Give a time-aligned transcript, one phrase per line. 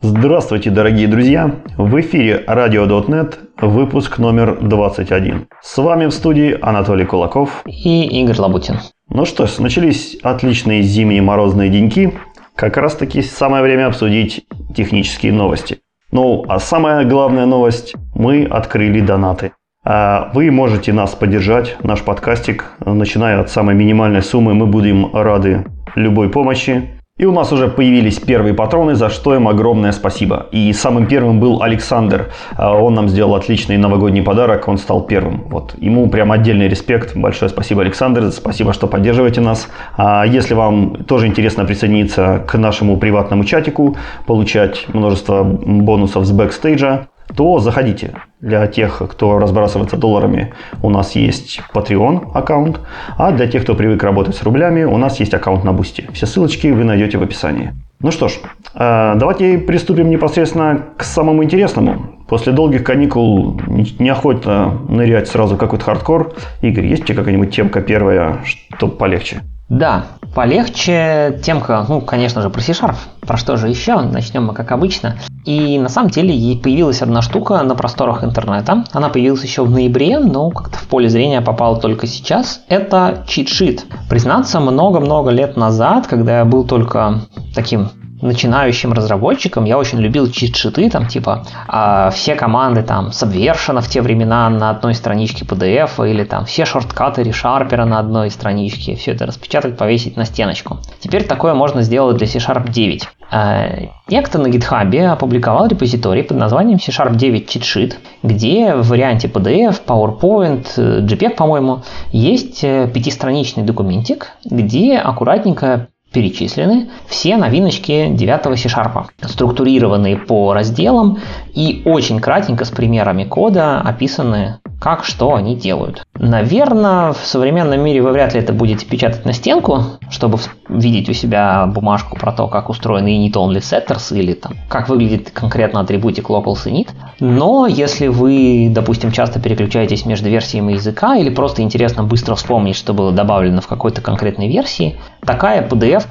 [0.00, 1.56] Здравствуйте, дорогие друзья!
[1.76, 5.48] В эфире Radio.net, выпуск номер 21.
[5.60, 8.76] С вами в студии Анатолий Кулаков и Игорь Лабутин.
[9.10, 12.16] Ну что ж, начались отличные зимние морозные деньки.
[12.54, 15.80] Как раз таки самое время обсудить технические новости.
[16.12, 19.50] Ну, а самая главная новость– мы открыли донаты.
[19.84, 24.54] А вы можете нас поддержать, наш подкастик, начиная от самой минимальной суммы.
[24.54, 25.64] Мы будем рады
[25.96, 26.97] любой помощи.
[27.18, 30.46] И у нас уже появились первые патроны, за что им огромное спасибо.
[30.52, 32.30] И самым первым был Александр.
[32.56, 35.42] А, он нам сделал отличный новогодний подарок, он стал первым.
[35.50, 35.74] Вот.
[35.78, 37.16] Ему прям отдельный респект.
[37.16, 38.30] Большое спасибо, Александр.
[38.30, 39.68] Спасибо, что поддерживаете нас.
[39.96, 47.08] А если вам тоже интересно присоединиться к нашему приватному чатику, получать множество бонусов с бэкстейджа,
[47.36, 48.14] то заходите.
[48.40, 52.80] Для тех, кто разбрасывается долларами, у нас есть Patreon аккаунт,
[53.16, 56.08] а для тех, кто привык работать с рублями, у нас есть аккаунт на Boosty.
[56.12, 57.72] Все ссылочки вы найдете в описании.
[58.00, 58.38] Ну что ж,
[58.74, 62.18] э, давайте приступим непосредственно к самому интересному.
[62.28, 63.60] После долгих каникул
[63.98, 66.34] неохотно нырять сразу какой-то хардкор.
[66.62, 69.40] Игорь, есть у тебя какая-нибудь темка первая, чтобы полегче?
[69.68, 70.06] Да,
[70.38, 72.94] полегче темка, ну, конечно же, про C-Sharp.
[73.22, 73.98] Про что же еще?
[73.98, 75.16] Начнем мы, как обычно.
[75.44, 78.84] И на самом деле ей появилась одна штука на просторах интернета.
[78.92, 82.60] Она появилась еще в ноябре, но как-то в поле зрения попала только сейчас.
[82.68, 83.86] Это cheat sheet.
[84.08, 87.22] Признаться, много-много лет назад, когда я был только
[87.52, 87.88] таким
[88.20, 94.02] начинающим разработчикам я очень любил чит-шиты, там типа э, все команды там Subversion в те
[94.02, 99.26] времена на одной страничке PDF или там все шорткаты ReSharper на одной страничке, все это
[99.26, 100.78] распечатать, повесить на стеночку.
[101.00, 103.08] Теперь такое можно сделать для C-Sharp 9.
[103.30, 109.28] Э, некто на GitHub опубликовал репозиторий под названием C-Sharp 9 Cheat Sheet, где в варианте
[109.28, 119.06] PDF, PowerPoint, JPEG, по-моему, есть э, пятистраничный документик, где аккуратненько перечислены все новиночки 9 C-Sharp,
[119.22, 121.18] структурированные по разделам
[121.54, 126.06] и очень кратенько с примерами кода описаны, как что они делают.
[126.14, 131.12] Наверное, в современном мире вы вряд ли это будете печатать на стенку, чтобы видеть у
[131.12, 136.30] себя бумажку про то, как устроены init only setters или там, как выглядит конкретно атрибутик
[136.30, 136.88] locals init.
[137.20, 142.94] Но если вы, допустим, часто переключаетесь между версиями языка или просто интересно быстро вспомнить, что
[142.94, 146.06] было добавлено в какой-то конкретной версии, такая PDF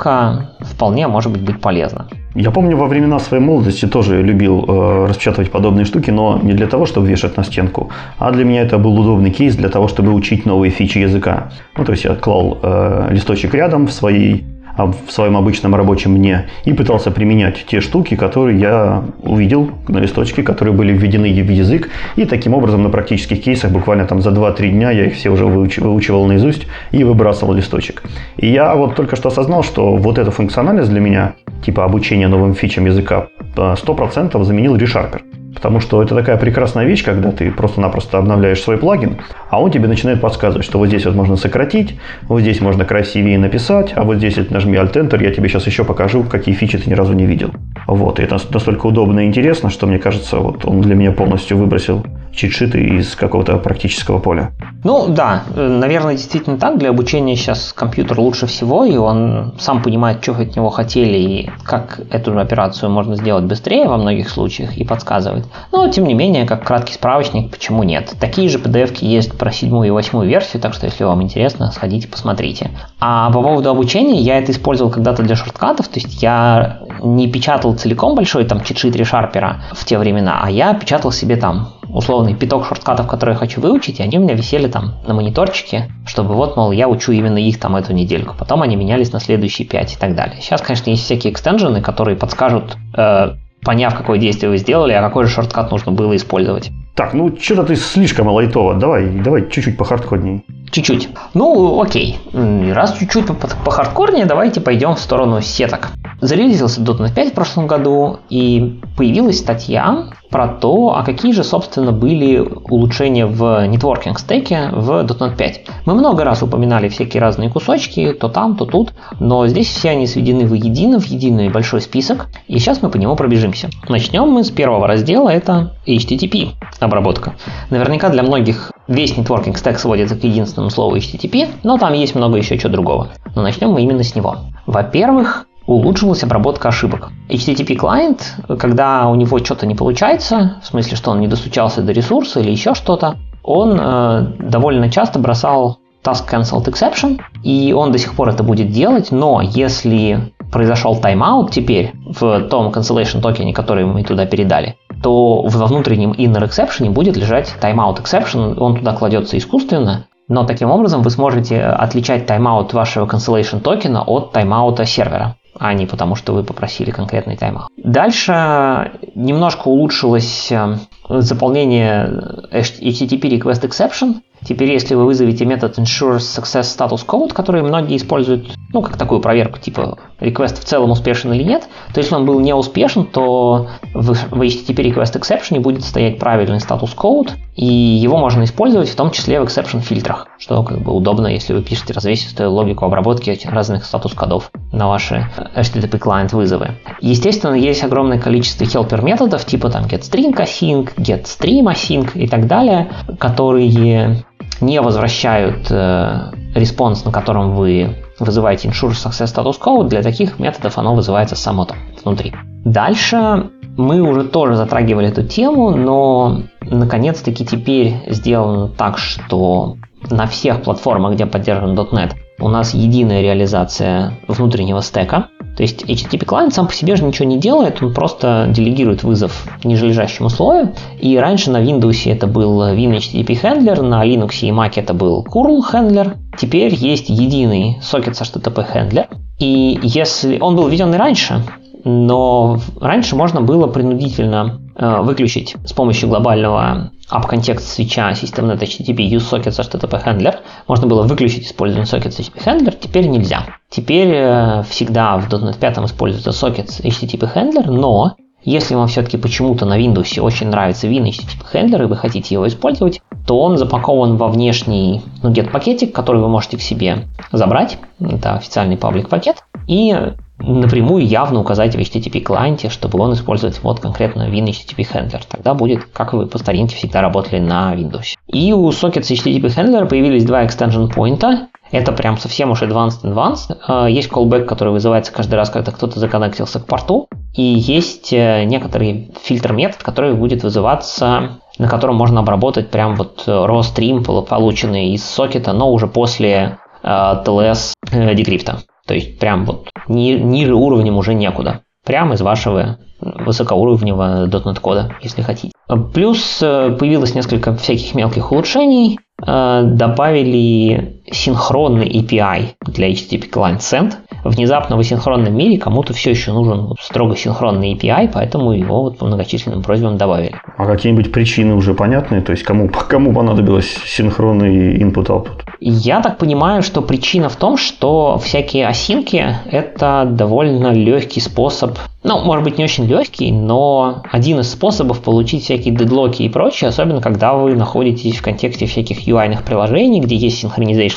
[0.62, 2.08] вполне может быть полезна.
[2.36, 6.68] Я помню, во времена своей молодости тоже любил э, распечатывать подобные штуки, но не для
[6.68, 10.14] того, чтобы вешать на стенку, а для меня это был удобный кейс для того, чтобы
[10.14, 11.52] учить новые фичи языка.
[11.78, 14.46] Ну, то есть я клал э, листочек рядом в своей
[14.78, 19.98] а, в своем обычном рабочем мне и пытался применять те штуки, которые я увидел на
[19.98, 21.90] листочке, которые были введены в язык.
[22.16, 25.46] И таким образом на практических кейсах буквально там за 2-3 дня я их все уже
[25.46, 28.04] выучивал наизусть и выбрасывал листочек.
[28.38, 31.34] И я вот только что осознал, что вот эта функциональность для меня,
[31.68, 35.20] типа обучения новым фичам языка, 100% заменил ReSharper.
[35.54, 39.18] Потому что это такая прекрасная вещь, когда ты просто-напросто обновляешь свой плагин,
[39.50, 43.38] а он тебе начинает подсказывать, что вот здесь вот можно сократить, вот здесь можно красивее
[43.38, 46.90] написать, а вот здесь вот нажми Alt-Enter, я тебе сейчас еще покажу, какие фичи ты
[46.90, 47.52] ни разу не видел.
[47.86, 51.58] Вот, и это настолько удобно и интересно, что мне кажется, вот он для меня полностью
[51.58, 52.06] выбросил
[52.38, 54.52] чит-шиты из какого-то практического поля.
[54.84, 56.78] Ну да, наверное, действительно так.
[56.78, 61.50] Для обучения сейчас компьютер лучше всего, и он сам понимает, что от него хотели, и
[61.64, 65.46] как эту операцию можно сделать быстрее во многих случаях, и подсказывает.
[65.72, 68.14] Но, тем не менее, как краткий справочник, почему нет?
[68.20, 72.08] Такие же PDF есть про седьмую и восьмую версию, так что, если вам интересно, сходите,
[72.08, 72.70] посмотрите.
[73.00, 77.74] А по поводу обучения, я это использовал когда-то для шорткатов, то есть я не печатал
[77.74, 82.66] целиком большой там чит-шит решарпера в те времена, а я печатал себе там условный пяток
[82.66, 86.56] шорткатов, которые я хочу выучить, и они у меня висели там на мониторчике, чтобы вот,
[86.56, 88.36] мол, я учу именно их там эту недельку.
[88.38, 90.42] Потом они менялись на следующие пять и так далее.
[90.42, 95.26] Сейчас, конечно, есть всякие экстенжены, которые подскажут, э, поняв, какое действие вы сделали, а какой
[95.26, 96.72] же шорткат нужно было использовать.
[96.96, 98.76] Так, ну что-то ты слишком лайтово.
[98.76, 100.44] Давай, давай чуть-чуть по хардкорней.
[100.72, 101.10] Чуть-чуть.
[101.34, 102.20] Ну, окей.
[102.34, 103.26] Раз чуть-чуть
[103.66, 105.90] по хардкорнее, давайте пойдем в сторону сеток.
[106.20, 111.92] Зарелизился .NET 5 в прошлом году, и появилась статья про то, а какие же, собственно,
[111.92, 115.62] были улучшения в нетворкинг стеке в .NET 5.
[115.86, 120.08] Мы много раз упоминали всякие разные кусочки, то там, то тут, но здесь все они
[120.08, 123.70] сведены воедино, в единый большой список, и сейчас мы по нему пробежимся.
[123.88, 126.50] Начнем мы с первого раздела, это HTTP
[126.80, 127.36] обработка.
[127.70, 132.38] Наверняка для многих весь нетворкинг стек сводится к единственному слову HTTP, но там есть много
[132.38, 133.10] еще чего другого.
[133.36, 134.38] Но начнем мы именно с него.
[134.66, 137.12] Во-первых, улучшилась обработка ошибок.
[137.30, 141.92] HTTP клиент, когда у него что-то не получается, в смысле, что он не достучался до
[141.92, 147.98] ресурса или еще что-то, он э, довольно часто бросал task cancelled exception, и он до
[147.98, 153.86] сих пор это будет делать, но если произошел тайм-аут теперь в том cancellation токене, который
[153.86, 159.38] мы туда передали, то во внутреннем inner exception будет лежать timeout exception, он туда кладется
[159.38, 165.74] искусственно, но таким образом вы сможете отличать тайм-аут вашего cancellation токена от тайм-аута сервера а
[165.74, 167.70] не потому, что вы попросили конкретный тайм-аут.
[167.78, 170.76] Дальше немножко улучшилось э,
[171.10, 172.06] заполнение
[172.52, 174.16] HTTP Request Exception.
[174.44, 179.20] Теперь, если вы вызовете метод ensure success status code, который многие используют, ну, как такую
[179.22, 183.68] проверку, типа request в целом успешен или нет, то если он был не успешен, то
[183.94, 188.96] в, в HTTP request exception будет стоять правильный status code, и его можно использовать в
[188.96, 193.38] том числе в exception фильтрах, что как бы удобно, если вы пишете развесистую логику обработки
[193.46, 196.72] разных статус-кодов на ваши HTTP client вызовы.
[197.02, 202.90] Естественно, есть огромное количество helper методов, типа там getString async, getStream async и так далее,
[203.20, 204.24] которые
[204.62, 210.78] не возвращают э, response, на котором вы вызываете ensure success status code, для таких методов
[210.78, 212.34] оно вызывается само там внутри.
[212.66, 219.78] Дальше мы уже тоже затрагивали эту тему, но наконец-таки теперь сделано так, что
[220.10, 225.28] на всех платформах, где поддержан .NET, у нас единая реализация внутреннего стека.
[225.56, 229.48] То есть HTTP клиент сам по себе же ничего не делает, он просто делегирует вызов
[229.64, 230.74] нижележащему слою.
[231.00, 235.62] И раньше на Windows это был WinHTTP Handler, на Linux и Mac это был curl
[235.72, 236.16] Handler.
[236.38, 239.08] Теперь есть единый сокет с HTTP Handler.
[239.40, 241.42] И если он был введен и раньше,
[241.84, 250.04] но раньше можно было принудительно выключить с помощью глобального app-контекст свеча systemnet HTTP useSockets HTTP
[250.06, 250.36] handler.
[250.68, 253.46] Можно было выключить использование sockets HTTP handler, теперь нельзя.
[253.70, 259.66] Теперь э, всегда в .NET 5 используется sockets HTTP handler, но если вам все-таки почему-то
[259.66, 264.16] на Windows очень нравится Win HTTP handler и вы хотите его использовать, то он запакован
[264.16, 267.78] во внешний ну, get пакетик, который вы можете к себе забрать.
[268.00, 269.44] Это официальный паблик пакет.
[269.68, 269.94] И
[270.40, 275.22] напрямую явно указать в HTTP клиенте, чтобы он использовал вот конкретно Win HTTP Handler.
[275.28, 278.16] Тогда будет, как вы по старинке всегда работали на Windows.
[278.28, 281.24] И у Sockets HTTP Handler появились два extension point.
[281.72, 283.58] Это прям совсем уж advanced advanced.
[283.68, 287.08] А, есть callback, который вызывается каждый раз, когда кто-то законнектился к порту.
[287.34, 293.24] И есть э, некоторый фильтр метод, который будет вызываться на котором можно обработать прям вот
[293.28, 298.60] raw stream, полученный из сокета, но уже после э, TLS э, декрипта.
[298.88, 301.62] То есть прям вот ни, ниже уровнем уже некуда.
[301.86, 305.54] Прямо из вашего высокоуровневого .NET кода, если хотите.
[305.94, 309.00] Плюс э, появилось несколько всяких мелких улучшений.
[309.26, 313.94] Э, добавили синхронный API для HTTP Client Send.
[314.24, 319.06] Внезапно в асинхронном мире кому-то все еще нужен строго синхронный API, поэтому его вот по
[319.06, 320.36] многочисленным просьбам добавили.
[320.58, 322.22] А какие-нибудь причины уже понятны?
[322.22, 325.44] То есть кому, кому понадобилось синхронный input-output?
[325.60, 332.20] Я так понимаю, что причина в том, что всякие осинки– это довольно легкий способ, ну,
[332.20, 337.02] может быть, не очень легкий, но один из способов получить всякие дедлоки и прочее, особенно
[337.02, 340.40] когда вы находитесь в контексте всяких UI-ных приложений, где есть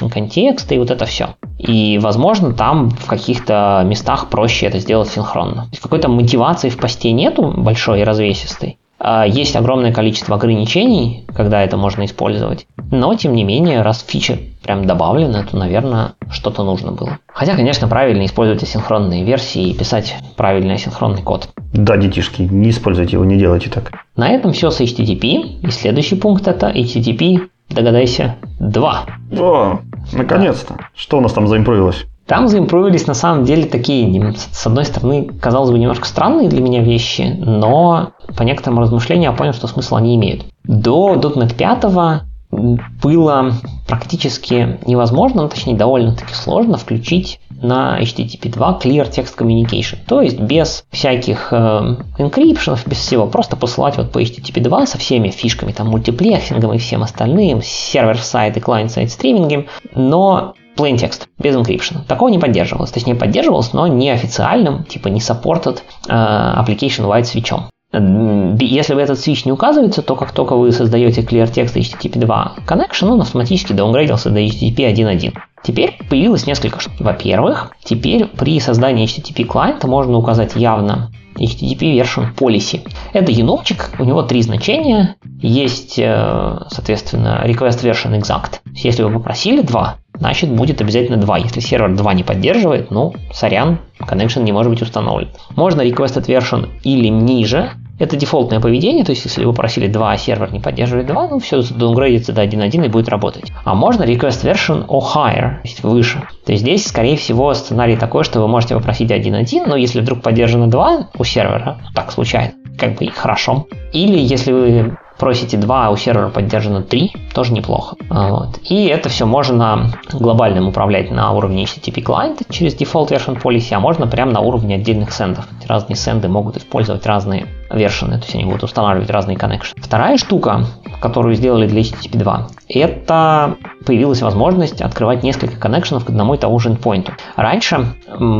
[0.00, 1.34] синхронизация контекста и вот это все.
[1.58, 5.68] И, возможно, там в каких-то местах проще это сделать синхронно.
[5.80, 11.76] Какой-то мотивации в посте нету большой и развесистой, а, есть огромное количество ограничений, когда это
[11.76, 12.66] можно использовать.
[12.90, 17.18] Но, тем не менее, раз фича прям добавлена, то, наверное, что-то нужно было.
[17.26, 21.48] Хотя, конечно, правильно использовать асинхронные версии и писать правильный асинхронный код.
[21.72, 23.92] Да, детишки, не используйте его, не делайте так.
[24.16, 25.60] На этом все с HTTP.
[25.62, 29.06] И следующий пункт это HTTP, догадайся, 2.
[29.38, 29.78] О,
[30.12, 30.76] наконец-то.
[30.94, 32.06] Что у нас там заимпровилось?
[32.26, 36.80] Там заимпровились на самом деле такие, с одной стороны, казалось бы, немножко странные для меня
[36.80, 40.44] вещи, но по некоторым размышлениям я понял, что смысл они имеют.
[40.62, 43.52] До .NET 5 было
[43.86, 49.98] практически невозможно, ну, точнее довольно-таки сложно включить на HTTP 2 Clear Text Communication.
[50.06, 55.28] То есть без всяких э, без всего, просто посылать вот по HTTP 2 со всеми
[55.28, 62.04] фишками, там, мультиплексингом и всем остальным, сервер-сайт и клиент-сайт стримингом, но plain text, без encryption.
[62.06, 62.90] Такого не поддерживалось.
[62.90, 67.69] Точнее, поддерживалось, но не официальным, типа не supported э, application-wide свечом.
[67.92, 72.54] Если вы этот switch не указывается, то как только вы создаете clear text HTTP 2
[72.66, 75.34] connection, он автоматически даунгрейдился до HTTP 1.1.
[75.64, 76.94] Теперь появилось несколько штук.
[77.00, 82.80] Во-первых, теперь при создании HTTP клиента можно указать явно HTTP version policy.
[83.12, 85.16] Это еномчик, у него три значения.
[85.40, 88.60] Есть, э, соответственно, request version exact.
[88.74, 91.38] Если вы попросили два, значит будет обязательно 2.
[91.38, 95.30] Если сервер 2 не поддерживает, ну, сорян, connection не может быть установлен.
[95.56, 100.16] Можно requested version или ниже, Это дефолтное поведение, то есть если вы попросили 2, а
[100.16, 103.52] сервер не поддерживает 2, ну все даунгрейдится до 1.1 и будет работать.
[103.62, 106.22] А можно request version or higher, то есть выше.
[106.46, 110.22] То есть здесь, скорее всего, сценарий такой, что вы можете попросить 1.1, но если вдруг
[110.22, 113.66] поддержано 2 у сервера, так случайно, как бы и хорошо.
[113.92, 117.96] Или если вы просите 2, а у сервера поддержано 3, тоже неплохо.
[118.08, 118.58] А, вот.
[118.68, 123.80] И это все можно глобально управлять на уровне HTTP клиента через Default Version Policy, а
[123.80, 125.46] можно прямо на уровне отдельных сендов.
[125.68, 129.80] Разные сенды могут использовать разные вершины, то есть они будут устанавливать разные коннекшены.
[129.80, 130.64] Вторая штука,
[131.00, 136.58] которую сделали для HTTP 2, это появилась возможность открывать несколько коннекшенов к одному и тому
[136.58, 137.10] же endpoint.
[137.36, 137.94] Раньше,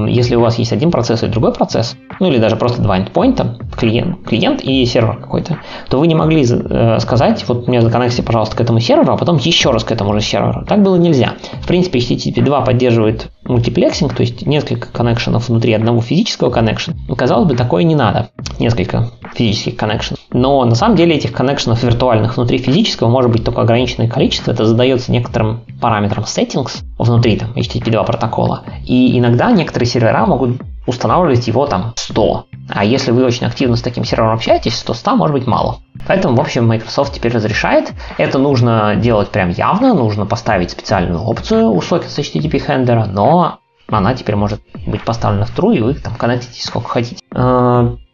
[0.09, 3.77] если у вас есть один процесс и другой процесс, ну или даже просто два endpoint,
[3.77, 8.57] клиент, клиент и сервер какой-то, то вы не могли э, сказать, вот мне законнекти, пожалуйста,
[8.57, 10.65] к этому серверу, а потом еще раз к этому же серверу.
[10.67, 11.35] Так было нельзя.
[11.63, 16.97] В принципе, HTTP 2 поддерживает мультиплексинг, то есть несколько коннекшенов внутри одного физического коннекшена.
[17.17, 18.31] Казалось бы, такое не надо.
[18.59, 20.21] Несколько физических коннекшенов.
[20.33, 24.53] Но на самом деле этих коннекшенов виртуальных внутри физического может быть только ограниченное количество.
[24.53, 28.65] Это задается некоторым параметрам settings внутри там, HTTP 2 протокола.
[28.87, 32.47] И иногда некоторые сервера могут устанавливать его там 100.
[32.69, 35.79] А если вы очень активно с таким сервером общаетесь, то 100 может быть мало.
[36.07, 37.93] Поэтому, в общем, Microsoft теперь разрешает.
[38.19, 44.15] Это нужно делать прям явно, нужно поставить специальную опцию у сокета HTTP хендлера, но она
[44.15, 47.21] теперь может быть поставлена в true, и вы там коннектитесь сколько хотите.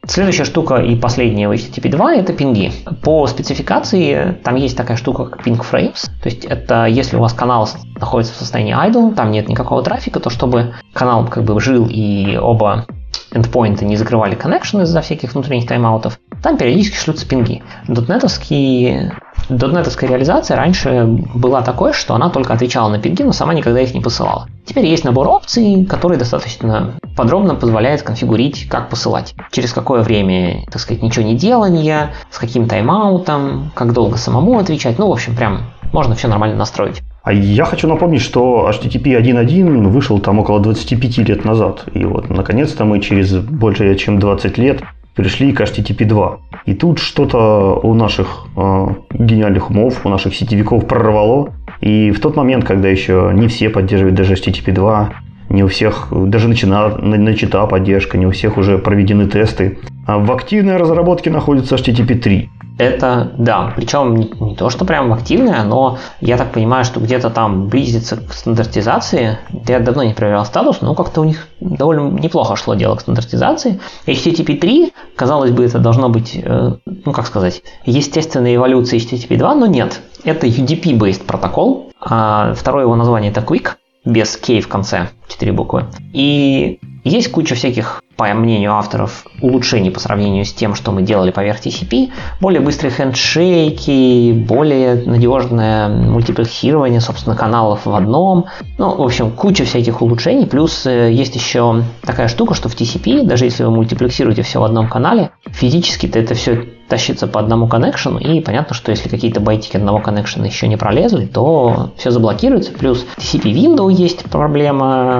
[0.08, 2.72] Следующая штука и последняя в HTTP 2 это пинги.
[3.02, 6.06] По спецификации там есть такая штука, как ping frames.
[6.22, 10.20] То есть это если у вас канал находится в состоянии idle, там нет никакого трафика,
[10.20, 12.86] то чтобы канал как бы жил и оба
[13.32, 17.62] эндпоинты не закрывали коннекшн из-за всяких внутренних тайм-аутов, там периодически шлются пинги.
[17.88, 19.14] Дотнетовские
[19.48, 23.94] Дотнетовская реализация раньше была такой, что она только отвечала на пинги, но сама никогда их
[23.94, 24.48] не посылала.
[24.64, 29.34] Теперь есть набор опций, который достаточно подробно позволяет конфигурить, как посылать.
[29.52, 34.98] Через какое время, так сказать, ничего не делания, с каким тайм-аутом, как долго самому отвечать.
[34.98, 35.60] Ну, в общем, прям
[35.92, 37.02] можно все нормально настроить.
[37.22, 41.84] А я хочу напомнить, что HTTP 1.1 вышел там около 25 лет назад.
[41.92, 44.82] И вот, наконец-то мы через больше чем 20 лет
[45.16, 46.38] пришли к HTTP 2.
[46.66, 51.54] И тут что-то у наших э, гениальных умов, у наших сетевиков прорвало.
[51.80, 55.12] И в тот момент, когда еще не все поддерживают даже HTTP 2,
[55.48, 59.78] не у всех даже начина, начата поддержка, не у всех уже проведены тесты.
[60.06, 62.50] А в активной разработке находится HTTP 3.
[62.78, 67.30] Это, да, причем не, не то, что прям активное, но я так понимаю, что где-то
[67.30, 69.38] там близится к стандартизации.
[69.66, 73.80] Я давно не проверял статус, но как-то у них довольно неплохо шло дело к стандартизации.
[74.06, 79.54] HTTP 3, казалось бы, это должно быть, э, ну как сказать, естественная эволюция HTTP 2,
[79.54, 80.00] но нет.
[80.24, 83.70] Это UDP-based протокол, а второе его название это Quick,
[84.04, 85.86] без K в конце, 4 буквы.
[86.12, 91.30] И есть куча всяких по мнению авторов, улучшений по сравнению с тем, что мы делали
[91.30, 92.10] поверх TCP.
[92.40, 98.46] Более быстрые хендшейки, более надежное мультиплексирование, собственно, каналов в одном.
[98.78, 100.46] Ну, в общем, куча всяких улучшений.
[100.46, 104.64] Плюс э, есть еще такая штука, что в TCP, даже если вы мультиплексируете все в
[104.64, 109.76] одном канале, физически-то это все тащится по одному коннекшену, и понятно, что если какие-то байтики
[109.76, 112.72] одного коннекшена еще не пролезли, то все заблокируется.
[112.72, 115.15] Плюс TCP window есть проблема,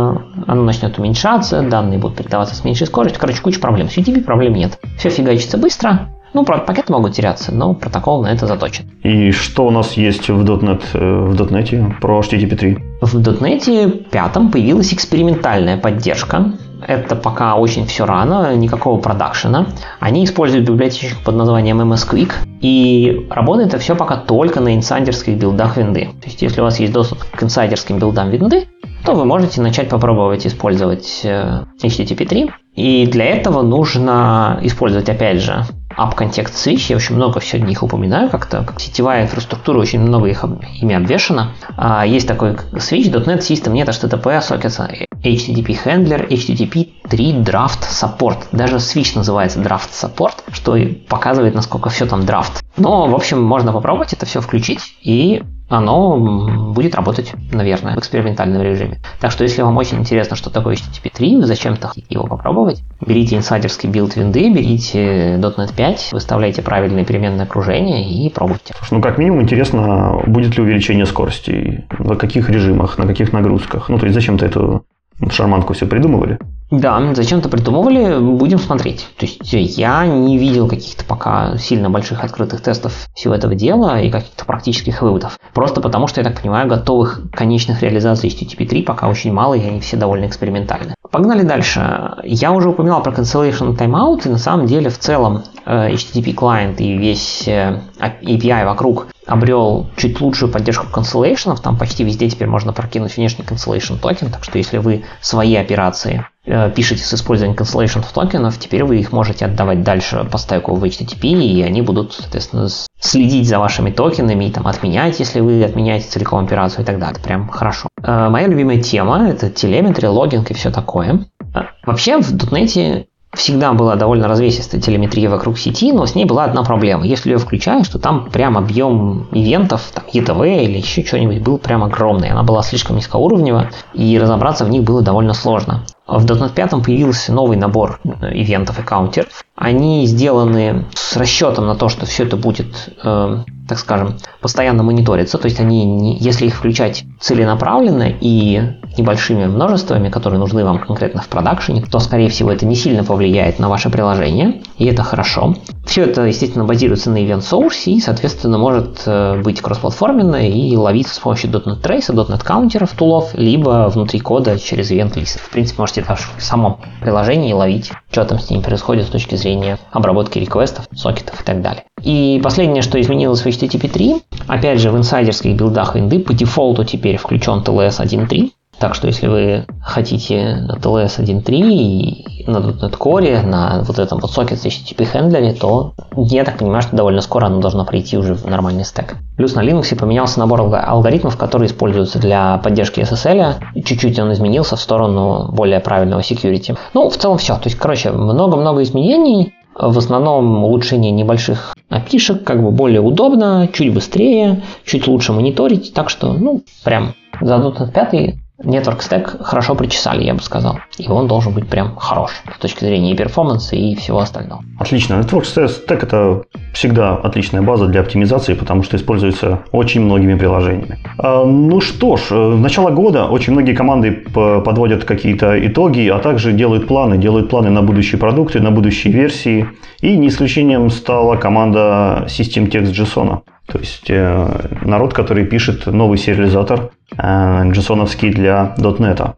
[0.46, 3.20] оно начнет уменьшаться, данные будут передаваться с меньшей скоростью.
[3.20, 3.88] Короче, куча проблем.
[3.88, 4.78] С UDP проблем нет.
[4.98, 8.84] Все фигачится быстро, ну, правда, пакеты могут теряться, но протокол на это заточен.
[9.02, 12.78] И что у нас есть в .NET, э, в .NET про HTTP 3?
[13.00, 16.52] В .NET 5 появилась экспериментальная поддержка.
[16.86, 19.66] Это пока очень все рано, никакого продакшена.
[19.98, 25.36] Они используют библиотечку под названием MS Quick, и работает это все пока только на инсайдерских
[25.36, 26.10] билдах винды.
[26.20, 28.68] То есть, если у вас есть доступ к инсайдерским билдам винды,
[29.04, 32.50] то вы можете начать попробовать использовать э, HTTP 3.
[32.76, 35.64] И для этого нужно использовать, опять же,
[35.96, 40.26] App Context Switch, я очень много сегодня их упоминаю как-то, как сетевая инфраструктура, очень много
[40.26, 40.44] их
[40.80, 41.52] ими обвешено.
[41.76, 48.48] А, есть такой Switch, .NET System, нет HTTP, Sockets, HTTP Handler, HTTP 3 Draft Support.
[48.52, 50.76] Даже Switch называется Draft Support, что
[51.08, 52.62] показывает, насколько все там драфт.
[52.76, 58.62] Но, в общем, можно попробовать это все включить и оно будет работать, наверное, в экспериментальном
[58.62, 58.98] режиме.
[59.20, 63.36] Так что, если вам очень интересно, что такое HTTP 3, вы зачем-то его попробовать, берите
[63.36, 68.74] инсайдерский билд винды, берите .NET 5, выставляйте правильные переменные окружения и пробуйте.
[68.90, 73.88] Ну, как минимум, интересно, будет ли увеличение скорости, в каких режимах, на каких нагрузках.
[73.88, 74.84] Ну, то есть, зачем-то эту
[75.30, 76.38] шарманку все придумывали.
[76.70, 79.06] Да, зачем-то придумывали, будем смотреть.
[79.18, 84.10] То есть я не видел каких-то пока сильно больших открытых тестов всего этого дела и
[84.10, 85.38] каких-то практических выводов.
[85.54, 89.64] Просто потому, что, я так понимаю, готовых конечных реализаций HTTP 3 пока очень мало, и
[89.64, 90.94] они все довольно экспериментальны.
[91.12, 92.14] Погнали дальше.
[92.24, 96.80] Я уже упоминал про cancellation timeout, и на самом деле в целом э, HTTP клиент
[96.80, 102.72] и весь э, API вокруг обрел чуть лучшую поддержку cancellation, там почти везде теперь можно
[102.72, 106.35] прокинуть внешний cancellation токен, так что если вы свои операции Э,
[106.74, 111.42] пишете с использованием cancellation токенов, теперь вы их можете отдавать дальше по стеку в HTTP,
[111.42, 112.68] и они будут, соответственно,
[113.00, 117.20] следить за вашими токенами и там отменять, если вы отменяете целиком операцию и так далее.
[117.22, 117.88] Прям хорошо.
[118.02, 121.26] Э, моя любимая тема– это телеметрия, логинг и все такое.
[121.54, 126.44] Э, вообще в .NET всегда была довольно развесистая телеметрия вокруг сети, но с ней была
[126.44, 127.04] одна проблема.
[127.04, 131.84] Если ее включаешь, то там прям объем ивентов, там ETV или еще что-нибудь был прям
[131.84, 132.30] огромный.
[132.30, 135.84] Она была слишком низкоуровневая, и разобраться в них было довольно сложно.
[136.06, 139.44] В .NET 5 появился новый набор ивентов и каунтеров.
[139.56, 145.38] Они сделаны с расчетом на то, что все это будет, э, так скажем, постоянно мониториться.
[145.38, 151.22] То есть они, не, если их включать целенаправленно и небольшими множествами, которые нужны вам конкретно
[151.22, 155.56] в продакшене, то, скорее всего, это не сильно повлияет на ваше приложение, и это хорошо.
[155.86, 161.14] Все это, естественно, базируется на event source и, соответственно, может э, быть кроссплатформенно и ловиться
[161.14, 165.38] с помощью .NET Trace, .NET каунтеров, тулов, либо внутри кода через event list.
[165.38, 169.34] В принципе, можете даже в самом приложении ловить, что там с ними происходит с точки
[169.34, 171.84] зрения обработки реквестов, сокетов и так далее.
[172.02, 176.84] И последнее, что изменилось в HTTP 3, опять же, в инсайдерских билдах винды по дефолту
[176.84, 183.42] теперь включен TLS 1.3, так что если вы хотите TLS 1.3 и на .NET Core,
[183.42, 187.60] на вот этом вот сокет HTTP хендлере, то я так понимаю, что довольно скоро оно
[187.60, 189.16] должно прийти уже в нормальный стек.
[189.36, 193.82] Плюс на Linux поменялся набор алгоритмов, которые используются для поддержки SSL.
[193.82, 196.76] Чуть-чуть он изменился в сторону более правильного security.
[196.94, 197.54] Ну, в целом все.
[197.54, 199.54] То есть, короче, много-много изменений.
[199.78, 205.92] В основном улучшение небольших опишек, как бы более удобно, чуть быстрее, чуть лучше мониторить.
[205.92, 210.78] Так что, ну, прям за .NET 5 Network Stack хорошо причесали, я бы сказал.
[210.98, 214.64] И он должен быть прям хорош с точки зрения и перформанса, и всего остального.
[214.78, 215.14] Отлично.
[215.14, 220.98] Network Stack это всегда отличная база для оптимизации, потому что используется очень многими приложениями.
[221.18, 226.18] А, ну что ж, э, в начало года очень многие команды подводят какие-то итоги, а
[226.18, 229.68] также делают планы, делают планы на будущие продукты, на будущие версии.
[230.00, 233.42] И не исключением стала команда System Text JSON.
[233.66, 239.34] То есть э, народ, который пишет новый сериализатор э, JSON для .NET.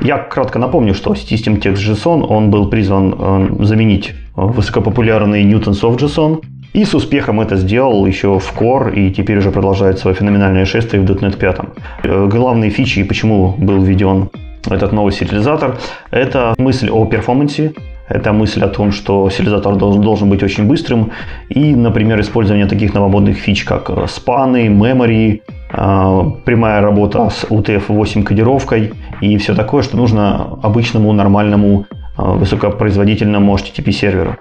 [0.00, 5.98] Я кратко напомню, что System Text JSON он был призван э, заменить высокопопулярный Newton's of
[5.98, 10.64] JSON, и с успехом это сделал еще в Core, и теперь уже продолжает свое феноменальное
[10.64, 11.58] шествие в .NET 5.
[12.04, 14.30] Э, главные фичи, почему был введен
[14.68, 15.78] этот новый сериализатор,
[16.10, 17.74] это мысль о перформансе,
[18.08, 21.10] это мысль о том, что сериализатор должен, быть очень быстрым.
[21.48, 25.40] И, например, использование таких новомодных фич, как э, спаны, memory,
[25.72, 33.54] э, прямая работа с UTF-8 кодировкой и все такое, что нужно обычному нормальному э, высокопроизводительному
[33.54, 34.36] HTTP серверу,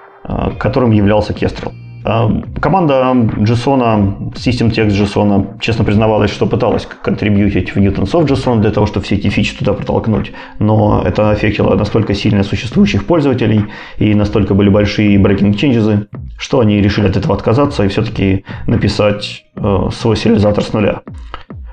[0.57, 1.73] которым являлся Kestrel.
[2.03, 2.93] Команда
[3.37, 8.87] JSON, System Text JSON, честно признавалась, что пыталась контрибьютить в Newton Soft JSON для того,
[8.87, 13.65] чтобы все эти фичи туда протолкнуть, но это аффектило настолько сильно существующих пользователей
[13.99, 19.45] и настолько были большие breaking changes, что они решили от этого отказаться и все-таки написать
[19.55, 21.01] э, свой сериализатор с нуля.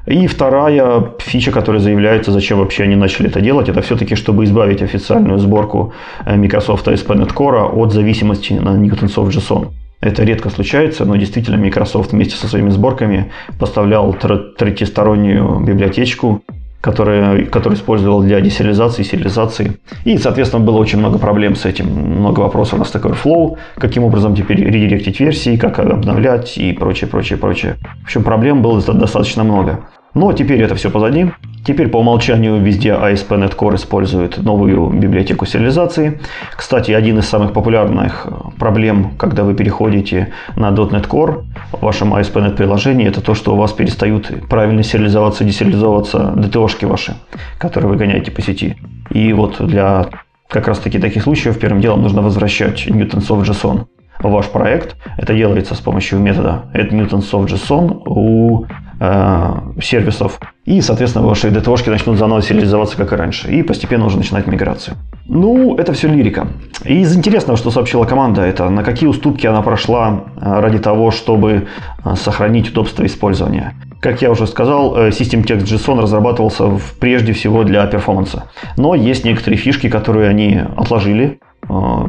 [0.06, 4.80] И вторая фича, которая заявляется, зачем вообще они начали это делать, это все-таки, чтобы избавить
[4.80, 5.92] официальную сборку
[6.24, 9.79] э, Microsoft ASP.NET Core от зависимости на Newton Soft JSON.
[10.00, 16.42] Это редко случается, но действительно Microsoft вместе со своими сборками поставлял третьестороннюю библиотечку,
[16.80, 19.78] которая, которую использовал для десериализации сериализации.
[20.04, 21.86] И, соответственно, было очень много проблем с этим.
[21.86, 27.38] Много вопросов на Stack Overflow, каким образом теперь редиректить версии, как обновлять и прочее, прочее,
[27.38, 27.76] прочее.
[28.00, 29.80] В общем, проблем было достаточно много.
[30.14, 31.30] Но теперь это все позади.
[31.64, 36.20] Теперь по умолчанию везде ASP.NET Core использует новую библиотеку сериализации.
[36.56, 38.26] Кстати, один из самых популярных
[38.58, 43.56] проблем, когда вы переходите на .NET Core в вашем ASP.NET приложении, это то, что у
[43.56, 47.14] вас перестают правильно сериализоваться, десериализовываться DTO-шки ваши,
[47.58, 48.76] которые вы гоняете по сети.
[49.10, 50.06] И вот для
[50.48, 53.86] как раз таки таких случаев первым делом нужно возвращать Newton Soft JSON
[54.18, 54.96] в ваш проект.
[55.18, 60.38] Это делается с помощью метода add Newton Soft JSON у Э, сервисов.
[60.66, 63.50] И, соответственно, ваши DTO-шки начнут заново сериализоваться, как и раньше.
[63.50, 64.96] И постепенно уже начинать миграцию.
[65.26, 66.48] Ну, это все лирика.
[66.84, 71.10] И из интересного, что сообщила команда, это на какие уступки она прошла э, ради того,
[71.10, 71.66] чтобы
[72.04, 73.74] э, сохранить удобство использования.
[74.00, 78.44] как я уже сказал, System Text JSON разрабатывался прежде всего для перформанса.
[78.76, 81.40] Но есть некоторые фишки, которые они отложили,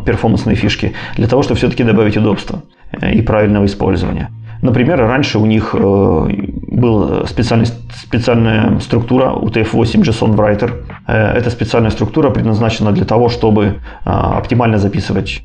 [0.06, 2.64] перформансные фишки, для того, чтобы все-таки добавить удобства
[3.14, 4.30] и правильного использования.
[4.62, 10.84] Например, раньше у них была специальная структура UTF-8 JSON Writer.
[11.08, 15.42] Эта специальная структура предназначена для того, чтобы оптимально записывать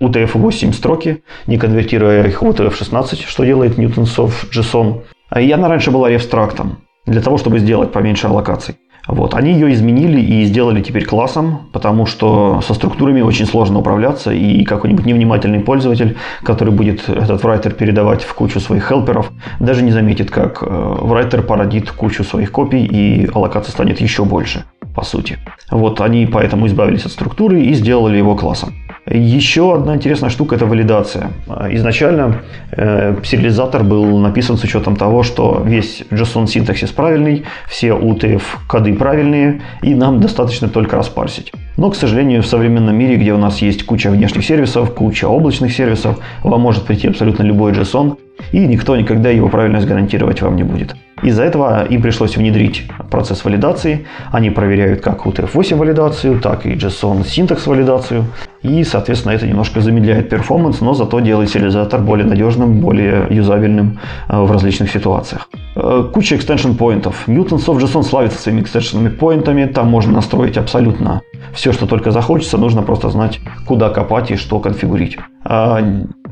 [0.00, 5.02] UTF-8 строки, не конвертируя их в UTF-16, что делает Newtons JSON.
[5.38, 8.76] И она раньше была рефстрактом, для того, чтобы сделать поменьше аллокаций.
[9.08, 9.34] Вот.
[9.34, 14.64] Они ее изменили и сделали теперь классом, потому что со структурами очень сложно управляться, и
[14.64, 20.30] какой-нибудь невнимательный пользователь, который будет этот writer передавать в кучу своих хелперов, даже не заметит,
[20.30, 25.38] как writer э, породит кучу своих копий, и аллокация станет еще больше, по сути.
[25.70, 28.74] Вот они поэтому избавились от структуры и сделали его классом.
[29.14, 31.32] Еще одна интересная штука– это валидация.
[31.70, 38.42] Изначально э, сериализатор был написан с учетом того, что весь JSON синтаксис правильный, все UTF
[38.66, 41.52] коды правильные, и нам достаточно только распарсить.
[41.76, 45.74] Но, к сожалению, в современном мире, где у нас есть куча внешних сервисов, куча облачных
[45.74, 48.16] сервисов, вам может прийти абсолютно любой JSON,
[48.52, 50.96] и никто никогда его правильность гарантировать вам не будет.
[51.22, 54.06] Из-за этого им пришлось внедрить процесс валидации.
[54.32, 58.24] Они проверяют как UTF-8 валидацию, так и JSON синтакс валидацию.
[58.62, 64.40] И, соответственно, это немножко замедляет перформанс, но зато делает сериализатор более надежным, более юзабельным э,
[64.40, 65.48] в различных ситуациях.
[65.74, 67.28] Э, куча extension поинтов.
[67.28, 69.66] Newton Soft JSON славится своими extension поинтами.
[69.66, 72.58] Там можно настроить абсолютно все, что только захочется.
[72.58, 75.18] Нужно просто знать, куда копать и что конфигурить.
[75.44, 75.80] А,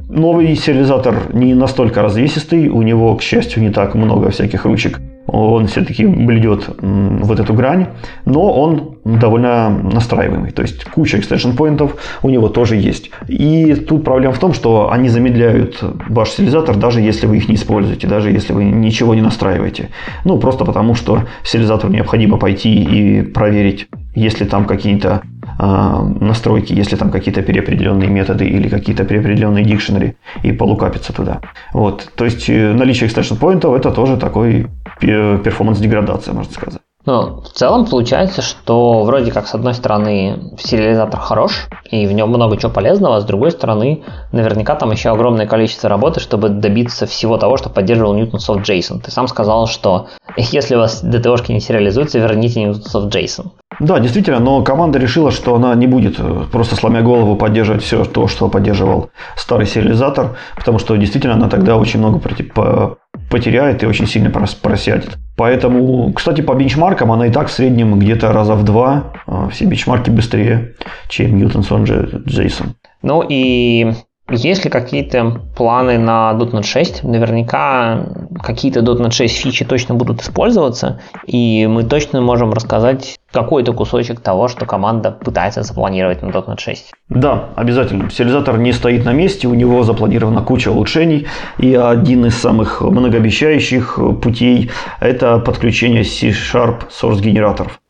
[0.08, 4.79] новый сериализатор не настолько развесистый, у него, к счастью, не так много всяких ручек.
[5.26, 7.86] Он все-таки бледет вот эту грань,
[8.24, 10.50] но он довольно настраиваемый.
[10.50, 13.10] То есть куча extension поинтов у него тоже есть.
[13.28, 17.54] И тут проблема в том, что они замедляют ваш сериализатор, даже если вы их не
[17.54, 19.90] используете, даже если вы ничего не настраиваете.
[20.24, 25.22] Ну, просто потому, что сериализатору необходимо пойти и проверить, если там какие-то
[25.58, 31.40] настройки, если там какие-то переопределенные методы или какие-то переопределенные дикшенери и полукапиться туда.
[31.72, 32.10] Вот.
[32.14, 34.66] То есть э, наличие extension поинтов это тоже такой
[35.00, 36.80] перформанс-деградация, можно сказать.
[37.06, 42.28] Ну, в целом получается, что вроде как с одной стороны сериализатор хорош, и в нем
[42.28, 47.06] много чего полезного, а с другой стороны наверняка там еще огромное количество работы, чтобы добиться
[47.06, 49.00] всего того, что поддерживал Newton Soft JSON.
[49.00, 53.50] Ты сам сказал, что если у вас DTO-шки не сериализуются, верните Newton Soft JSON.
[53.80, 58.04] Да, действительно, но команда решила, что она не будет э, просто сломя голову поддерживать все
[58.04, 62.20] то, что поддерживал старый сериализатор, потому что действительно она тогда очень много
[63.30, 65.16] потеряет и очень сильно просядет.
[65.36, 69.64] Поэтому, кстати, по бенчмаркам она и так в среднем где-то раза в два э, все
[69.64, 70.74] бенчмарки быстрее,
[71.08, 72.74] чем Newton's on JSON.
[73.02, 73.94] Ну и
[74.30, 77.02] есть ли какие-то планы на .NET 6?
[77.02, 78.06] Наверняка
[78.42, 84.48] какие-то .NET 6 фичи точно будут использоваться, и мы точно можем рассказать какой-то кусочек того,
[84.48, 86.92] что команда пытается запланировать на .NET 6.
[87.08, 88.10] Да, обязательно.
[88.10, 91.26] Сериализатор не стоит на месте, у него запланирована куча улучшений,
[91.58, 97.80] и один из самых многообещающих путей– это подключение C-Sharp Source генераторов.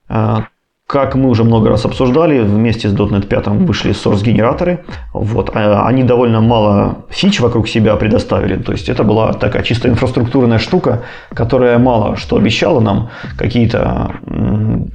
[0.90, 4.80] Как мы уже много раз обсуждали, вместе с .NET 5 вышли source-генераторы.
[5.12, 5.52] Вот.
[5.54, 8.56] А, они довольно мало фич вокруг себя предоставили.
[8.56, 13.10] То есть это была такая чисто инфраструктурная штука, которая мало что обещала нам.
[13.38, 14.16] Какие-то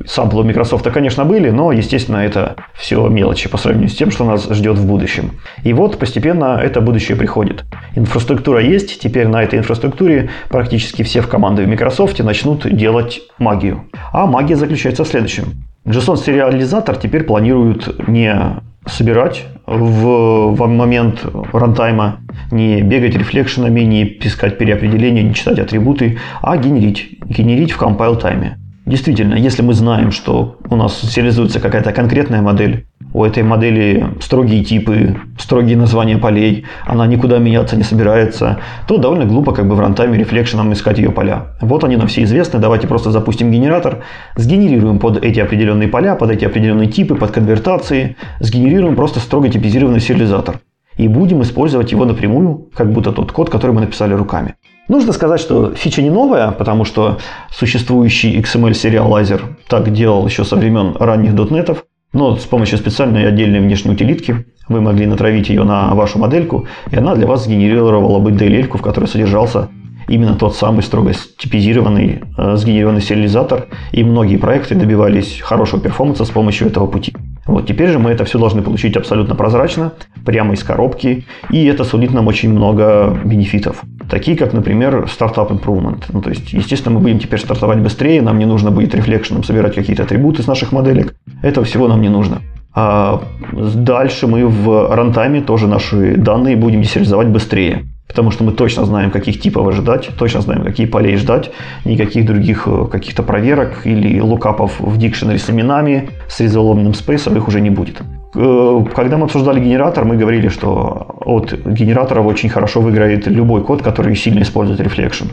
[0.06, 4.50] самплы Microsoft, конечно, были, но, естественно, это все мелочи по сравнению с тем, что нас
[4.50, 5.32] ждет в будущем.
[5.64, 7.64] И вот постепенно это будущее приходит.
[7.96, 13.86] Инфраструктура есть, теперь на этой инфраструктуре практически все в команды в Microsoft начнут делать магию.
[14.12, 15.46] А магия заключается в следующем.
[15.86, 22.20] JSON-сериализатор теперь планируют не собирать в, в момент рантайма,
[22.52, 27.20] не бегать рефлекшенами, не искать переопределения, не читать атрибуты, а генерить.
[27.26, 28.58] Генерить в compile тайме.
[28.86, 34.64] Действительно, если мы знаем, что у нас сериализуется какая-то конкретная модель, у этой модели строгие
[34.64, 39.80] типы, строгие названия полей, она никуда меняться не собирается, то довольно глупо как бы в
[39.80, 41.56] рантайме рефлекшеном искать ее поля.
[41.62, 44.04] Вот они нам все известны, давайте просто запустим генератор,
[44.36, 50.00] сгенерируем под эти определенные поля, под эти определенные типы, под конвертации, сгенерируем просто строго типизированный
[50.00, 50.60] сериализатор.
[50.96, 54.56] И будем использовать его напрямую, как будто тот код, который мы написали руками.
[54.88, 57.18] Нужно сказать, что фича не новая, потому что
[57.52, 63.94] существующий XML-сериалайзер так делал еще со времен ранних дотнетов, но с помощью специальной отдельной внешней
[63.94, 68.78] утилитки вы могли натравить ее на вашу модельку, и она для вас сгенерировала бы DLL,
[68.78, 69.70] в которой содержался
[70.08, 76.30] именно тот самый строго типизированный, э, сгенерированный сериализатор, и многие проекты добивались хорошего перформанса с
[76.30, 77.14] помощью этого пути.
[77.48, 79.94] Вот теперь же мы это все должны получить абсолютно прозрачно,
[80.26, 83.84] прямо из коробки, и это сулит нам очень много бенефитов.
[84.10, 86.04] Такие как, например, Startup Improvement.
[86.14, 89.76] Ну, то есть, естественно, мы будем теперь стартовать быстрее, нам не нужно будет рефлекшеном собирать
[89.76, 91.16] какие-то атрибуты с наших моделек.
[91.42, 92.42] Этого всего нам не нужно.
[92.74, 93.22] А
[93.54, 97.86] дальше мы в рантайме тоже наши данные будем десериализовать быстрее.
[98.08, 101.52] Потому что мы точно знаем, каких типов ожидать, точно знаем, какие полей ждать,
[101.86, 107.48] никаких других э, каких-то проверок или лукапов в дикшенере с именами, с резоломным спейсом их
[107.48, 108.02] уже не будет.
[108.36, 113.82] Э, когда мы обсуждали генератор, мы говорили, что от генераторов очень хорошо выиграет любой код,
[113.82, 115.32] который сильно использует Reflection.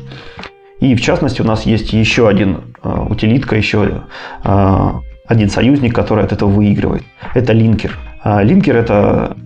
[0.81, 4.03] И в частности у нас есть еще один э, утилитка, еще
[4.43, 7.03] один союзник, который от этого выигрывает.
[7.35, 7.99] Это линкер.
[8.23, 9.37] А линкер это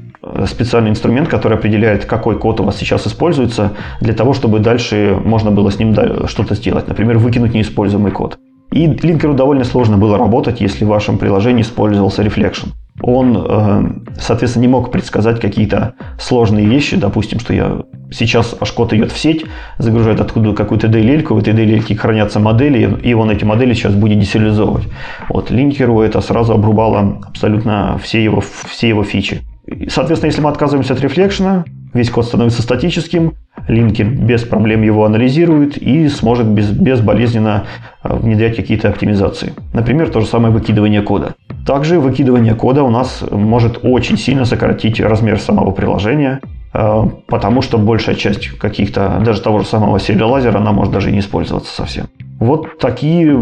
[0.47, 5.51] специальный инструмент, который определяет, какой код у вас сейчас используется, для того, чтобы дальше можно
[5.51, 5.95] было с ним
[6.27, 6.89] что-то сделать.
[6.89, 8.39] Например, выкинуть неиспользуемый код.
[8.73, 12.71] И линкеру довольно сложно было работать, если в вашем приложении использовался Reflection.
[13.03, 13.85] Он, э,
[14.19, 16.97] соответственно, не мог предсказать какие-то сложные вещи.
[16.97, 19.45] Допустим, что я сейчас аж код идет в сеть,
[19.79, 24.19] загружает откуда какую-то DLL, в этой DLL хранятся модели, и он эти модели сейчас будет
[24.19, 24.85] десериализовывать.
[25.29, 29.43] Вот, линкеру это сразу обрубало абсолютно все его, все его фичи.
[29.89, 33.35] Соответственно, если мы отказываемся от рефлекшена, весь код становится статическим,
[33.67, 37.65] линкер без проблем его анализирует и сможет без, безболезненно
[38.05, 39.55] э, внедрять какие-то оптимизации.
[39.73, 41.35] Например, то же самое выкидывание кода.
[41.67, 46.41] Также выкидывание кода у нас может очень сильно сократить размер самого приложения,
[46.73, 51.13] э, потому что большая часть каких-то, даже того же самого сериалайзера, она может даже и
[51.13, 52.07] не использоваться совсем.
[52.39, 53.33] Вот такие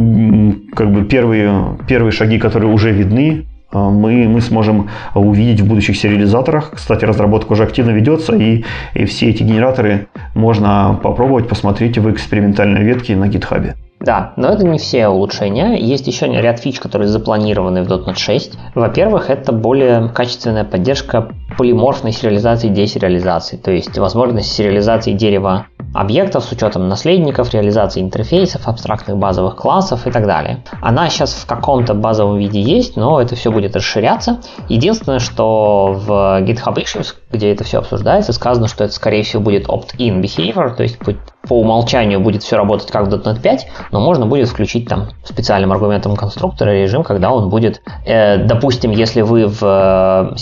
[0.74, 5.96] как бы первые, первые шаги, которые уже видны а, мы, мы сможем увидеть в будущих
[5.96, 6.70] сериализаторах.
[6.76, 12.84] Кстати, разработка уже активно ведется, и, и все эти генераторы можно попробовать посмотреть в экспериментальной
[12.84, 13.74] ветке на GitHub.
[14.04, 15.78] Да, но это не все улучшения.
[15.78, 18.52] Есть еще ряд фич, которые запланированы в .NET 6.
[18.74, 26.52] Во-первых, это более качественная поддержка полиморфной сериализации десериализации, то есть возможность сериализации дерева объектов с
[26.52, 30.64] учетом наследников, реализации интерфейсов, абстрактных базовых классов и так далее.
[30.82, 34.40] Она сейчас в каком-то базовом виде есть, но это все будет расширяться.
[34.68, 39.68] Единственное, что в GitHub Issues, где это все обсуждается, сказано, что это скорее всего будет
[39.68, 40.98] opt-in behavior, то есть
[41.46, 45.72] по умолчанию будет все работать как в .NET 5, но можно будет включить там специальным
[45.72, 50.36] аргументом конструктора режим, когда он будет, э, допустим, если вы в э,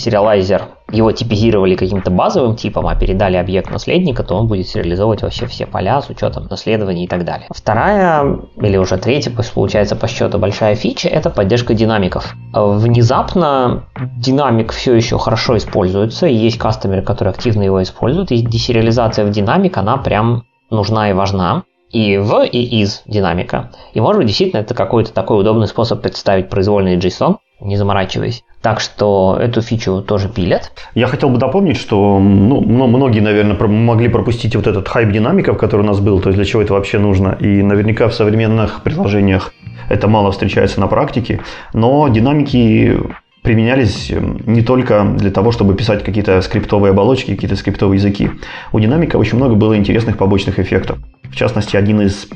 [0.91, 5.65] его типизировали каким-то базовым типом, а передали объект наследника, то он будет сериализовывать вообще все
[5.65, 7.47] поля с учетом наследования и так далее.
[7.49, 12.35] Вторая, или уже третья, получается по счету большая фича, это поддержка динамиков.
[12.53, 13.85] Внезапно
[14.17, 19.77] динамик все еще хорошо используется, есть кастомеры, которые активно его используют, и десериализация в динамик,
[19.77, 23.71] она прям нужна и важна и в, и из динамика.
[23.93, 28.43] И может быть действительно это какой-то такой удобный способ представить произвольный JSON, не заморачиваясь.
[28.63, 30.71] Так что эту фичу тоже пилят.
[30.95, 35.81] Я хотел бы дополнить, что ну, многие, наверное, могли пропустить вот этот хайп динамиков, который
[35.81, 37.37] у нас был, то есть для чего это вообще нужно.
[37.41, 39.53] И наверняка в современных приложениях
[39.89, 41.41] это мало встречается на практике,
[41.73, 42.97] но динамики
[43.43, 48.31] применялись эм, не только для того, чтобы писать какие-то скриптовые оболочки, какие-то скриптовые языки.
[48.71, 50.97] У динамика очень много было интересных побочных эффектов.
[51.29, 52.27] В частности, один из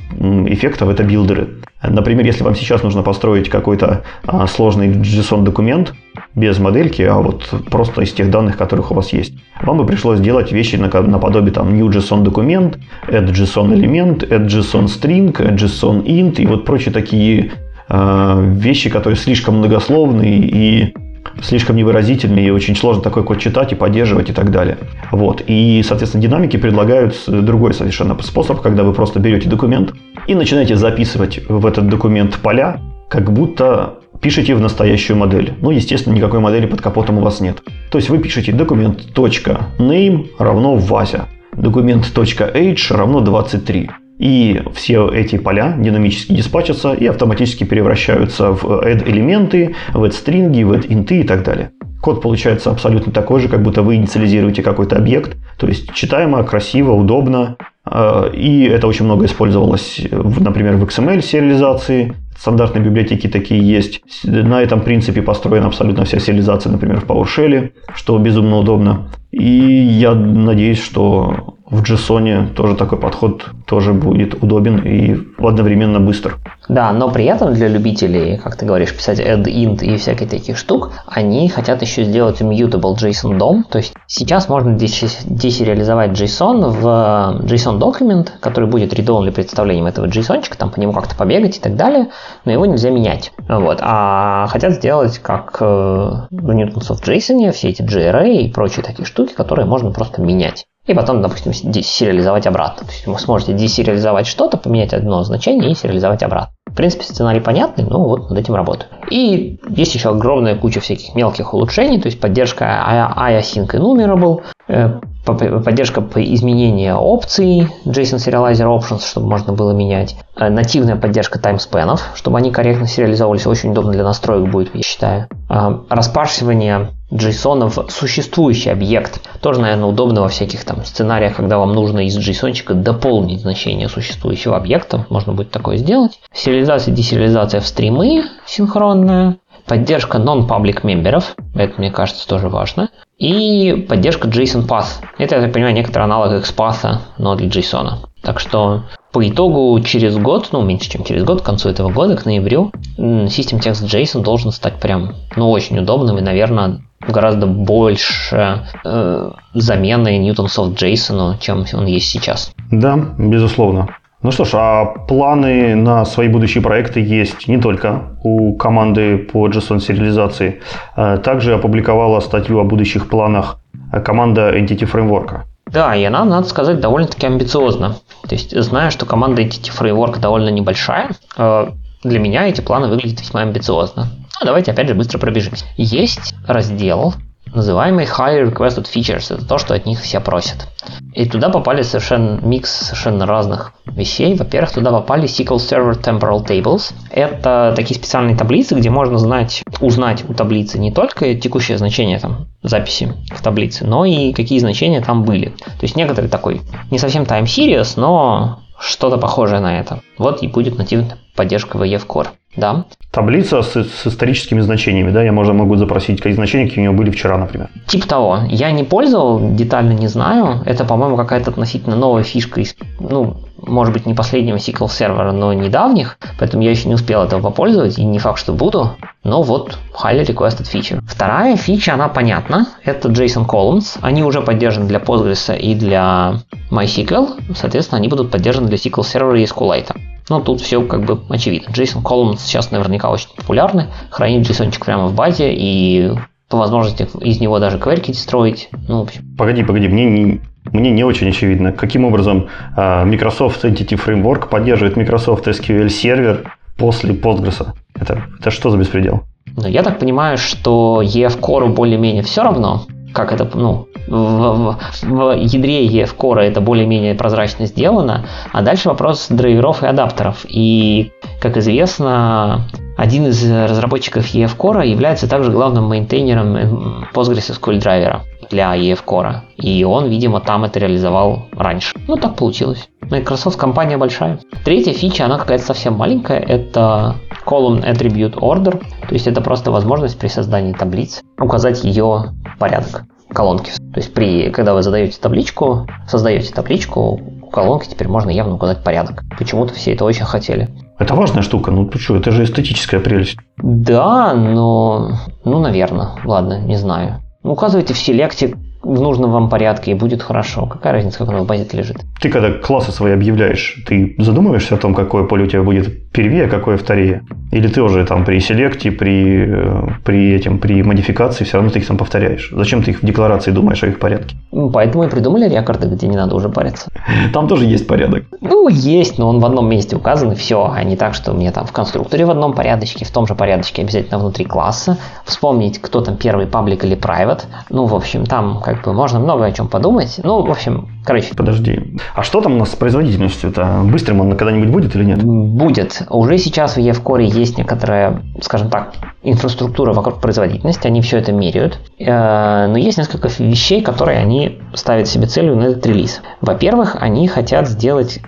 [0.48, 1.50] эффектов– это билдеры.
[1.84, 5.94] Например, если вам сейчас нужно построить какой-то а, сложный JSON-документ
[6.34, 10.20] без модельки, а вот просто из тех данных, которых у вас есть, вам бы пришлось
[10.20, 16.04] делать вещи наподобие там new JSON документ, add JSON элемент, add JSON string, add JSON
[16.04, 17.52] int и вот прочие такие
[17.90, 20.94] вещи, которые слишком многословные и
[21.42, 24.78] слишком невыразительный и очень сложно такой код читать и поддерживать и так далее.
[25.12, 25.44] Вот.
[25.46, 29.94] И, соответственно, динамики предлагают другой совершенно способ, когда вы просто берете документ
[30.28, 35.54] и начинаете записывать в этот документ поля, как будто пишете в настоящую модель.
[35.62, 37.62] Ну, естественно, никакой модели под капотом у вас нет.
[37.92, 43.90] То есть вы пишете документ .name равно Вася, документ .age равно 23.
[44.18, 51.22] И все эти поля динамически диспатчатся и автоматически превращаются в add-элементы, в add-стринги, в add-инты
[51.22, 51.72] и так далее.
[52.02, 55.38] Код получается абсолютно такой же, как будто вы инициализируете какой-то объект.
[55.58, 57.58] То есть читаемо, красиво, удобно.
[57.86, 62.16] А, и это очень много использовалось, например, в XML сериализации.
[62.38, 64.02] Стандартные библиотеки такие есть.
[64.24, 69.10] На этом принципе построена абсолютно вся сериализация, например, в PowerShell, что безумно удобно.
[69.32, 76.38] И я надеюсь, что в JSON тоже такой подход тоже будет удобен и одновременно быстр.
[76.70, 80.58] Да, но при этом для любителей, как ты говоришь, писать add int и всяких таких
[80.58, 83.64] штук, они хотят еще сделать immutable JSON DOM.
[83.70, 90.44] То есть сейчас можно десериализовать JSON в JSON document, который будет редовным представлением этого JSON,
[90.58, 92.08] там по нему как-то побегать и так далее,
[92.46, 93.32] но его нельзя менять.
[93.48, 93.80] Вот.
[93.82, 99.34] А хотят сделать как э, в Newtonsoft JSON все эти GRA и прочие такие штуки,
[99.34, 100.66] которые можно просто менять.
[100.88, 102.88] И потом, допустим, десериализовать обратно.
[102.88, 106.54] То есть вы сможете десериализовать что-то, поменять одно значение и сериализовать обратно.
[106.66, 108.90] В принципе, сценарий понятный, но вот над этим работаю.
[109.10, 115.00] И есть еще огромная куча всяких мелких улучшений, то есть поддержка iAsync Enumerable, э,
[115.36, 122.12] поддержка по изменению опций JSON Serializer Options, чтобы можно было менять, э, нативная поддержка таймспенов,
[122.16, 125.28] чтобы они корректно сериализовывались, очень удобно для настроек будет, я считаю.
[125.50, 129.22] Э, распаршивание JSON в существующий объект.
[129.42, 134.58] Тоже, наверное, удобно во всяких там сценариях, когда вам нужно из JSON дополнить значение существующего
[134.58, 135.06] объекта.
[135.10, 136.20] Можно будет такое сделать.
[136.34, 139.38] Сериализация десериализация в стримы синхронная.
[139.66, 142.90] Поддержка non-public мемберов, это, мне кажется, тоже важно.
[143.18, 145.04] И поддержка JSON Path.
[145.18, 148.08] Это, я так понимаю, некоторый аналог XPath, но для JSON.
[148.22, 152.16] Так что по итогу через год, ну меньше чем через год, к концу этого года,
[152.16, 158.66] к ноябрю, System Text JSON должен стать прям, ну очень удобным и, наверное, гораздо больше
[158.84, 162.52] э, замены Newtonsoft JSON, чем он есть сейчас.
[162.72, 163.96] Да, безусловно.
[164.24, 169.48] Ну что ж, а планы на свои будущие проекты есть не только у команды по
[169.48, 170.62] JSON сериализации.
[170.96, 173.60] А также опубликовала статью о будущих планах
[174.04, 175.42] команда Entity Framework.
[175.72, 177.98] Да, и она, надо сказать, довольно-таки амбициозна.
[178.28, 181.68] То есть, зная, что команда Entity Framework довольно небольшая, э,
[182.04, 184.08] для меня эти планы выглядят весьма амбициозно.
[184.40, 185.66] Ну, давайте опять же быстро пробежимся.
[185.76, 187.14] Есть раздел,
[187.58, 189.36] называемый High Requested Features.
[189.36, 190.68] Это то, что от них все просят.
[191.14, 194.36] И туда попали совершенно микс совершенно разных вещей.
[194.36, 196.94] Во-первых, туда попали SQL Server Temporal Tables.
[197.12, 202.48] Это такие специальные таблицы, где можно знать, узнать у таблицы не только текущее значение там,
[202.64, 205.50] записи в таблице, но и какие значения там были.
[205.50, 210.02] То есть некоторый такой, не совсем time series, но что-то похожее на это.
[210.18, 212.28] Вот и будет нативная поддержка VF Core.
[212.56, 212.86] Да.
[213.12, 215.24] Таблица с, с историческими значениями, да?
[215.24, 217.70] Я можно могу запросить, какие значения какие у него были вчера, например.
[217.88, 218.40] Типа того.
[218.50, 220.62] Я не пользовал, детально не знаю.
[220.66, 225.54] Это, по-моему, какая-то относительно новая фишка из, ну, может быть, не последнего SQL сервера, но
[225.54, 228.92] недавних, поэтому я еще не успел этого попользоваться, и не факт, что буду,
[229.24, 231.02] но вот highly requested feature.
[231.08, 236.36] Вторая фича, она понятна, это JSON Columns, они уже поддержаны для Postgres и для
[236.72, 239.96] MySQL, соответственно, они будут поддержаны для SQL сервера и SQLite.
[240.30, 241.72] Но тут все как бы очевидно.
[241.72, 246.12] JSON Columns сейчас наверняка очень популярны, хранить JSON прямо в базе и
[246.50, 248.70] по возможности из него даже кверки строить.
[248.88, 249.24] Ну, в общем.
[249.38, 254.96] Погоди, погоди, мне не, мне не очень очевидно, каким образом э, Microsoft Entity Framework поддерживает
[254.96, 257.68] Microsoft SQL Server после Postgres.
[258.00, 259.24] Это, это что за беспредел?
[259.56, 265.04] Ну, я так понимаю, что EF Core более-менее все равно, как это, ну, в, в,
[265.04, 270.46] в ядре EF Core это более-менее прозрачно сделано, а дальше вопрос драйверов и адаптеров.
[270.48, 272.68] И, как известно,
[272.98, 279.42] один из разработчиков EF Core является также главным мейнтейнером PostgreSQL драйвера для EF Core.
[279.58, 281.98] И он, видимо, там это реализовал раньше.
[282.08, 282.90] Ну, так получилось.
[283.02, 284.40] Microsoft компания большая.
[284.64, 288.80] Третья фича, она какая-то совсем маленькая, это Column Attribute Order.
[289.08, 293.72] То есть это просто возможность при создании таблиц указать ее порядок колонки.
[293.94, 298.84] То есть при, когда вы задаете табличку, создаете табличку, у колонки теперь можно явно указать
[298.84, 299.24] порядок.
[299.38, 300.70] Почему-то все это очень хотели.
[301.00, 303.38] Это важная штука, ну ты что, это же эстетическая прелесть.
[303.58, 305.12] Да, но,
[305.46, 307.22] ну, наверное, ладно, не знаю.
[307.52, 310.66] Указывайте в селекте в нужном вам порядке, и будет хорошо.
[310.66, 311.98] Какая разница, как оно в базе лежит?
[312.22, 316.46] Ты когда классы свои объявляешь, ты задумываешься о том, какое поле у тебя будет первее,
[316.46, 317.22] а какое вторее?
[317.52, 321.80] Или ты уже там при селекте, при, э, при, этим, при модификации все равно ты
[321.80, 322.50] их там повторяешь?
[322.52, 324.36] Зачем ты их в декларации думаешь о их порядке?
[324.52, 326.92] Ну, поэтому и придумали рекорды, где не надо уже париться.
[327.34, 328.24] Там тоже есть порядок.
[328.42, 331.52] Ну, есть, но он в одном месте указан, и все, а не так, что мне
[331.52, 336.02] там в конструкторе в одном порядочке, в том же порядочке обязательно внутри класса, вспомнить, кто
[336.02, 337.44] там первый паблик или private.
[337.70, 340.20] Ну, в общем, там как бы можно много о чем подумать.
[340.24, 341.34] Ну, в общем, короче.
[341.36, 341.98] Подожди.
[342.14, 343.50] А что там у нас с производительностью?
[343.50, 345.24] Это быстрым он когда-нибудь будет или нет?
[345.24, 346.04] Будет.
[346.10, 348.94] Уже сейчас в EF-Core есть некоторая, скажем так,
[349.24, 351.80] инфраструктура вокруг производительности, они все это меряют.
[351.98, 356.22] Э, но есть несколько вещей, которые они ставят себе целью на этот релиз.
[356.42, 358.20] Во-первых, они хотят сделать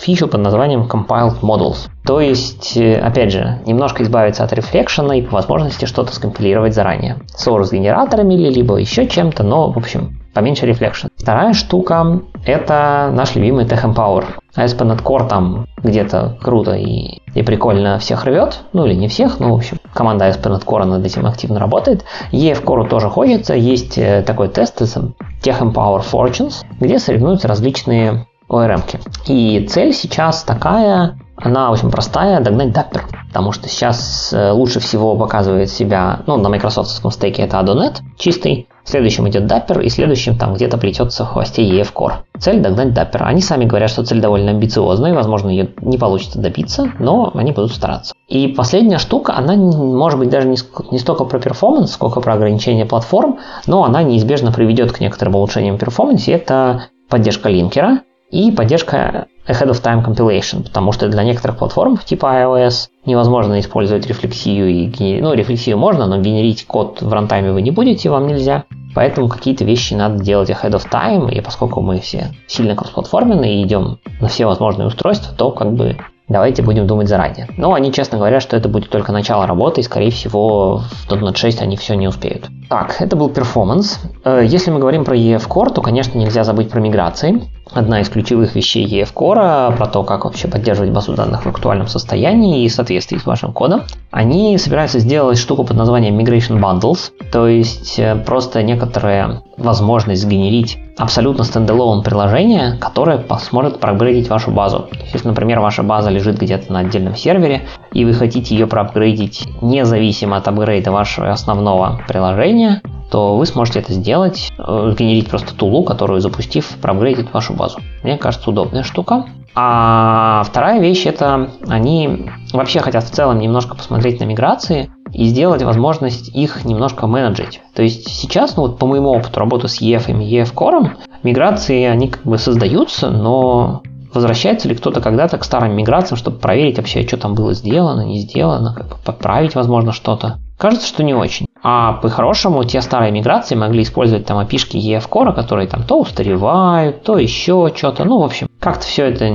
[0.00, 1.88] фичу под названием Compiled Models.
[2.06, 6.74] То есть, э, опять же, немножко избавиться от reflection а и по возможности что-то скомпилировать
[6.74, 7.18] заранее.
[7.36, 11.08] Source генераторами или либо еще чем-то, но, в общем, поменьше reflection.
[11.16, 14.24] Вторая штука– это наш любимый TechEmpower.
[14.56, 19.50] ASP.NET Core там где-то круто и, и прикольно всех рвет, ну или не всех, но
[19.52, 22.04] в общем команда ASP.NET Core над этим активно работает.
[22.32, 28.82] EF Core тоже хочется, есть э, такой тест Tech Empower Fortunes, где соревнуются различные ORM.
[28.86, 29.00] -ки.
[29.26, 33.02] И цель сейчас такая она очень простая, догнать Dapper.
[33.28, 38.68] Потому что сейчас э, лучше всего показывает себя, ну, на майкрософтском стеке это Adonet чистый,
[38.84, 42.14] следующим идет Dapper, и следующим там где-то плетется в хвосте EF Core.
[42.38, 43.22] Цель догнать Dapper.
[43.22, 47.72] Они сами говорят, что цель довольно амбициозная, возможно, ее не получится добиться, но они будут
[47.72, 48.14] стараться.
[48.28, 53.38] И последняя штука, она может быть даже не столько про перформанс, сколько про ограничение платформ,
[53.66, 56.32] но она неизбежно приведет к некоторым улучшениям перформанса.
[56.32, 62.26] Это поддержка линкера и поддержка ahead of time compilation, потому что для некоторых платформ типа
[62.42, 65.20] iOS невозможно использовать рефлексию и генери...
[65.20, 68.64] ну рефлексию можно, но генерить код в рантайме вы не будете, вам нельзя.
[68.94, 73.64] Поэтому какие-то вещи надо делать ahead of time, и поскольку мы все сильно кроссплатформенные и
[73.64, 75.96] идем на все возможные устройства, то как бы
[76.28, 77.48] давайте будем думать заранее.
[77.56, 81.36] Но они честно говорят, что это будет только начало работы, и скорее всего в .NET
[81.36, 82.48] 6 они все не успеют.
[82.68, 84.00] Так, это был performance.
[84.24, 88.08] Э, если мы говорим про EF Core, то, конечно, нельзя забыть про миграции одна из
[88.08, 92.68] ключевых вещей EF Core, про то, как вообще поддерживать базу данных в актуальном состоянии и
[92.68, 93.82] соответствии с вашим кодом.
[94.10, 100.78] Они собираются сделать штуку под названием Migration Bundles, то есть э, просто некоторая возможность сгенерить
[100.96, 104.88] абсолютно standalone приложение, которое сможет проапгрейдить вашу базу.
[105.12, 107.62] Если, например, ваша база лежит где-то на отдельном сервере,
[107.92, 113.92] и вы хотите ее проапгрейдить независимо от апгрейда вашего основного приложения, то вы сможете это
[113.92, 117.78] сделать, э, сгенерить просто тулу, которую запустив, проапгрейдит вашу базу.
[118.02, 119.26] Мне кажется, удобная штука.
[119.54, 125.62] А вторая вещь это они вообще хотят в целом немножко посмотреть на миграции и сделать
[125.62, 127.60] возможность их немножко менеджить.
[127.74, 130.90] То есть сейчас, ну вот по моему опыту работы с EF и EF Core,
[131.22, 133.82] миграции они как бы создаются, но
[134.12, 138.20] возвращается ли кто-то когда-то к старым миграциям, чтобы проверить вообще, что там было сделано, не
[138.20, 140.38] сделано, как бы подправить, возможно, что-то.
[140.58, 141.46] Кажется, что не очень.
[141.64, 147.04] А по-хорошему, те старые миграции могли использовать там опишки EF Core, которые там то устаревают,
[147.04, 148.04] то еще что-то.
[148.04, 149.28] Ну, в общем, как-то все это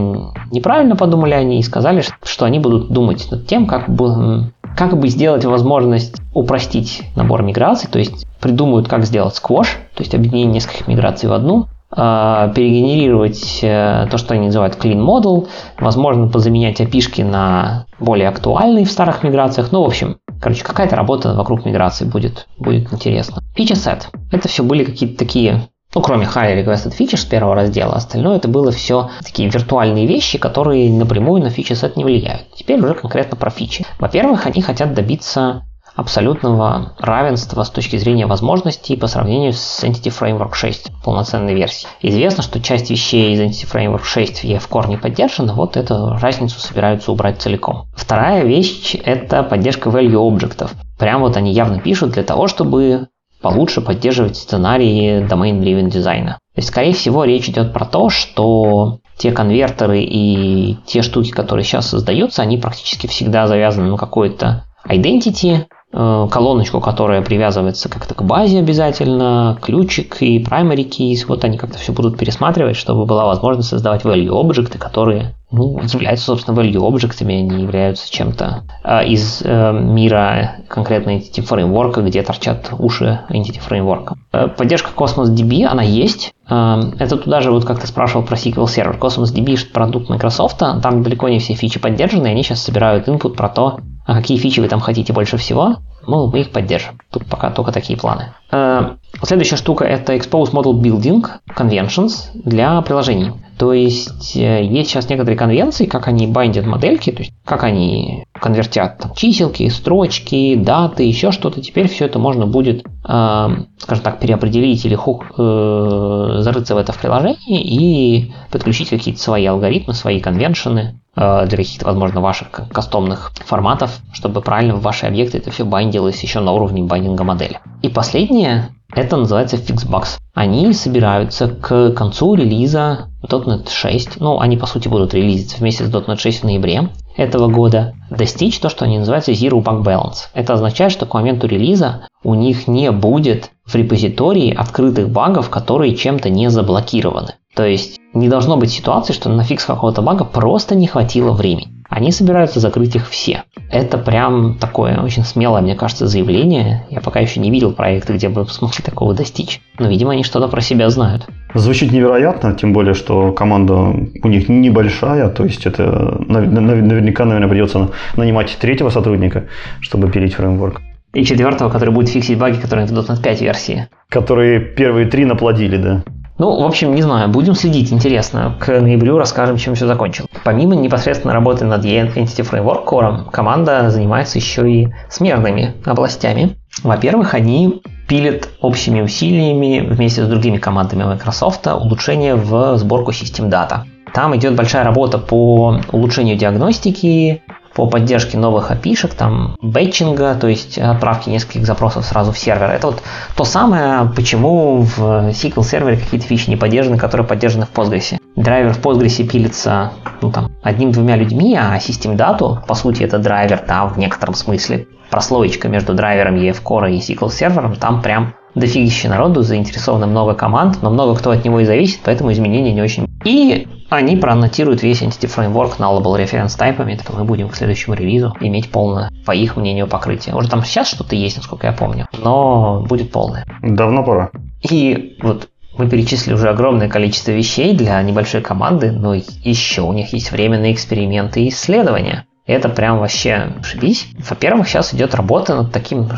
[0.52, 5.08] неправильно подумали они и сказали, что они будут думать над тем, как бы, как бы
[5.10, 10.88] сделать возможность упростить набор миграций, то есть придумают, как сделать сквош, то есть объединение нескольких
[10.88, 15.48] миграций в одну, а, перегенерировать э, то, что они называют clean model,
[15.80, 19.72] возможно, позаменять опишки на более актуальные в старых миграциях.
[19.72, 23.42] Ну, в общем, короче, какая-то работа вокруг миграции будет, будет интересно.
[23.58, 24.02] Feature set.
[24.32, 28.72] Это все были какие-то такие ну, кроме highly requested features первого раздела, остальное это было
[28.72, 32.44] все такие виртуальные вещи, которые напрямую на фичи сет не влияют.
[32.54, 33.84] Теперь уже конкретно про фичи.
[33.98, 35.64] Во-первых, они хотят добиться
[35.96, 41.88] абсолютного равенства с точки зрения возможностей по сравнению с Entity Framework 6 полноценной версии.
[42.04, 46.16] Известно, что часть вещей из Entity Framework 6 в EF Core не поддержана, вот эту
[46.22, 47.88] разницу собираются убрать целиком.
[47.96, 50.76] Вторая вещь– это поддержка value объектов.
[51.00, 53.08] Прям вот они явно пишут для того, чтобы
[53.42, 56.40] получше поддерживать сценарии domain-driven дизайна.
[56.56, 61.64] То есть, скорее всего, речь идет про то, что те конвертеры и те штуки, которые
[61.64, 65.66] сейчас создаются, они практически всегда завязаны на какой-то identity,
[65.98, 71.92] колоночку, которая привязывается как-то к базе обязательно, ключик и primary keys, вот они как-то все
[71.92, 77.62] будут пересматривать, чтобы была возможность создавать value объекты, которые ну, являются, собственно, value объектами, они
[77.62, 84.14] являются чем-то э, из э, мира конкретно Entity Framework, где торчат уши Entity Framework.
[84.34, 86.34] Э, поддержка Cosmos DB, она есть.
[86.50, 89.00] Э, это туда же, вот как ты спрашивал про SQL Server.
[89.00, 93.36] Cosmos DB– продукт Microsoft, там далеко не все фичи поддержаны, и они сейчас собирают input
[93.36, 95.76] про то, а какие фичи вы там хотите больше всего,
[96.08, 97.00] ну, мы их поддержим.
[97.12, 98.34] Тут пока только такие планы.
[98.52, 103.34] Э, следующая штука это Expose Model Building Conventions для приложений.
[103.58, 108.24] То есть э, есть сейчас некоторые конвенции, как они байдят модельки, то есть как они
[108.32, 111.60] конвертят там, чиселки, строчки, даты, еще что-то.
[111.60, 113.48] Теперь все это можно будет, э,
[113.78, 119.46] скажем так, переопределить или хук, э, зарыться в это в приложении и подключить какие-то свои
[119.46, 125.50] алгоритмы, свои конвеншены для каких-то, возможно, ваших кастомных форматов, чтобы правильно в ваши объекты это
[125.50, 127.60] все бандилось еще на уровне байдинга модели.
[127.82, 130.20] И последнее, это называется Fixbox.
[130.36, 135.90] Они собираются к концу релиза .NET 6, ну, они по сути будут релизиться вместе с
[135.90, 140.30] .NET 6 в ноябре этого года, достичь то, что они называются Zero Bug Balance.
[140.34, 145.96] Это означает, что к моменту релиза у них не будет в репозитории открытых багов, которые
[145.96, 147.34] чем-то не заблокированы.
[147.56, 151.68] То есть не должно быть ситуации, что на фикс какого-то бага просто не хватило времени.
[151.90, 153.44] Они собираются закрыть их все.
[153.72, 156.86] Это прям такое очень смелое, мне кажется, заявление.
[156.90, 159.62] Я пока еще не видел проекта, где бы смогли такого достичь.
[159.80, 161.26] Но, видимо, они что-то про себя знают.
[161.54, 167.90] Звучит невероятно, тем более, что команда у них небольшая, то есть это наверняка, наверное, придется
[168.18, 169.46] нанимать третьего сотрудника,
[169.80, 170.82] чтобы пилить фреймворк.
[171.14, 173.88] И четвертого, который будет фиксить баги, которые в .NET 5 версии.
[174.10, 176.04] Которые первые три наплодили, да.
[176.38, 178.56] Ну, в общем, не знаю, будем следить, интересно.
[178.60, 180.30] К ноябрю расскажем, чем все закончилось.
[180.44, 186.56] Помимо непосредственно работы над Entity Framework Core, команда занимается еще и смежными областями.
[186.84, 193.86] Во-первых, они пилят общими усилиями вместе с другими командами Microsoft улучшение в сборку систем дата.
[194.14, 197.42] Там идет большая работа по улучшению диагностики,
[197.78, 202.72] по поддержке новых API, там бэтчинга, то есть отправки нескольких запросов сразу в сервер.
[202.72, 203.04] Это вот
[203.36, 205.00] то самое, почему в
[205.30, 208.18] SQL сервере какие-то фичи не поддержаны, которые поддержаны в Postgres.
[208.36, 213.64] Драйвер в Postgres пилится ну, там, одним-двумя людьми, а систем дату, по сути, это драйвер,
[213.68, 214.88] да, в некотором смысле.
[215.12, 220.82] Прослоечка между драйвером EF Core и SQL сервером, там прям дофигища народу, заинтересовано много команд,
[220.82, 223.08] но много кто от него и зависит, поэтому изменения не очень.
[223.24, 228.36] И они проаннотируют весь Entity Framework nullable reference тайпами, это мы будем к следующему релизу
[228.42, 230.36] иметь полное, по их мнению, покрытие.
[230.36, 233.46] Уже там сейчас что-то есть, насколько я помню, но будет полное.
[233.62, 234.32] Давно пора.
[234.70, 240.14] И вот мы перечислили уже огромное количество вещей для небольшой команды, но еще у них
[240.14, 242.26] есть время на эксперименты и исследования.
[242.48, 244.08] Это прям вообще шибись.
[244.18, 246.10] Во-первых, сейчас идет работа над таким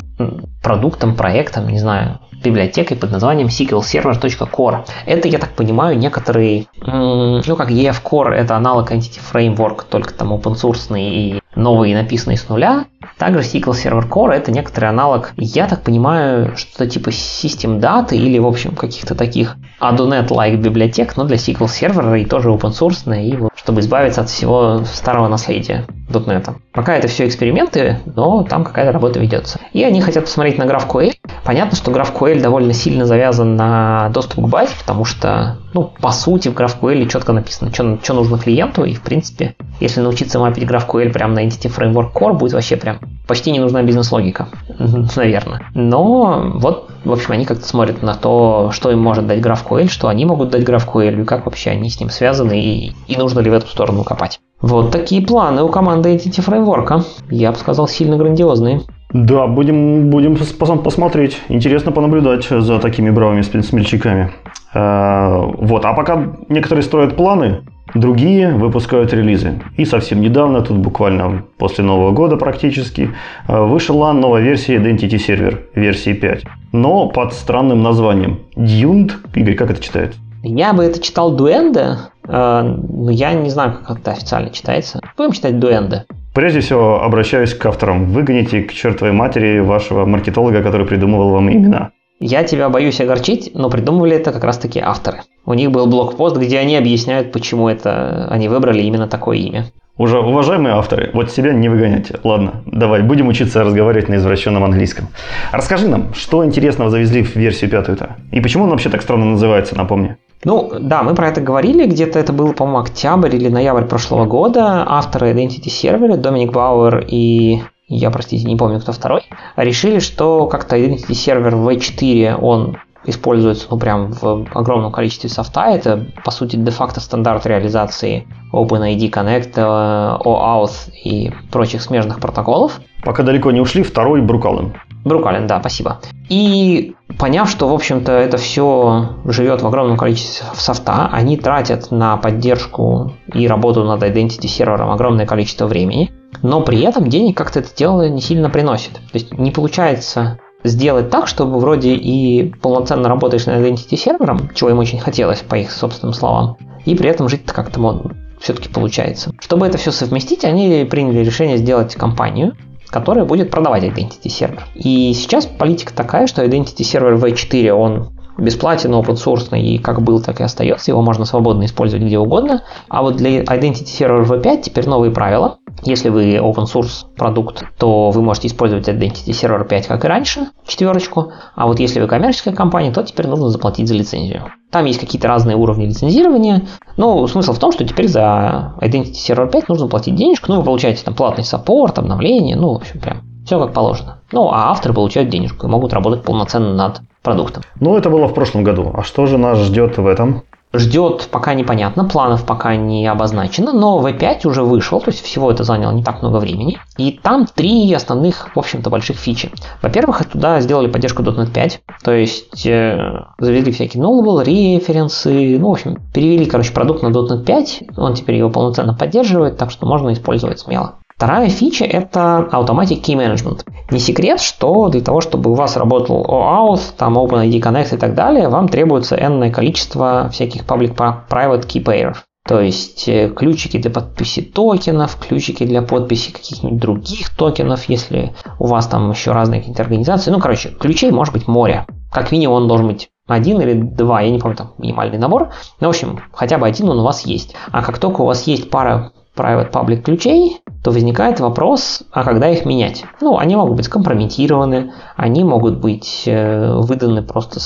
[0.61, 4.85] продуктом, проектом, не знаю, библиотекой под названием sqlserver.core.
[5.05, 10.33] Это, я так понимаю, некоторые, ну как EF Core, это аналог Entity Framework, только там
[10.33, 12.85] open source и новый написанный с нуля.
[13.20, 18.39] Также SQL Server Core это некоторый аналог, я так понимаю, что-то типа систем даты или,
[18.39, 23.36] в общем, каких-то таких Adonet-like библиотек, но для SQL Server и тоже open source, и
[23.36, 26.49] вот, чтобы избавиться от всего старого наследия .NET.
[26.72, 29.59] Пока это все эксперименты, но там какая-то работа ведется.
[29.74, 31.13] И они хотят посмотреть на GraphQL.
[31.43, 36.47] Понятно, что GraphQL довольно сильно завязан на доступ к базе, потому что, ну, по сути,
[36.47, 41.36] в GraphQL четко написано, что нужно клиенту, и, в принципе, если научиться мапить GraphQL прямо
[41.36, 44.47] на Entity Framework Core, будет вообще прям почти не нужна бизнес-логика,
[45.16, 45.62] наверное.
[45.74, 50.07] Но вот, в общем, они как-то смотрят на то, что им может дать GraphQL, что
[50.07, 53.49] они могут дать GraphQL, и как вообще они с ним связаны, и, и нужно ли
[53.49, 54.39] в эту сторону копать.
[54.62, 57.03] Вот такие планы у команды Entity Framework.
[57.30, 58.82] Я бы сказал, сильно грандиозные.
[59.14, 60.38] Да, будем, будем
[60.84, 61.41] посмотреть.
[61.47, 64.32] Интересно понаблюдать за такими бравыми смельчаками.
[64.74, 67.62] А, вот, а пока некоторые строят планы,
[67.93, 69.61] другие выпускают релизы.
[69.77, 73.11] И совсем недавно, тут буквально после Нового года практически,
[73.47, 76.43] а, вышла новая версия Identity Server, версии 5.
[76.71, 78.39] Но под странным названием.
[78.55, 80.19] Dune, Игорь, как это читается?
[80.43, 85.01] Я бы это читал Дуэнде, но я не знаю, как это официально читается.
[85.17, 86.05] Будем читать Дуэнде.
[86.33, 88.05] Прежде всего, обращаюсь к авторам.
[88.05, 91.91] Выгоните к чертовой матери вашего маркетолога, который придумывал вам имена.
[92.20, 95.22] Я тебя боюсь огорчить, но придумывали это как раз-таки авторы.
[95.45, 99.65] У них был блокпост, где они объясняют, почему это они выбрали именно такое имя.
[99.97, 102.20] Уже уважаемые авторы, вот себя не выгоняйте.
[102.24, 105.07] Ладно, давай, будем учиться разговаривать на извращенном английском.
[105.51, 108.17] Расскажи нам, что интересного завезли в версию пятую-то?
[108.32, 110.17] И почему он вообще так странно называется, напомни?
[110.45, 114.86] Ну, да, мы про это говорили, где-то это было, по-моему, октябрь или ноябрь прошлого года.
[114.88, 117.61] Авторы Identity Server, Доминик Бауэр и
[117.95, 119.23] я, простите, не помню, кто второй,
[119.55, 125.65] решили, что как-то Identity Server V4, он используется ну прям в огромном количестве софта.
[125.65, 132.79] Это по сути де-факто стандарт реализации OpenID Connect, э, OAuth и прочих смежных протоколов.
[133.03, 134.73] Пока далеко не ушли, второй Брукален.
[135.05, 135.99] Брукален, да, спасибо.
[136.27, 142.17] И поняв, что, в общем-то, это все живет в огромном количестве софта, они тратят на
[142.17, 146.11] поддержку и работу над Identity сервером огромное количество времени,
[146.41, 148.93] но при этом денег как-то это дело не сильно приносит.
[148.93, 154.69] То есть не получается сделать так, чтобы вроде и полноценно работаешь над Identity сервером, чего
[154.69, 159.32] им очень хотелось, по их собственным словам, и при этом жить-то как-то модно все-таки получается.
[159.39, 162.55] Чтобы это все совместить, они приняли решение сделать компанию,
[162.88, 164.65] которая будет продавать Identity сервер.
[164.75, 170.21] И сейчас политика такая, что Identity сервер V4, он бесплатен, open source, и как был,
[170.21, 170.91] так и остается.
[170.91, 172.63] Его можно свободно использовать где угодно.
[172.87, 175.57] А вот для Identity Server V5 теперь новые правила.
[175.83, 180.47] Если вы open source продукт, то вы можете использовать Identity Server 5 как и раньше,
[180.67, 181.31] четверочку.
[181.55, 184.51] А вот если вы коммерческая компания, то теперь нужно заплатить за лицензию.
[184.71, 186.67] Там есть какие-то разные уровни лицензирования.
[186.97, 190.51] Но смысл в том, что теперь за Identity Server 5 нужно платить денежку.
[190.51, 194.19] Ну, вы получаете там платный саппорт, обновление, ну, в общем, прям все как положено.
[194.31, 197.63] Ну, а авторы получают денежку и могут работать полноценно над продуктом.
[197.79, 198.91] Ну, это было в прошлом году.
[198.93, 200.43] А что же нас ждет в этом?
[200.71, 205.63] Ждет пока непонятно, планов пока не обозначено, но V5 уже вышел, то есть всего это
[205.63, 206.77] заняло не так много времени.
[206.95, 209.49] И там три основных, в общем-то, больших фичи.
[209.81, 212.99] Во-первых, туда сделали поддержку .NET 5, то есть э,
[213.39, 218.35] завезли всякие nullable, референсы, ну, в общем, перевели, короче, продукт на .NET 5, он теперь
[218.35, 220.97] его полноценно поддерживает, так что можно использовать смело.
[221.20, 223.65] Вторая фича– это Automatic Key Management.
[223.91, 228.15] Не секрет, что для того, чтобы у вас работал OAuth, там OpenID Connect и так
[228.15, 232.20] далее, вам требуется энное количество всяких public-private key pairs.
[232.47, 238.67] То есть э, ключики для подписи токенов, ключики для подписи каких-нибудь других токенов, если у
[238.67, 240.32] вас там еще разные какие-то организации.
[240.32, 241.86] Ну, короче, ключей может быть море.
[242.13, 245.49] Как минимум он должен быть один или два, я не помню, там минимальный набор.
[245.82, 247.55] Ну, в общем, хотя бы один он у вас есть.
[247.74, 252.49] А как только у вас есть пара private public ключей, то возникает вопрос, а когда
[252.49, 253.05] их менять?
[253.21, 257.59] Ну, они могут быть скомпрометированы, они могут быть э, выданы просто,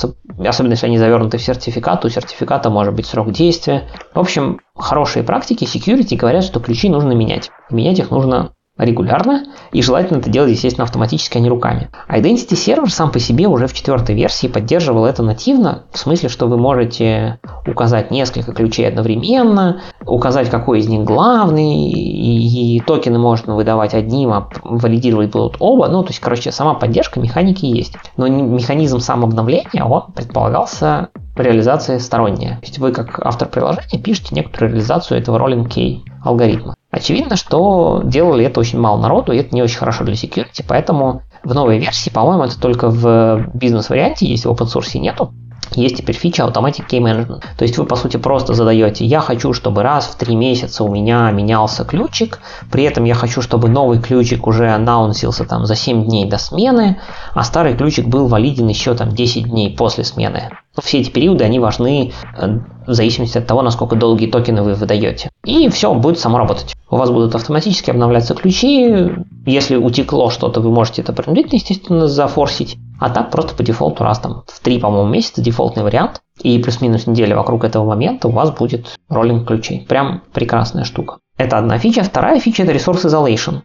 [0.46, 3.84] особенно если они завернуты в сертификат, у сертификата может быть срок действия.
[4.14, 7.52] В общем, хорошие практики security говорят, что ключи нужно менять.
[7.70, 11.90] Менять их нужно регулярно, и желательно это делать, естественно, автоматически, а не руками.
[12.10, 16.48] Identity Server сам по себе уже в четвертой версии поддерживал это нативно, в смысле, что
[16.48, 23.56] вы можете указать несколько ключей одновременно, указать, какой из них главный, и, и токены можно
[23.56, 25.88] выдавать одним, а валидировать будут оба.
[25.88, 27.96] Ну, то есть, короче, сама поддержка механики есть.
[28.18, 32.58] Но механизм самообновления, он предполагался реализация сторонняя.
[32.58, 36.76] То есть вы как автор приложения пишете некоторую реализацию этого rolling key алгоритма.
[36.94, 41.24] Очевидно, что делали это очень мало народу, и это не очень хорошо для security, поэтому
[41.44, 45.34] в новой версии, по-моему, это только в бизнес-варианте, если в open source нету,
[45.72, 47.42] есть теперь фича Automatic Key Management.
[47.58, 50.88] То есть вы, по сути, просто задаете, я хочу, чтобы раз в три месяца у
[50.88, 52.38] меня менялся ключик,
[52.72, 57.00] при этом я хочу, чтобы новый ключик уже аннаунсился там за 7 дней до смены,
[57.34, 60.52] а старый ключик был валиден еще там 10 дней после смены.
[60.82, 62.48] Все эти периоды, они важны э,
[62.88, 65.30] в зависимости от того, насколько долгие токены вы выдаете.
[65.46, 66.76] И все будет само работать.
[66.90, 69.12] У вас будут автоматически обновляться ключи.
[69.46, 72.78] Если утекло что-то, вы можете это принудительно, естественно, зафорсить.
[73.00, 76.22] А так просто по дефолту раз там в 3, по-моему, месяца дефолтный вариант.
[76.42, 79.86] И плюс-минус неделя вокруг этого момента у вас будет роллинг ключей.
[79.88, 81.18] Прям прекрасная штука.
[81.38, 82.04] Это одна фича.
[82.04, 83.62] Вторая фича– это Resource Isolation.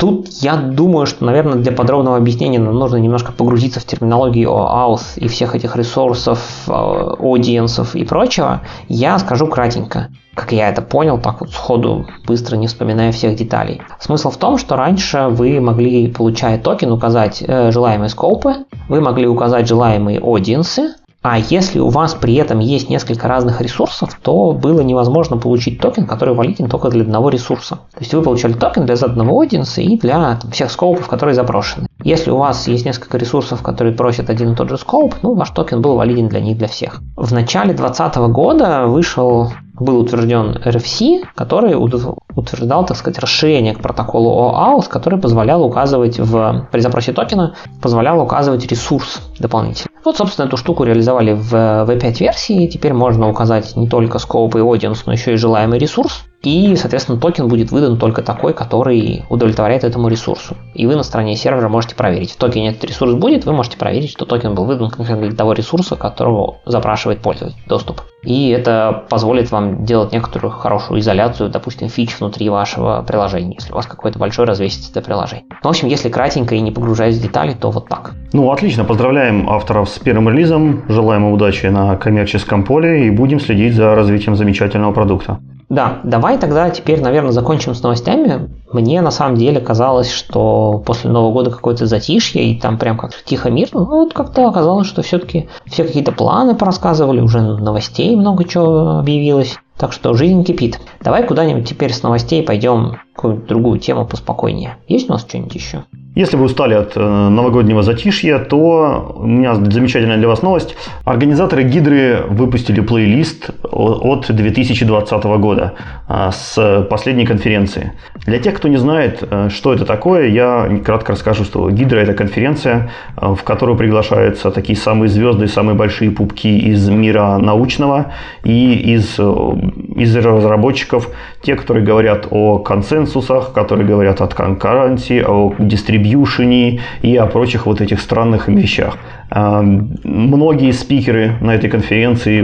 [0.00, 5.02] Тут я думаю, что, наверное, для подробного объяснения нам нужно немножко погрузиться в терминологию OAuth
[5.16, 8.62] и всех этих ресурсов, э, audience ов и прочего.
[8.88, 13.82] Я скажу кратенько, как я это понял, так вот сходу, быстро не вспоминая всех деталей.
[13.98, 18.54] Смысл в том, что раньше вы могли, получая токен, указать э, желаемые scope ы,
[18.88, 23.60] вы могли указать желаемые audience ы, а если у вас при этом есть несколько разных
[23.60, 27.76] ресурсов, то было невозможно получить токен, который валиден только для одного ресурса.
[27.92, 31.08] То есть вы получали токен для заданного audience а и для там, всех scope ов,
[31.08, 31.88] которые запрошены.
[32.02, 35.50] Если у вас есть несколько ресурсов, которые просят один и тот же scope, ну, ваш
[35.50, 37.02] токен был валиден для них, для всех.
[37.16, 44.52] В начале 2020 года вышел был утвержден RFC, который утверждал, так сказать, расширение к протоколу
[44.52, 49.89] OAuth, который позволял указывать в, при запросе токена, позволял указывать ресурс дополнительно.
[50.04, 54.62] Вот, собственно, эту штуку реализовали в V5 версии, теперь можно указать не только scope и
[54.62, 56.24] audience, но еще и желаемый ресурс.
[56.42, 60.56] И, соответственно, токен будет выдан только такой, который удовлетворяет этому ресурсу.
[60.74, 62.30] И вы на стороне сервера можете проверить.
[62.32, 65.52] В токене этот ресурс будет, вы можете проверить, что токен был выдан конкретно для того
[65.52, 68.02] ресурса, которого запрашивает пользователь доступ.
[68.22, 73.76] И это позволит вам делать некоторую хорошую изоляцию, допустим, фич внутри вашего приложения, если у
[73.76, 75.44] вас какое-то большое развесистое приложение.
[75.50, 78.12] Ну, в общем, если кратенько и не погружаясь в детали, то вот так.
[78.32, 78.84] Ну, отлично.
[78.84, 80.84] Поздравляем авторов с первым релизом.
[80.88, 85.38] Желаем удачи на коммерческом поле и будем следить за развитием замечательного продукта.
[85.70, 88.50] Да, давай тогда теперь, наверное, закончим с новостями.
[88.72, 93.12] Мне на самом деле казалось, что после Нового года какое-то затишье, и там прям как
[93.24, 93.80] тихо мирно.
[93.80, 99.58] Ну, вот как-то оказалось, что все-таки все какие-то планы порассказывали, уже новостей много чего объявилось.
[99.78, 100.80] Так что жизнь кипит.
[101.02, 104.76] Давай куда-нибудь теперь с новостей пойдем какую-нибудь другую тему поспокойнее.
[104.88, 105.84] Есть у нас что-нибудь еще?
[106.16, 110.74] Если вы устали от э, новогоднего затишья, то у меня замечательная для вас новость.
[111.04, 115.74] Организаторы Гидры выпустили плейлист от 2020 года
[116.08, 117.92] а, с последней конференции.
[118.26, 122.14] Для тех, кто не знает, э, что это такое, я кратко расскажу, что Гидра– это
[122.14, 128.12] конференция, э, в которую приглашаются такие самые звезды, самые большие пупки из мира научного
[128.42, 131.08] и из, из разработчиков,
[131.42, 137.80] те, которые говорят о консенсусах, которые говорят о конкуренции, о дистрибьюшене и о прочих вот
[137.80, 138.98] этих странных вещах.
[139.32, 142.40] Многие спикеры на этой конференции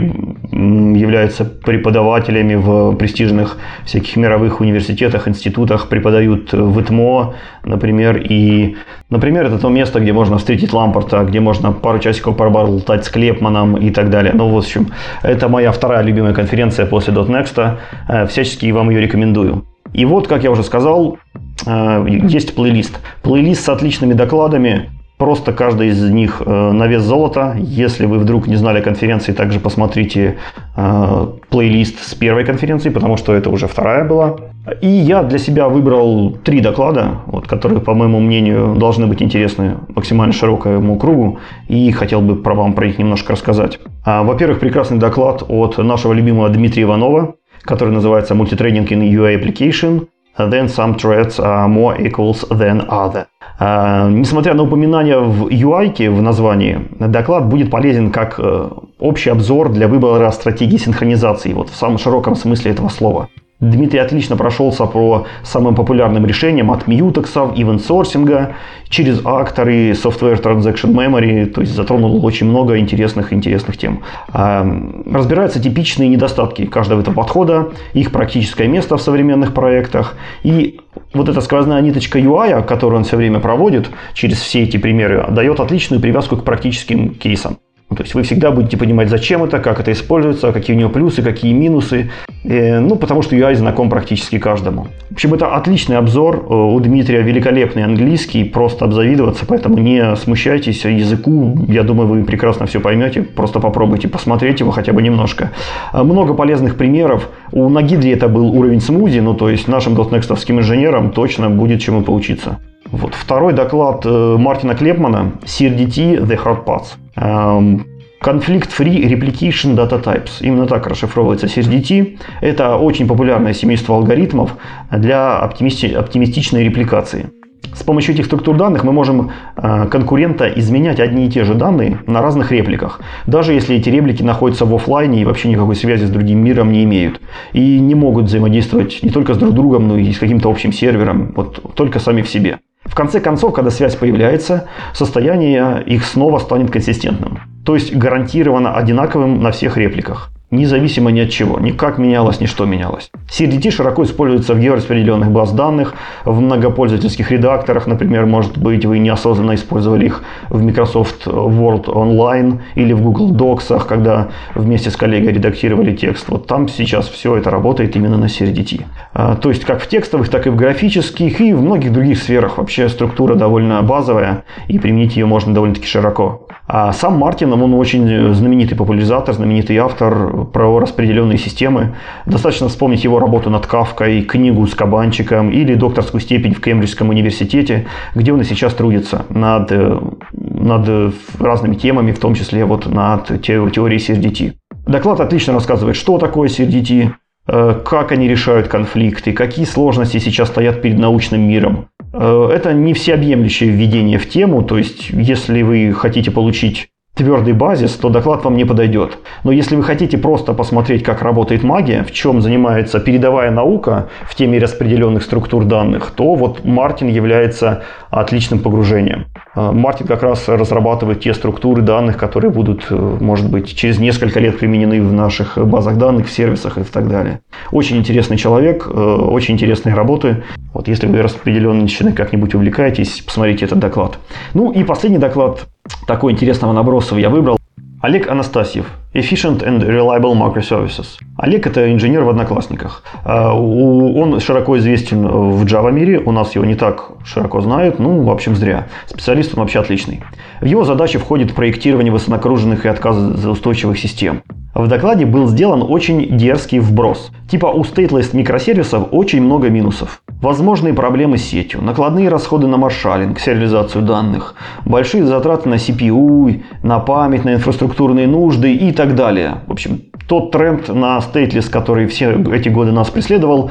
[0.53, 7.35] являются преподавателями в престижных всяких мировых университетах, институтах, преподают в ИТМО,
[7.65, 8.77] например, и,
[9.11, 13.77] например, это то место, где можно встретить Лампорта, где можно пару часиков поболтать с Клепманом
[13.77, 14.33] и так далее.
[14.35, 14.89] Ну, в общем,
[15.23, 17.79] это моя вторая любимая конференция после .next,
[18.09, 19.65] э, всячески вам ее рекомендую.
[19.93, 21.19] И вот, как я уже сказал,
[21.67, 23.01] э, есть плейлист.
[23.23, 24.91] Плейлист с отличными докладами.
[25.19, 27.57] Просто каждый из них э, на вес золота.
[27.59, 30.37] Если вы вдруг не знали конференции, также посмотрите
[30.77, 34.37] э, плейлист с первой конференции, потому что это уже вторая была.
[34.83, 39.77] И я для себя выбрал три доклада, вот, которые, по моему мнению, должны быть интересны
[39.95, 41.39] максимально широкому кругу,
[41.69, 43.79] и хотел бы про вам про них немножко рассказать.
[44.05, 50.09] А, во-первых, прекрасный доклад от нашего любимого Дмитрия Иванова, который называется «Multithreading in UI Application»,
[50.37, 53.27] then some threads are more equals than other.
[53.59, 59.71] А, несмотря на упоминание в UI в названии, доклад будет полезен как э, общий обзор
[59.73, 63.29] для выбора стратегии синхронизации, вот в самом широком смысле этого слова.
[63.59, 68.55] Дмитрий отлично прошелся по самым популярным решениям от мьютексов, ивент-сорсинга,
[68.91, 74.03] через акторы, software transaction memory, то есть затронул очень много интересных интересных тем.
[74.29, 74.67] А,
[75.11, 80.81] разбираются типичные недостатки каждого этого подхода, их практическое место в современных проектах и
[81.15, 85.61] вот эта сквозная ниточка UI, которую он все время проводит через все эти примеры, дает
[85.61, 87.57] отличную привязку к практическим кейсам.
[87.89, 91.23] То есть вы всегда будете понимать, зачем это, как это используется, какие у него плюсы,
[91.23, 92.11] какие минусы.
[92.43, 94.89] Э, ну, потому что UI знаком практически каждому.
[95.09, 96.47] В общем, это отличный обзор.
[96.49, 101.57] Э, у Дмитрия великолепный английский, просто обзавидоваться, поэтому не смущайтесь языку.
[101.69, 103.23] Я думаю, вы прекрасно все поймете.
[103.23, 105.53] Просто попробуйте посмотреть его хотя бы немножко.
[105.93, 107.31] Э, много полезных примеров.
[107.53, 112.03] У Нагидри это был уровень смузи, ну, то есть нашим дотнекстовским инженерам точно будет чему
[112.03, 112.59] поучиться.
[112.91, 113.15] Вот.
[113.15, 117.87] Второй доклад Мартина Клепмана CRDT The Hard Parts.
[118.23, 120.41] Conflict Free Replication Data Types.
[120.41, 122.19] Именно так расшифровывается CSDT.
[122.41, 124.57] Это очень популярное семейство алгоритмов
[124.91, 127.31] для оптимисти- оптимистичной репликации.
[127.75, 131.99] С помощью этих структур данных мы можем э, конкурента изменять одни и те же данные
[132.07, 136.11] на разных репликах, даже если эти реплики находятся в офлайне и вообще никакой связи с
[136.11, 137.21] другим миром не имеют.
[137.53, 141.33] И не могут взаимодействовать не только с друг другом, но и с каким-то общим сервером,
[141.37, 142.59] вот только сами в себе.
[142.87, 147.41] В конце концов, когда связь появляется, состояние их снова станет консистентным.
[147.65, 152.47] То есть гарантированно одинаковым на всех репликах независимо ни от чего, ни как менялось, ни
[152.47, 153.11] что менялось.
[153.29, 155.95] CRDT широко используется в геораспределенных баз данных,
[156.25, 162.93] в многопользовательских редакторах, например, может быть, вы неосознанно использовали их в Microsoft Word Online или
[162.93, 166.29] в Google Docs, когда вместе с коллегой редактировали текст.
[166.29, 168.85] Вот там сейчас все это работает именно на CRDT.
[169.15, 172.59] А, то есть как в текстовых, так и в графических и в многих других сферах
[172.59, 176.47] вообще структура довольно базовая и применить ее можно довольно-таки широко.
[176.69, 181.95] А сам Мартин, он очень знаменитый популяризатор, знаменитый автор, про распределенные системы.
[182.27, 187.87] Достаточно вспомнить его работу над Кавкой, книгу с кабанчиком или докторскую степень в Кембриджском университете,
[188.15, 190.01] где он и сейчас трудится над, э,
[190.33, 194.55] над разными темами, в том числе вот над теорией CRDT.
[194.87, 197.11] Доклад отлично рассказывает, что такое CRDT,
[197.49, 201.89] э, как они решают конфликты, какие сложности сейчас стоят перед научным миром.
[202.13, 207.93] Э, это не всеобъемлющее введение в тему, то есть если вы хотите получить твердый базис,
[207.93, 209.19] то доклад вам не подойдет.
[209.43, 214.35] Но если вы хотите просто посмотреть, как работает магия, в чем занимается передовая наука в
[214.35, 219.27] теме распределенных структур данных, то вот Мартин является отличным погружением.
[219.55, 224.39] А, Мартин как раз разрабатывает те структуры данных, которые будут, э, может быть, через несколько
[224.39, 227.41] лет применены в наших базах данных, в сервисах и так далее.
[227.73, 230.45] Очень интересный человек, э, очень интересные работы.
[230.75, 234.19] Вот если вы распределенной как-нибудь увлекаетесь, посмотрите этот доклад.
[234.53, 235.67] Ну и последний доклад
[236.07, 237.59] такой интересного наброса я выбрал.
[238.03, 238.87] Олег Анастасьев.
[239.15, 241.19] Efficient and Reliable Microservices.
[241.39, 243.03] Олег– это инженер в Одноклассниках.
[243.25, 248.23] А, он широко известен в Java мире, у нас его не так широко знают, ну,
[248.23, 248.87] в общем, зря.
[249.07, 250.23] Специалист он вообще отличный.
[250.61, 254.43] В его задачи входит проектирование высоконагруженных и отказоустойчивых систем.
[254.77, 257.31] В докладе был сделан очень дерзкий вброс.
[257.49, 260.21] Типа у стейтлess микросервисов очень много минусов.
[260.43, 264.55] Возможные проблемы с сетью, накладные расходы на маршалинг, сериализацию данных,
[264.85, 269.63] большие затраты на CPU, на память, на инфраструктурные нужды и так далее.
[269.67, 273.71] В общем, тот тренд на стейтлес, который все эти годы нас преследовал,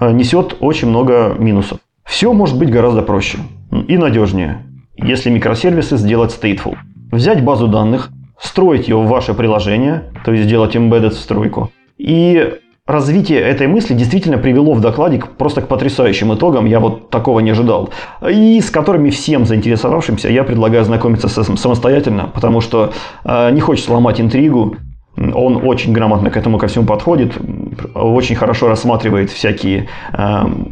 [0.00, 1.78] э, несет очень много минусов.
[2.04, 3.38] Все может быть гораздо проще
[3.86, 4.66] и надежнее,
[4.96, 6.74] если микросервисы сделать stateful.
[7.12, 8.10] Взять базу данных,
[8.42, 14.38] строить ее в ваше приложение, то есть сделать embedded встройку, и развитие этой мысли действительно
[14.38, 17.90] привело в докладе просто к потрясающим итогам, я вот такого не ожидал,
[18.28, 22.92] и с которыми всем заинтересовавшимся я предлагаю знакомиться самостоятельно, потому что
[23.24, 24.76] э, не хочется ломать интригу,
[25.16, 27.36] он очень грамотно к этому ко всему подходит,
[27.94, 30.16] очень хорошо рассматривает всякие э,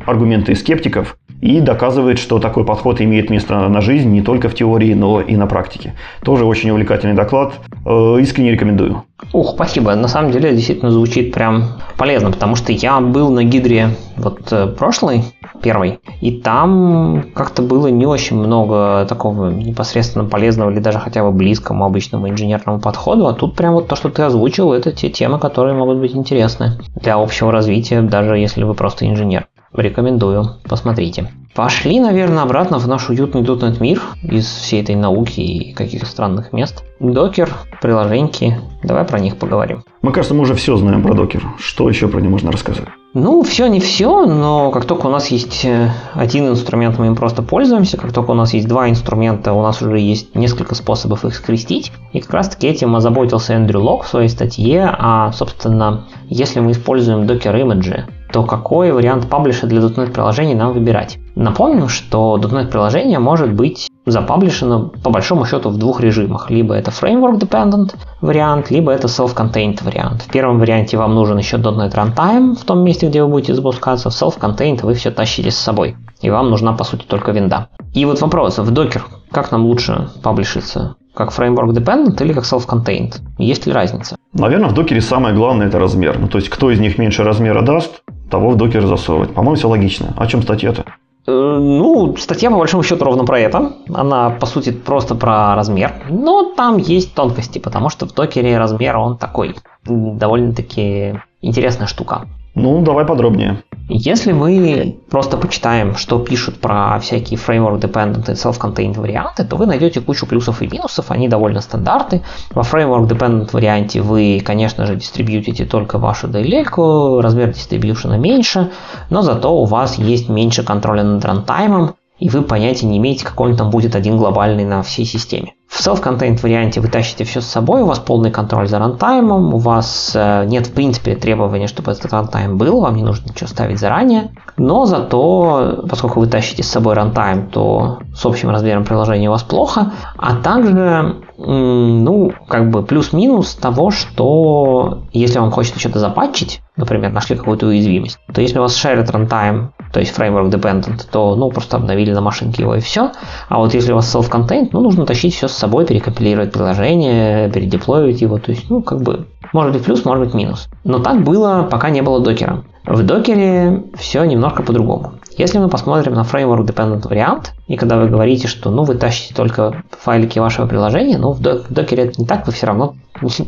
[0.06, 4.94] аргументы скептиков и доказывает, что такой подход имеет место на жизнь не только в теории,
[4.94, 5.94] но и на практике.
[6.22, 7.54] Тоже очень увлекательный доклад.
[7.84, 9.04] Э, искренне рекомендую.
[9.32, 9.94] Ух, спасибо.
[9.94, 14.66] На самом деле действительно звучит прям полезно, потому что я был на гидре вот э,
[14.66, 15.24] прошлый,
[15.62, 21.30] первый, и там как-то было не очень много такого непосредственно полезного или даже хотя бы
[21.30, 25.38] близкому обычному инженерному подходу, а тут прям вот то, что ты озвучил, это те темы,
[25.38, 29.46] которые могут быть интересны для общего развития, даже если вы просто инженер.
[29.72, 31.30] Рекомендую, посмотрите.
[31.54, 36.52] Пошли, наверное, обратно в наш уютный .NET мир из всей этой науки и каких-то странных
[36.52, 36.84] мест.
[37.00, 37.50] Докер,
[37.82, 39.82] приложеньки, давай про них поговорим.
[40.02, 41.42] Мы, кажется, мы уже все знаем про докер.
[41.58, 42.86] Что еще про него можно рассказать?
[43.14, 47.16] Ну, все не все, но как только у нас есть э, один инструмент, мы им
[47.16, 47.96] просто пользуемся.
[47.96, 51.90] Как только у нас есть два инструмента, у нас уже есть несколько способов их скрестить.
[52.12, 54.88] И как раз таки этим озаботился Эндрю Лок в своей статье.
[54.96, 61.18] А, собственно, если мы используем Image, то какой вариант паблиша для .NET приложений нам выбирать?
[61.34, 66.50] Напомним, что .NET приложение может быть запаблишено по большому счету в двух режимах.
[66.50, 70.22] Либо это framework dependent вариант, либо это self-contained вариант.
[70.22, 74.10] В первом варианте вам нужен еще .NET Runtime в том месте, где вы будете запускаться.
[74.10, 75.96] В self-contained вы все тащите с собой.
[76.20, 77.68] И вам нужна по сути только винда.
[77.92, 80.96] И вот вопрос, в Docker как нам лучше паблишиться?
[81.14, 83.18] Как framework dependent или как self-contained?
[83.38, 84.16] Есть ли разница?
[84.32, 86.18] Наверное, в докере самое главное это размер.
[86.18, 89.34] Ну, то есть, кто из них меньше размера даст, того в докер засовывать.
[89.34, 90.14] По-моему, все логично.
[90.16, 90.84] О чем статья-то?
[91.26, 93.72] Э, ну, статья по большому счету ровно про это.
[93.92, 95.92] Она, по сути, просто про размер.
[96.08, 99.54] Но там есть тонкости, потому что в докере размер он такой
[99.84, 102.26] довольно-таки интересная штука.
[102.54, 103.62] Ну, давай подробнее.
[103.92, 109.66] Если мы просто почитаем, что пишут про всякие framework dependent и self-contained варианты, то вы
[109.66, 112.22] найдете кучу плюсов и минусов, они довольно стандартны.
[112.50, 118.70] Во framework dependent варианте вы, конечно же, дистрибьютите только вашу DLL, размер дистрибьюшена меньше,
[119.10, 123.50] но зато у вас есть меньше контроля над рантаймом, и вы понятия не имеете, какой
[123.50, 125.54] он там будет один глобальный на всей системе.
[125.66, 129.58] В self-contained варианте вы тащите все с собой, у вас полный контроль за рантаймом, у
[129.58, 133.78] вас э, нет в принципе требования, чтобы этот рантайм был, вам не нужно ничего ставить
[133.78, 139.32] заранее, но зато, поскольку вы тащите с собой рантайм, то с общим размером приложения у
[139.32, 146.60] вас плохо, а также ну, как бы плюс-минус того, что если вам хочется что-то запатчить,
[146.76, 151.34] например, нашли какую-то уязвимость, то если у вас shared runtime, то есть framework dependent, то,
[151.36, 153.12] ну, просто обновили на машинке его и все.
[153.48, 158.20] А вот если у вас self-contained, ну, нужно тащить все с собой, перекомпилировать приложение, передеплоить
[158.20, 160.68] его, то есть, ну, как бы, может быть плюс, может быть минус.
[160.84, 162.62] Но так было, пока не было докера.
[162.90, 165.12] В докере все немножко по-другому.
[165.38, 169.32] Если мы посмотрим на framework dependent вариант, и когда вы говорите, что ну, вы тащите
[169.32, 172.96] только файлики вашего приложения, ну, в докере это не так, вы все равно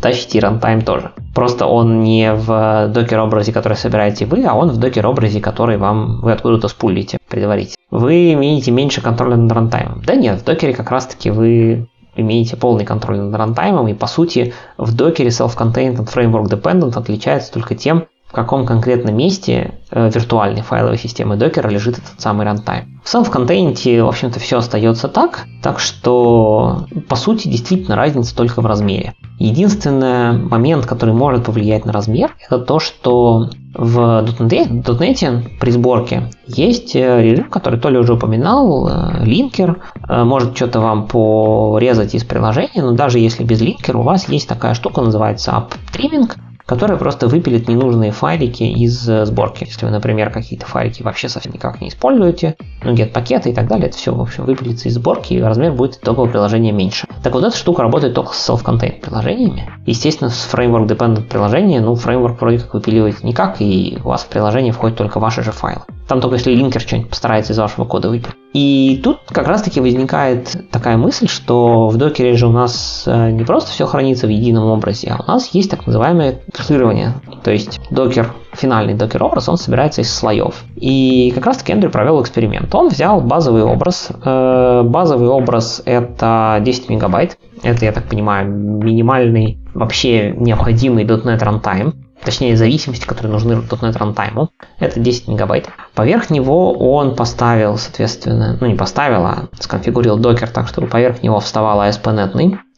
[0.00, 1.10] тащите runtime тоже.
[1.34, 5.76] Просто он не в докер образе, который собираете вы, а он в докер образе, который
[5.76, 7.82] вам вы откуда-то спулите предварительно.
[7.90, 10.02] Вы имеете меньше контроля над рантаймом.
[10.06, 14.54] Да нет, в докере как раз-таки вы имеете полный контроль над рантаймом, и по сути
[14.78, 20.62] в докере self-contained от framework dependent отличается только тем, в каком конкретном месте э, виртуальной
[20.62, 22.98] файловой системы докера лежит этот самый рантайм.
[23.04, 28.66] В self-contained, в общем-то, все остается так, так что, по сути, действительно разница только в
[28.66, 29.12] размере.
[29.38, 33.98] Единственный момент, который может повлиять на размер, это то, что в
[34.38, 40.56] .NET, .NET при сборке есть э, режим, который то ли уже упоминал, э, линкер, может
[40.56, 45.02] что-то вам порезать из приложения, но даже если без линкера у вас есть такая штука,
[45.02, 46.30] называется uptrimming,
[46.66, 49.64] которая просто выпилит ненужные файлики из э, сборки.
[49.64, 53.88] Если вы, например, какие-то файлики вообще совсем никак не используете, ну, get-пакеты и так далее,
[53.88, 57.06] это все, в общем, выпилится из сборки, и размер будет итогового приложения меньше.
[57.22, 59.70] Так вот, эта штука работает только с self-contained приложениями.
[59.86, 64.28] Естественно, с framework dependent приложения, ну, фреймворк вроде как выпиливает никак, и у вас в
[64.28, 65.82] приложение входят только ваши же файлы.
[66.08, 68.41] Там только если линкер что-нибудь постарается из вашего кода выпилить.
[68.52, 73.44] И тут как раз-таки возникает такая мысль, что в докере же у нас э, не
[73.44, 77.14] просто все хранится в едином образе, а у нас есть так называемое транслирование.
[77.42, 80.64] То есть докер, финальный докер образ, он собирается из слоев.
[80.76, 82.74] И как раз-таки Эндрю провел эксперимент.
[82.74, 84.10] Он взял базовый образ.
[84.24, 87.38] Э, базовый образ это 10 мегабайт.
[87.62, 91.94] Это, я так понимаю, минимальный, вообще необходимый .NET Runtime
[92.24, 94.48] точнее зависимости, которые нужны .NET Runtime,
[94.78, 95.68] это 10 мегабайт.
[95.94, 101.40] Поверх него он поставил, соответственно, ну не поставил, а сконфигурировал докер так, чтобы поверх него
[101.40, 102.34] вставал ASP.NET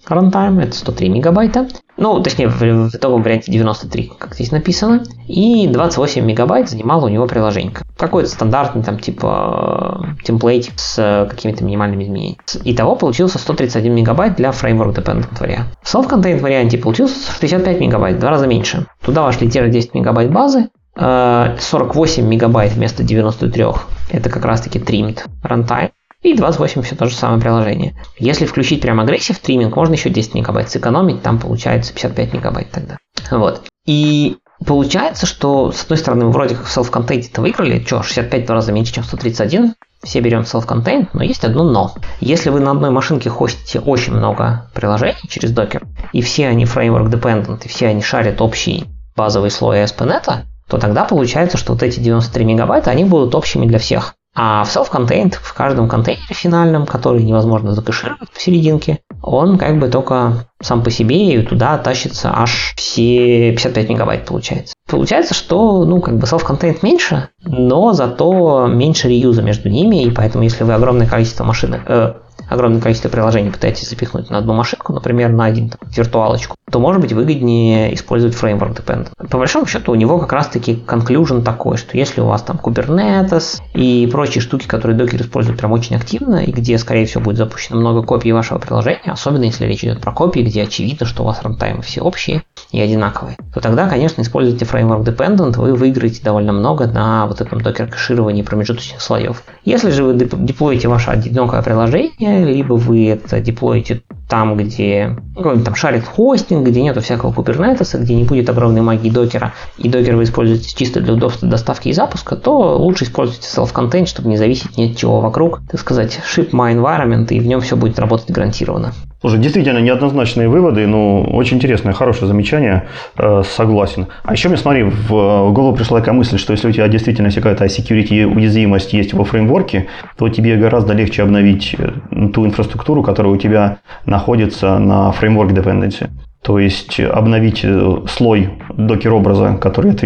[0.09, 1.69] runtime, это 103 мегабайта.
[1.97, 5.05] Ну, точнее, в, в итоговом варианте 93, как здесь написано.
[5.29, 7.73] И 28 мегабайт занимало у него приложение.
[7.97, 12.39] Какой-то стандартный там типа темплейт с какими-то минимальными изменениями.
[12.65, 15.77] Итого получился 131 мегабайт для Framework Dependent варианта.
[15.83, 18.87] В Self-Contained варианте получился 65 мегабайт, два раза меньше.
[19.05, 23.65] Туда вошли те же 10 мегабайт базы, 48 э, мегабайт вместо 93.
[24.11, 25.91] Это как раз таки trimmed runtime.
[26.25, 27.95] И 28 все то же самое приложение.
[28.19, 32.97] Если включить прям агрессив триминг, можно еще 10 мегабайт сэкономить, там получается 55 мегабайт тогда.
[33.31, 33.63] Вот.
[33.85, 38.51] И получается, что с одной стороны, вроде как в self-contained это выиграли, что, 65 в
[38.51, 41.93] раза меньше, чем 131, все берем self-contained, но есть одно но.
[42.21, 47.11] Если вы на одной машинке хостите очень много приложений через докер, и все они framework
[47.11, 52.01] dependent, и все они шарят общий базовый слой ASP.NET, то тогда получается, что вот эти
[52.01, 54.15] 93 мегабайта, они будут общими для всех.
[54.37, 59.89] А в self-contained, в каждом контейнере финальном, который невозможно закэшировать в серединке, он как бы
[59.89, 64.75] только сам по себе и туда тащится аж все 55 мегабайт получается.
[64.89, 70.43] Получается, что ну как бы self-contained меньше, но зато меньше реюза между ними, и поэтому
[70.45, 72.15] если вы огромное количество машин, э,
[72.49, 77.01] огромное количество приложений пытаетесь запихнуть на одну машинку, например, на один там, виртуалочку, то может
[77.01, 79.09] быть выгоднее использовать фреймворк dependent.
[79.29, 83.61] По большому счету у него как раз-таки conclusion такой, что если у вас там Kubernetes
[83.75, 87.79] и прочие штуки, которые докер использует прям очень активно, и где, скорее всего, будет запущено
[87.79, 91.43] много копий вашего приложения, особенно если речь идет про копии, где очевидно, что у вас
[91.43, 92.43] рантаймы все общие
[92.75, 97.61] и одинаковые, то тогда, конечно, используйте фреймворк dependent, вы выиграете довольно много на вот этом
[97.61, 99.45] докер кэшировании промежуточных слоев.
[99.65, 105.75] Если же вы деплоите ваше одинокое приложение, либо вы это деплоите там, где ну, там
[105.77, 110.25] шарит хостинг, где нету всякого кубернетеса, где не будет огромной магии докера, и докер вы
[110.25, 114.91] используете чисто для удобства доставки и запуска, то лучше используйте self-contained, чтобы не зависеть ни
[114.91, 118.93] от чего вокруг, так сказать, ship my environment, и в нем все будет работать гарантированно.
[119.25, 124.09] Слушай, действительно неоднозначные выводы, но очень интересное, хорошее замечание, э, согласен.
[124.23, 127.31] А еще мне, смотри, в, в голову пришла такая мысль, что если у тебя действительно
[127.31, 129.87] какая-то security уязвимость есть во фреймворке,
[130.19, 131.93] то тебе гораздо легче обновить э,
[132.35, 136.11] ту инфраструктуру, которая у тебя находится на фреймворк dependency.
[136.45, 139.97] То есть обновить э, слой докер-образа, который,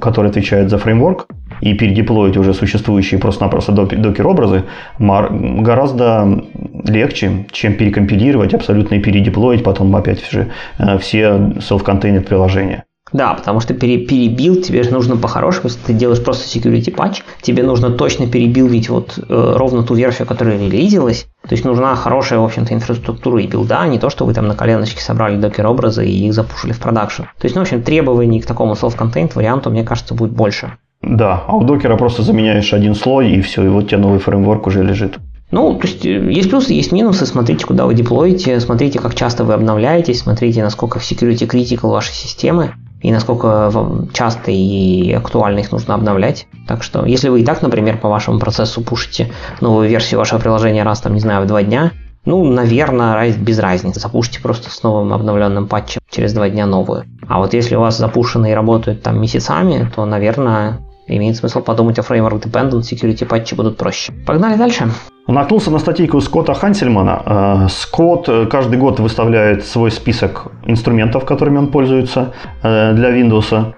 [0.00, 1.26] который отвечает за фреймворк,
[1.60, 4.64] и передеплоить уже существующие просто-напросто докер-образы
[4.98, 6.44] гораздо
[6.84, 12.84] легче, чем перекомпилировать абсолютно и передеплоить потом опять же э, все self-contained приложения.
[13.12, 17.22] Да, потому что пере, перебил тебе же нужно по-хорошему, если ты делаешь просто security патч,
[17.42, 21.26] тебе нужно точно перебилдить вот э, ровно ту версию, которая релизилась.
[21.42, 24.48] То есть нужна хорошая, в общем-то, инфраструктура и билда, а не то, что вы там
[24.48, 27.22] на коленочке собрали докер-образы и их запушили в продакшн.
[27.22, 30.72] То есть, ну, в общем, требований к такому self-contained варианту, мне кажется, будет больше.
[31.02, 34.20] Да, а у докера просто заменяешь один слой, и все, и вот у тебя новый
[34.20, 35.18] фреймворк уже лежит.
[35.50, 37.26] Ну, то есть э, есть плюсы, есть минусы.
[37.26, 42.12] Смотрите, куда вы деплоите, смотрите, как часто вы обновляетесь, смотрите, насколько в security critical ваши
[42.12, 46.46] системы и насколько вам часто и актуально их нужно обновлять.
[46.66, 49.30] Так что, если вы и так, например, по вашему процессу пушите
[49.60, 51.92] новую версию вашего приложения раз, там, не знаю, в два дня,
[52.24, 53.98] ну, наверное, без разницы.
[53.98, 57.04] Запушите просто с новым обновленным патчем через два дня новую.
[57.28, 60.78] А вот если у вас запушены и работают там месяцами, то, наверное,
[61.08, 64.12] имеет смысл подумать о фреймворк dependent, security патчи будут проще.
[64.24, 64.88] Погнали дальше.
[65.28, 67.22] Наткнулся на статейку Скотта Хансельмана.
[67.26, 73.74] Э, Скотт э, каждый год выставляет свой список инструментов, которыми он пользуется э, для Windows.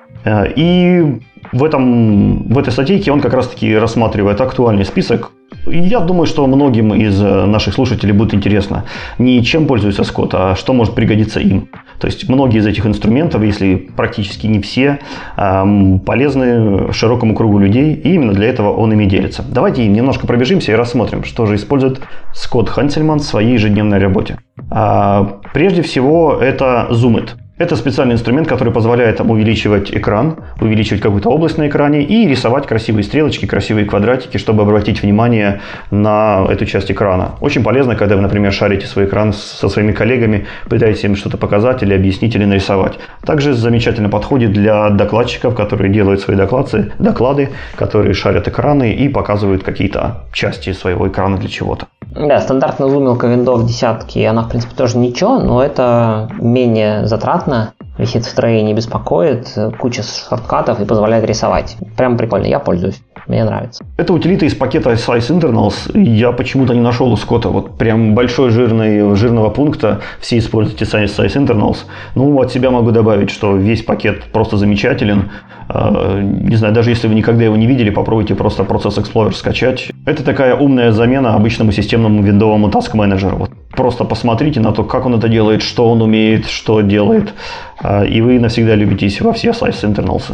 [0.57, 1.21] И
[1.53, 5.33] в, этом, в этой статейке он как раз-таки рассматривает актуальный список
[5.67, 8.85] я думаю, что многим из э, наших слушателей будет интересно
[9.19, 11.69] не чем пользуется Скотт, а что может пригодиться им.
[12.01, 14.99] То есть многие из этих инструментов, если практически не все,
[15.37, 19.45] полезны широкому кругу людей, и именно для этого он ими делится.
[19.49, 22.01] Давайте немножко пробежимся и рассмотрим, что же использует
[22.35, 24.39] Скотт Хансельман в своей ежедневной работе.
[24.71, 31.57] А, прежде всего, это Zoomit– это специальный инструмент, который позволяет увеличивать экран, увеличивать какую-то область
[31.57, 35.61] на экране и рисовать красивые стрелочки, красивые квадратики, чтобы обратить внимание
[35.93, 37.37] на эту часть экрана.
[37.41, 41.85] Очень полезно, когда вы, например, шарите свой экран со своими коллегами, пытаетесь им что-то показать
[41.85, 42.99] или объяснить или нарисовать.
[43.25, 49.63] Также замечательно подходит для докладчиков, которые делают свои доклады, доклады, которые шарят экраны и показывают
[49.63, 51.87] какие-то части своего экрана для чего-то.
[52.15, 57.07] Да, стандартная зумилка Windows 10, она, в принципе, тоже ничего, но это менее
[57.45, 61.77] затратно, висит в трее, не беспокоит, куча шорткатов и позволяет рисовать.
[61.97, 63.01] Прям прикольно, я пользуюсь.
[63.27, 63.85] Мне нравится.
[63.97, 65.99] Это утилита из пакета Size Internals.
[65.99, 67.49] Я почему-то не нашел у Скотта.
[67.49, 70.01] Вот прям большой жирный, жирного пункта.
[70.21, 71.79] Все используйте Size, Internals.
[72.15, 75.31] Ну, от себя могу добавить, что весь пакет просто замечателен.
[75.69, 79.91] А, не знаю, даже если вы никогда его не видели, попробуйте просто Process Explorer скачать.
[80.07, 83.37] Это такая умная замена обычному системному виндовому Task Manager.
[83.37, 87.33] Вот просто посмотрите на то, как он это делает, что он умеет, что делает.
[87.81, 90.25] А, и вы навсегда любитесь во все Size Internals.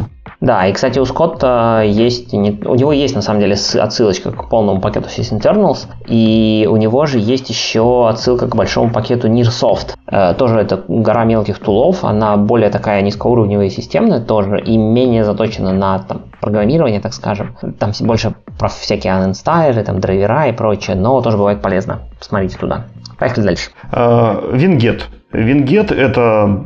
[0.41, 2.33] Да, и, кстати, у Скотта есть,
[2.71, 7.05] у него есть, на самом деле, отсылочка к полному пакету Sys Internals, и у него
[7.05, 9.95] же есть еще отсылка к большому пакету NearSoft.
[10.07, 15.25] Э, тоже это гора мелких тулов, она более такая низкоуровневая и системная тоже, и менее
[15.25, 17.57] заточена на там, программирование, так скажем.
[17.77, 22.03] Там больше про всякие uninstallеры, там драйвера и прочее, но тоже бывает полезно.
[22.21, 22.85] Смотрите туда.
[23.21, 23.69] Поехали дальше.
[23.91, 25.01] Вингет.
[25.01, 26.63] Uh, Вингет– это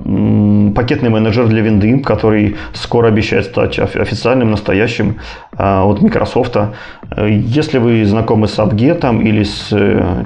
[0.73, 5.17] пакетный менеджер для винды, который скоро обещает стать официальным, настоящим
[5.51, 6.57] а, от Microsoft.
[7.17, 10.23] Если вы знакомы с AppGet или с э,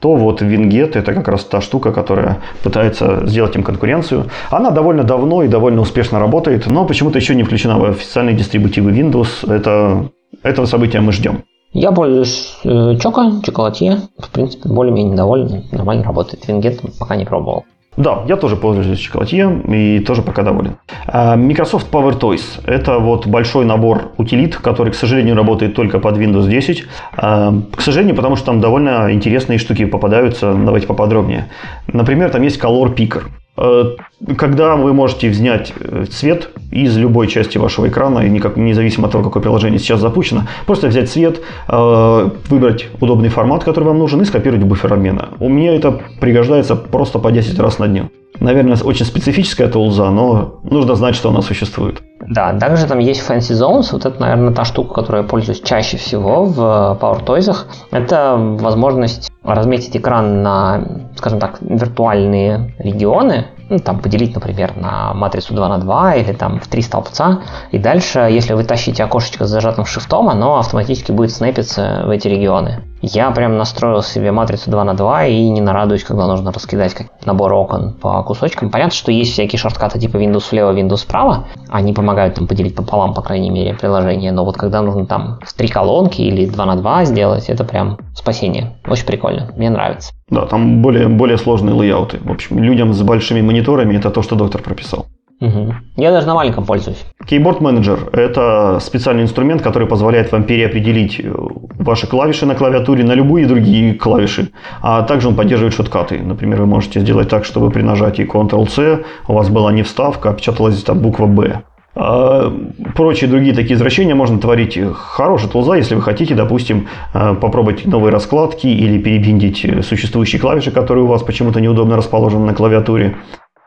[0.00, 4.26] то вот Winget это как раз та штука, которая пытается сделать им конкуренцию.
[4.50, 8.92] Она довольно давно и довольно успешно работает, но почему-то еще не включена в официальные дистрибутивы
[8.92, 9.52] Windows.
[9.52, 10.10] Это,
[10.42, 11.42] этого события мы ждем.
[11.74, 13.98] Я пользуюсь э, Чока, Чоколатье.
[14.16, 16.46] В принципе, более-менее доволен, нормально работает.
[16.46, 17.64] Вингет пока не пробовал.
[17.96, 20.76] Да, я тоже пользуюсь Чоколатье и тоже пока доволен.
[21.06, 26.16] А, Microsoft Power Toys– это вот большой набор утилит, который, к сожалению, работает только под
[26.16, 26.84] Windows 10.
[27.16, 30.54] А, к сожалению, потому что там довольно интересные штуки попадаются.
[30.54, 31.48] Давайте поподробнее.
[31.88, 33.24] Например, там есть Color Picker.
[33.56, 33.96] Э,
[34.36, 39.24] когда вы можете взять э, цвет из любой части вашего экрана, никак, независимо от того,
[39.24, 44.24] какое приложение сейчас запущено, просто взять цвет, э, выбрать удобный формат, который вам нужен, и
[44.24, 45.28] скопировать в буфер обмена.
[45.38, 48.10] У меня это пригождается просто по 10 раз на дню.
[48.40, 52.02] Наверное, очень специфическая тулза, но нужно знать, что она существует.
[52.26, 53.90] Да, также там есть Fancy Zones.
[53.92, 57.54] Вот это, наверное, та штука, которой я пользуюсь чаще всего в PowerToys.
[57.92, 60.84] Это возможность разметить экран на,
[61.16, 66.60] скажем так, виртуальные регионы, ну, там поделить, например, на матрицу 2 на 2 или там
[66.60, 67.42] в три столбца.
[67.70, 72.28] И дальше, если вы тащите окошечко с зажатым шифтом, оно автоматически будет снэпиться в эти
[72.28, 72.82] регионы.
[73.12, 76.96] Я прям настроил себе матрицу 2 на 2 и не нарадуюсь, когда нужно раскидать
[77.26, 78.70] набор окон по кусочкам.
[78.70, 81.46] Понятно, что есть всякие шорткаты типа Windows влево, Windows вправо.
[81.68, 84.32] Они помогают там поделить пополам, по крайней мере, приложение.
[84.32, 87.98] Но вот когда нужно там в три колонки или 2 на 2 сделать, это прям
[88.14, 88.78] спасение.
[88.86, 89.52] Очень прикольно.
[89.56, 90.12] Мне нравится.
[90.30, 92.18] Да, там более, более сложные лейауты.
[92.24, 95.06] В общем, людям с большими мониторами это то, что доктор прописал.
[95.40, 95.74] Угу.
[95.96, 97.04] Я даже на маленьком пользуюсь.
[97.28, 101.32] Keyboard Manager– это специальный инструмент, который позволяет вам переопределить э,
[101.78, 104.50] ваши клавиши на клавиатуре на любые другие клавиши.
[104.80, 106.20] А также он поддерживает шоткаты.
[106.20, 110.32] Например, вы можете сделать так, чтобы при нажатии Ctrl-C у вас была не вставка, а
[110.34, 111.62] печаталась там буква B.
[111.96, 112.52] А
[112.96, 114.78] прочие другие такие извращения можно творить.
[114.94, 121.04] Хорошая тулза, если вы хотите, допустим, э, попробовать новые раскладки или перебиндить существующие клавиши, которые
[121.04, 123.16] у вас почему-то неудобно расположены на клавиатуре.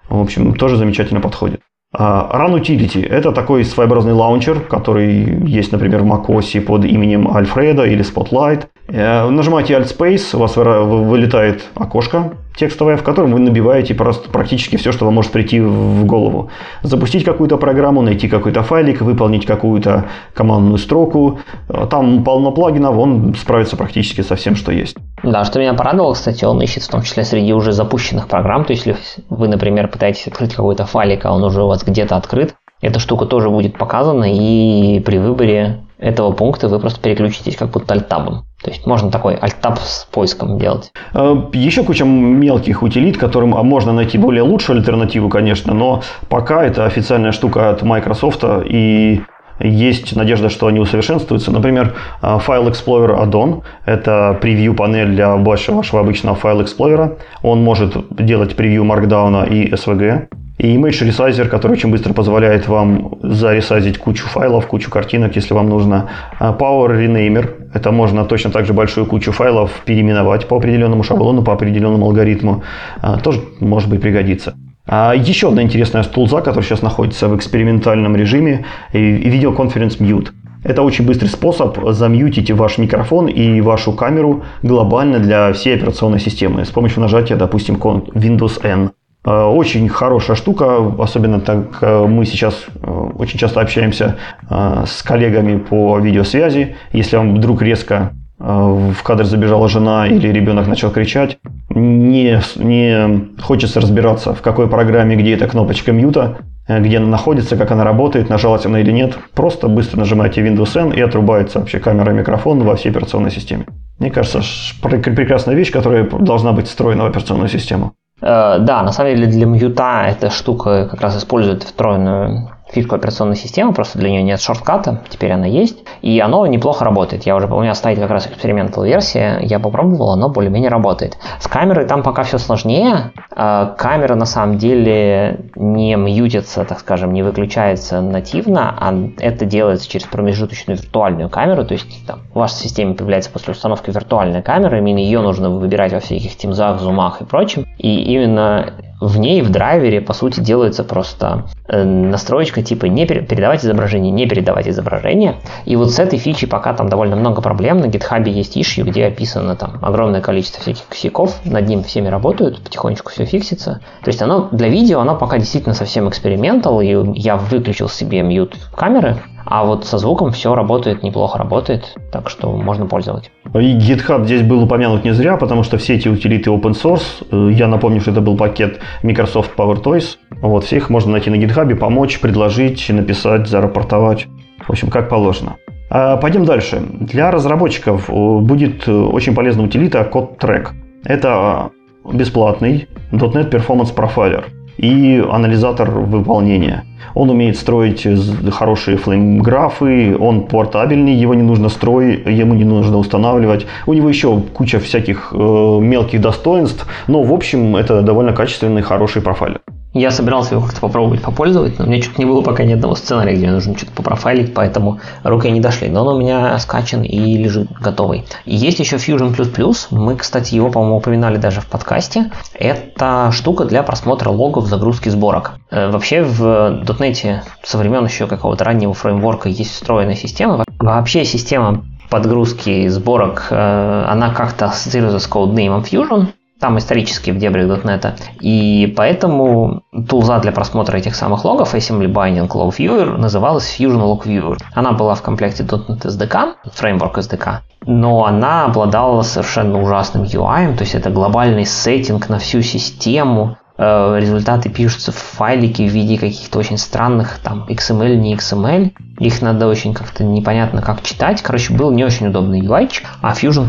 [0.09, 1.61] В общем, тоже замечательно подходит.
[1.93, 7.85] А, Run Utility– это такой своеобразный лаунчер, который есть, например, в macOS под именем Альфреда
[7.85, 8.67] или Spotlight.
[8.87, 14.91] Э, нажимаете Alt-Space, у вас вылетает окошко текстовое, в котором вы набиваете просто практически все,
[14.91, 16.49] что вам может прийти в голову.
[16.81, 21.39] Запустить какую-то программу, найти какой-то файлик, выполнить какую-то командную строку.
[21.69, 24.95] Э, там полно плагинов, он справится практически со всем, что есть.
[25.23, 28.65] Да, что меня порадовало, кстати, он ищет в том числе среди уже запущенных программ.
[28.65, 32.15] То есть, если вы, например, пытаетесь открыть какой-то файлик, а он уже у вас где-то
[32.15, 37.69] открыт, эта штука тоже будет показана, и при выборе этого пункта вы просто переключитесь как
[37.69, 38.45] будто альтабом.
[38.63, 40.91] То есть можно такой альтаб с поиском делать.
[41.13, 46.65] Э, Еще куча мелких утилит, которым а, можно найти более лучшую альтернативу, конечно, но пока
[46.65, 49.21] это официальная штука от Microsoft, и
[49.59, 51.51] есть надежда, что они усовершенствуются.
[51.51, 57.17] Например, э, File Explorer Add-on– это превью-панель для вашего, вашего обычного File Explorer.
[57.43, 60.27] Он может делать превью Markdown и SVG.
[60.57, 65.69] И Image Resizer, который очень быстро позволяет вам заресайзить кучу файлов, кучу картинок, если вам
[65.69, 66.09] нужно.
[66.39, 67.56] А Power Renamer.
[67.73, 72.63] Это можно точно так же большую кучу файлов переименовать по определенному шаблону, по определенному алгоритму.
[73.01, 74.55] А, тоже может быть пригодится.
[74.87, 80.29] А еще одна интересная стулза, которая сейчас находится в экспериментальном режиме, видеоконференц Mute.
[80.63, 86.65] Это очень быстрый способ замьютить ваш микрофон и вашу камеру глобально для всей операционной системы
[86.65, 88.91] с помощью нажатия, допустим, Windows N.
[89.27, 94.15] Э, очень хорошая штука, особенно так э, мы сейчас э, очень часто общаемся
[94.49, 96.77] с коллегами по видеосвязи.
[96.93, 101.39] Если вам вдруг резко в кадр забежала жена или ребенок начал кричать,
[101.71, 106.37] не, не хочется разбираться, в какой программе, где эта кнопочка мьюта,
[106.69, 109.17] где она находится, как она работает, нажалась она или нет.
[109.33, 113.65] Просто быстро нажимаете Windows N и отрубается вообще камера и микрофон во всей операционной системе.
[113.97, 114.41] Мне кажется,
[114.81, 117.93] прекрасная вещь, которая должна быть встроена в операционную систему.
[118.21, 123.35] Э, да, на самом деле для мьюта эта штука как раз использует встроенную фишку операционной
[123.35, 127.23] системы, просто для нее нет шортката, теперь она есть, и оно неплохо работает.
[127.23, 131.17] Я уже, у меня стоит как раз экспериментал версия, я попробовал, оно более-менее работает.
[131.39, 133.11] С камерой там пока все сложнее.
[133.31, 139.89] А, камера на самом деле не мьютится, так скажем, не выключается нативно, а это делается
[139.89, 144.77] через промежуточную виртуальную камеру, то есть там, в вашей системе появляется после установки виртуальная камера,
[144.77, 149.49] именно ее нужно выбирать во всяких тимзах, зумах и прочем, и именно в ней, в
[149.49, 155.35] драйвере, по сути, делается просто э, настройка типа не передавать изображение, не передавать изображение.
[155.65, 157.79] И вот с этой фичей пока там довольно много проблем.
[157.79, 161.39] На GitHub есть issue, где описано там огромное количество всяких косяков.
[161.45, 163.81] Над ним всеми работают, потихонечку все фиксится.
[164.03, 168.55] То есть оно для видео, оно пока действительно совсем экспериментал, и я выключил себе мьют
[168.75, 169.17] камеры,
[169.49, 173.29] А вот со звуком все работает, неплохо работает, так что можно пользоваться.
[173.53, 177.53] И GitHub здесь был упомянут не зря, потому что все эти утилиты open source, э,
[177.53, 181.73] я напомню, что это был пакет Microsoft Power Toys, вот, всех можно найти на GitHub,
[181.75, 184.27] помочь, предложить, написать, зарапортовать.
[184.59, 185.55] В общем, как положено.
[185.89, 186.81] А, пойдем дальше.
[186.99, 190.71] Для разработчиков э, будет э, очень полезна утилита CodeTrack.
[191.05, 191.69] Это
[192.11, 194.43] бесплатный .NET Performance Profiler
[194.77, 196.83] и анализатор выполнения.
[197.13, 198.07] Он умеет строить
[198.51, 203.65] хорошие флейм-графы, он портабельный, его не нужно строить, ему не нужно устанавливать.
[203.85, 209.21] У него еще куча всяких э, мелких достоинств, но в общем это довольно качественный, хороший
[209.21, 209.61] профайлер.
[209.93, 212.93] Я собирался его как-то попробовать попользовать, но у меня что-то не было пока ни одного
[212.93, 215.89] сценария, где мне нужно что-то попрофайлить, поэтому руки не дошли.
[215.89, 218.25] Но он у меня скачан и лежит готовый.
[218.45, 219.75] Есть еще Fusion++.
[219.89, 222.31] Мы, кстати, его, по-моему, упоминали даже в подкасте.
[222.53, 225.53] Это штука для просмотра логов загрузки сборок.
[225.69, 230.63] Э, вообще в .NET со времен еще какого-то раннего фреймворка есть встроенная система.
[230.79, 236.27] Вообще система подгрузки сборок, э, она как-то ассоциируется с коднеймом Fusion,
[236.59, 238.13] там исторически в дебрях .NET.
[238.39, 244.23] И поэтому тулза для просмотра этих самых логов, Assembly Binding Log Viewer, называлась Fusion Log
[244.23, 244.57] Viewer.
[244.73, 250.83] Она была в комплекте .NET SDK, фреймворк SDK, но она обладала совершенно ужасным UI, то
[250.83, 256.77] есть это глобальный сеттинг на всю систему, результаты пишутся в файлике в виде каких-то очень
[256.77, 258.93] странных, там, XML, не XML.
[259.19, 261.41] Их надо очень как-то непонятно как читать.
[261.41, 262.89] Короче, был не очень удобный UI.
[263.21, 263.67] А Fusion++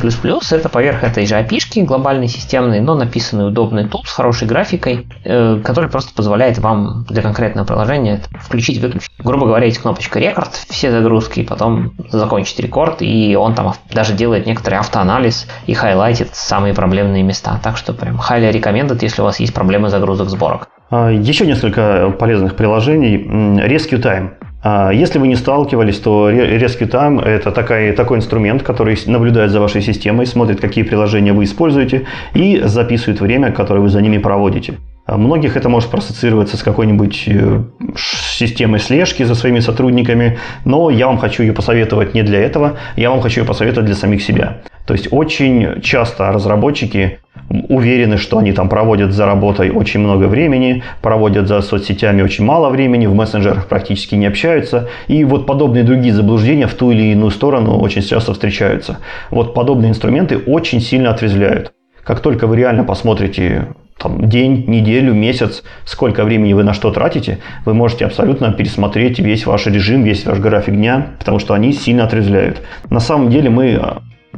[0.51, 5.61] это поверх этой же API глобальной системной, но написанный удобный тул с хорошей графикой, э,
[5.65, 9.11] который просто позволяет вам для конкретного приложения включить-выключить.
[9.19, 14.47] Грубо говоря, есть кнопочка рекорд, все загрузки, потом закончить рекорд, и он там даже делает
[14.47, 17.59] некоторый автоанализ и хайлайтит самые проблемные места.
[17.63, 20.69] Так что прям highly recommended, если у вас есть проблемы с загрузок сборок.
[20.91, 23.27] А, еще несколько полезных приложений.
[23.67, 24.31] Rescue Time.
[24.63, 29.61] А, если вы не сталкивались, то Rescue Time– это такой, такой инструмент, который наблюдает за
[29.61, 34.75] вашей системой, смотрит, какие приложения вы используете и записывает время, которое вы за ними проводите.
[35.07, 37.63] А многих это может проассоциироваться с какой-нибудь э,
[37.97, 43.11] системой слежки за своими сотрудниками, но я вам хочу ее посоветовать не для этого, я
[43.11, 44.59] вам хочу ее посоветовать для самих себя.
[44.87, 50.83] То есть очень часто разработчики уверены, что они там проводят за работой очень много времени,
[51.01, 54.89] проводят за соцсетями очень мало времени, в мессенджерах практически не общаются.
[55.07, 58.99] И вот подобные другие заблуждения в ту или иную сторону очень часто встречаются.
[59.31, 61.73] Вот подобные инструменты очень сильно отрезвляют.
[62.05, 63.69] Как только вы реально посмотрите
[63.99, 69.45] там, день, неделю, месяц, сколько времени вы на что тратите, вы можете абсолютно пересмотреть весь
[69.45, 72.63] ваш режим, весь ваш график дня, потому что они сильно отрезвляют.
[72.91, 73.81] На самом деле мы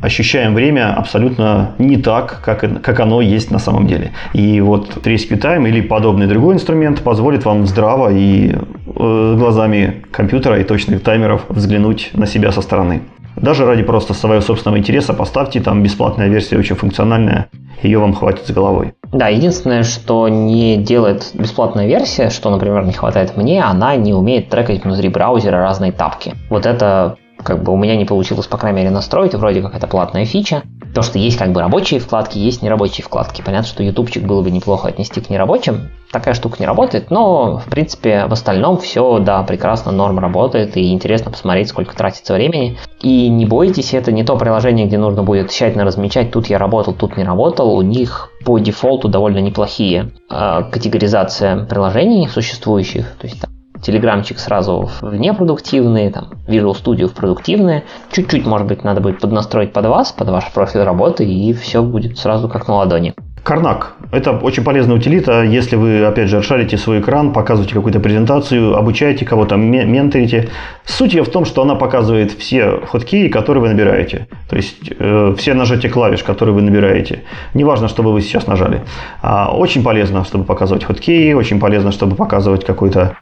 [0.01, 4.13] ощущаем время абсолютно не так, как, как оно есть на самом деле.
[4.33, 10.59] И вот Rescue Time или подобный другой инструмент позволит вам здраво и э, глазами компьютера
[10.61, 13.03] и точных таймеров взглянуть на себя со стороны.
[13.37, 17.49] Даже ради просто своего собственного интереса поставьте, там бесплатная версия очень функциональная,
[17.83, 18.93] ее вам хватит с головой.
[19.13, 24.51] Да, единственное, что не делает бесплатная версия, что, например, не хватает мне, она не умеет
[24.51, 26.35] трекать внутри браузера разные тапки.
[26.51, 29.87] Вот это как бы у меня не получилось, по крайней мере, настроить, вроде как это
[29.87, 30.63] платная фича.
[30.95, 33.43] То, что есть как бы рабочие вкладки, есть нерабочие вкладки.
[33.43, 35.91] Понятно, что ютубчик было бы неплохо отнести к нерабочим.
[36.11, 40.93] Такая штука не работает, но, в принципе, в остальном все, да, прекрасно, норм работает, и
[40.93, 42.77] интересно посмотреть, сколько тратится времени.
[43.01, 46.93] И не бойтесь, это не то приложение, где нужно будет тщательно размечать, тут я работал,
[46.93, 47.73] тут не работал.
[47.73, 53.15] У них по дефолту довольно неплохие э, категоризация приложений существующих.
[53.21, 53.45] То есть
[53.83, 57.85] Телеграмчик сразу в непродуктивные, там, Visual Studio в продуктивные.
[58.13, 62.19] Чуть-чуть, может быть, надо будет поднастроить под вас, под ваш профиль работы, и все будет
[62.19, 63.15] сразу как на ладони.
[63.43, 63.95] Карнак.
[64.13, 69.25] Это очень полезная утилита, если вы, опять же, расшарите свой экран, показываете какую-то презентацию, обучаете
[69.25, 70.51] кого-то, менторите.
[70.85, 74.27] Суть ее в том, что она показывает все хоткеи, которые вы набираете.
[74.49, 77.23] То есть э, все нажатия клавиш, которые вы набираете.
[77.55, 78.83] Неважно, чтобы вы сейчас нажали.
[79.23, 83.17] А, очень полезно, чтобы показывать хоткеи, очень полезно, чтобы показывать какой-то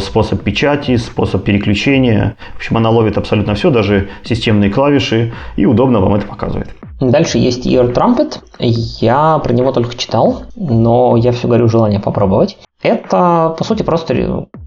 [0.00, 2.36] способ печати, способ переключения.
[2.54, 6.68] В общем, она ловит абсолютно все, даже системные клавиши, и удобно вам это показывает.
[7.00, 8.38] Дальше есть Ear Trumpet.
[8.58, 12.58] Я про него только читал, но я все говорю желание попробовать.
[12.82, 14.14] Это, по сути, просто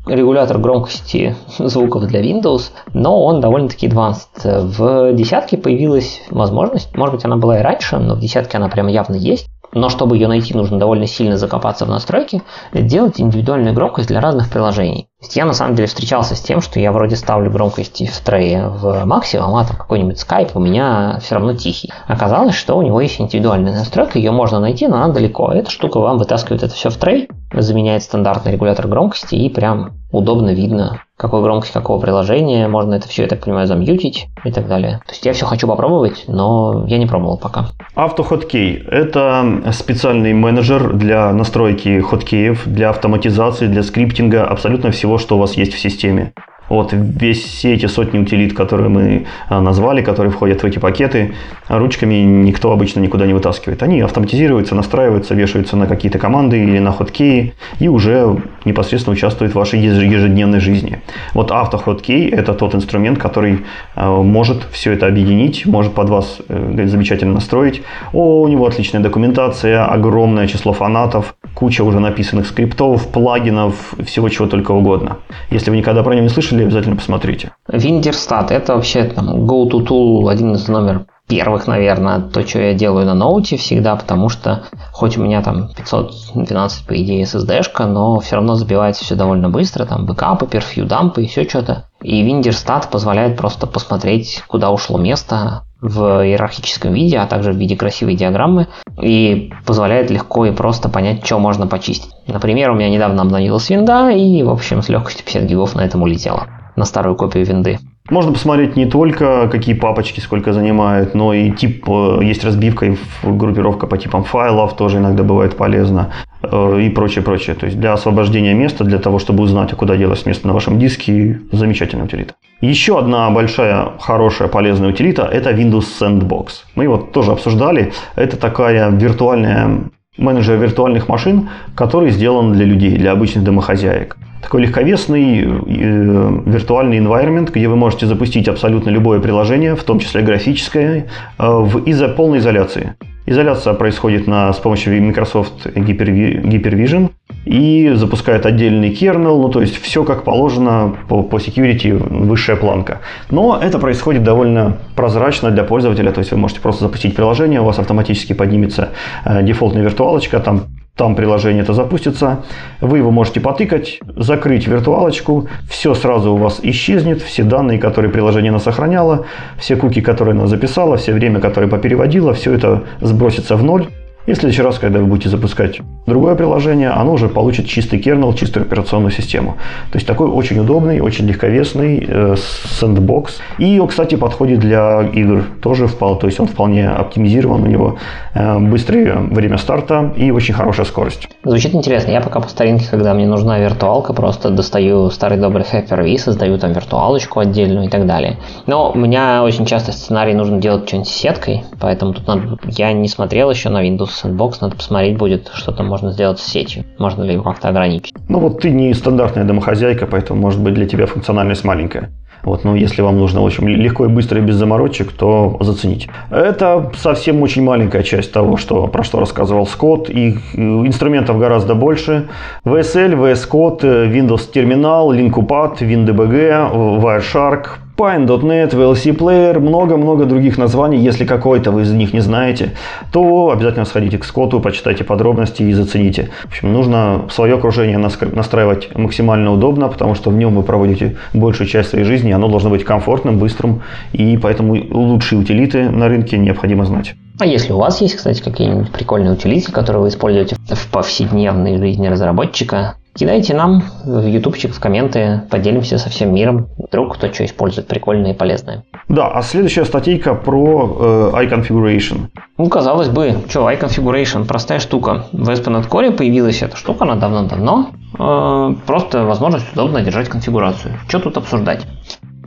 [0.08, 4.28] регулятор громкости звуков для Windows, но он довольно-таки advanced.
[4.44, 8.88] В десятке появилась возможность, может быть, она была и раньше, но в десятке она прям
[8.88, 12.42] явно есть, но чтобы ее найти, нужно довольно сильно закопаться в настройки,
[12.74, 15.08] делать индивидуальную громкость для разных приложений.
[15.34, 19.06] Я на самом деле встречался с тем, что я вроде ставлю громкости в трее в
[19.06, 21.92] максимум, а там какой-нибудь скайп у меня все равно тихий.
[22.08, 25.52] Оказалось, что у него есть индивидуальная настройка, ее можно найти, но она далеко.
[25.52, 30.54] Эта штука вам вытаскивает это все в трей, заменяет стандартный регулятор громкости и прям удобно
[30.54, 35.02] видно, какой громкость какого приложения, можно это все, я так понимаю, замьютить и так далее.
[35.06, 37.68] То есть я все хочу попробовать, но я не пробовал пока.
[37.96, 45.40] AutoHotkey– это специальный менеджер для настройки хоткеев, для автоматизации, для скриптинга абсолютно всего, что у
[45.40, 46.34] вас есть в системе.
[46.70, 51.34] Вот весь все эти сотни утилит, которые мы а, назвали, которые входят в эти пакеты,
[51.68, 53.84] ручками никто обычно никуда не вытаскивает.
[53.84, 59.58] Они автоматизируются, настраиваются, вешаются на какие-то команды или на хоткеи и уже непосредственно участвуют в
[59.58, 61.02] вашей ежедневной жизни.
[61.34, 63.60] Вот автоходкей– это тот инструмент, который
[63.96, 67.82] а, может все это объединить, может под вас э, замечательно настроить.
[68.14, 74.48] О, у него отличная документация, огромное число фанатов, куча уже написанных скриптов, плагинов, всего чего
[74.48, 75.18] только угодно.
[75.50, 77.52] Если вы никогда про него не слышали, слушали, обязательно посмотрите.
[77.68, 83.16] Виндерстат– это вообще там go-to-tool один из номер первых, наверное, то, что я делаю на
[83.16, 88.56] ноуте всегда, потому что хоть у меня там 512, по идее, SSD-шка, но все равно
[88.56, 91.86] забивается все довольно быстро, там бэкапы, PerfView, дампы все что-то.
[92.02, 97.76] И WinDirStat позволяет просто посмотреть, куда ушло место в иерархическом виде, а также в виде
[97.76, 98.68] красивой диаграммы,
[99.02, 102.14] и позволяет легко и просто понять, что можно почистить.
[102.28, 106.02] Например, у меня недавно обновилась винда, и, в общем, с легкостью 50 гигов на этом
[106.02, 107.80] улетело, на старую копию винды.
[108.12, 112.96] Можно посмотреть не только, какие папочки сколько занимают, но и тип, э, есть разбивка и
[113.24, 116.14] группировка по типам файлов, тоже иногда бывает полезно,
[116.44, 117.56] э, и прочее, прочее.
[117.56, 120.78] То есть для освобождения места, для того, чтобы узнать, а куда делось место на вашем
[120.78, 122.36] диске, замечательная утилита.
[122.62, 126.48] Еще одна большая, хорошая, полезная утилита– это Windows Sandbox.
[126.76, 127.92] Мы его тоже обсуждали.
[128.16, 129.80] Это такая виртуальная
[130.18, 134.16] менеджер виртуальных машин, который сделан для людей, для обычных домохозяек
[134.46, 140.22] такой легковесный э, виртуальный environment, где вы можете запустить абсолютно любое приложение, в том числе
[140.22, 141.08] графическое,
[141.40, 142.94] э, в изо, полной изоляции.
[143.26, 147.10] Изоляция происходит на, с помощью Microsoft Hyper-Vision
[147.46, 153.00] и запускает отдельный kernel, ну то есть все как положено по, по security высшая планка.
[153.32, 157.66] Но это происходит довольно прозрачно для пользователя, то есть вы можете просто запустить приложение, у
[157.66, 158.90] вас автоматически поднимется
[159.26, 160.66] э, дефолтная виртуалочка, там
[160.96, 162.44] там приложение это запустится,
[162.80, 168.50] вы его можете потыкать, закрыть виртуалочку, все сразу у вас исчезнет, все данные, которые приложение
[168.50, 169.26] оно сохраняло,
[169.58, 173.88] все куки, которые оно записало, все время, которое попереводило, все это сбросится в ноль,
[174.26, 178.34] и в следующий раз, когда вы будете запускать другое приложение, оно уже получит чистый кернел,
[178.34, 179.58] чистую операционную систему.
[179.92, 182.36] То есть такой очень удобный, очень легковесный э,
[182.80, 183.40] сэндбокс.
[183.58, 187.98] И, кстати, подходит для игр тоже вполне, то есть он вполне оптимизирован, у него
[188.34, 191.28] э, быстрое время старта и очень хорошая скорость.
[191.44, 192.12] Звучит интересно.
[192.12, 196.74] Я пока по старинке, когда мне нужна виртуалка, просто достаю старый добрый Hyper-V, создаю там
[196.74, 198.38] виртуалочку отдельную и так далее.
[198.66, 202.58] Но у меня очень часто сценарий нужно делать что-нибудь с сеткой, поэтому тут надо...
[202.70, 206.46] я не смотрел еще на Windows Sandbox, надо посмотреть будет, что там можно сделать с
[206.46, 206.86] сетью.
[206.98, 208.14] Можно ли его как-то ограничить.
[208.30, 212.12] Ну вот ты не стандартная домохозяйка, поэтому может быть для тебя функциональность маленькая.
[212.46, 216.10] Вот, но если вам нужно очень легко и быстро и без заморочек, то зацените.
[216.30, 220.12] Это совсем очень маленькая часть того, что, про что рассказывал Скотт.
[220.12, 222.28] И э, инструментов гораздо больше.
[222.64, 223.82] VSL, VS Code,
[224.12, 230.98] Windows Terminal, Linkupad, WinDBG, Wireshark, Pine.net, VLC Player, много-много других названий.
[230.98, 232.74] Если какой-то вы из них не знаете,
[233.14, 236.30] то обязательно сходите к Скотту, почитайте подробности и зацените.
[236.44, 241.68] В общем, нужно свое окружение настраивать максимально удобно, потому что в нем вы проводите большую
[241.68, 243.82] часть своей жизни, оно должно быть комфортным, быстрым,
[244.12, 247.16] и поэтому лучшие утилиты на рынке необходимо знать.
[247.40, 252.08] А если у вас есть, кстати, какие-нибудь прикольные утилиты, которые вы используете в повседневной жизни
[252.08, 256.68] разработчика, Кидайте нам в ютубчик, в комменты, поделимся со всем миром.
[256.78, 258.84] Вдруг кто что использует прикольное и полезное.
[259.08, 262.28] Да, а следующая статейка про э, iConfiguration.
[262.58, 265.28] Ну, казалось бы, что, iConfiguration, простая штука.
[265.32, 267.92] В ASP.NET Core появилась эта штука, она давно-давно.
[268.20, 270.96] Э, просто возможность удобно держать конфигурацию.
[271.08, 271.86] Что тут обсуждать?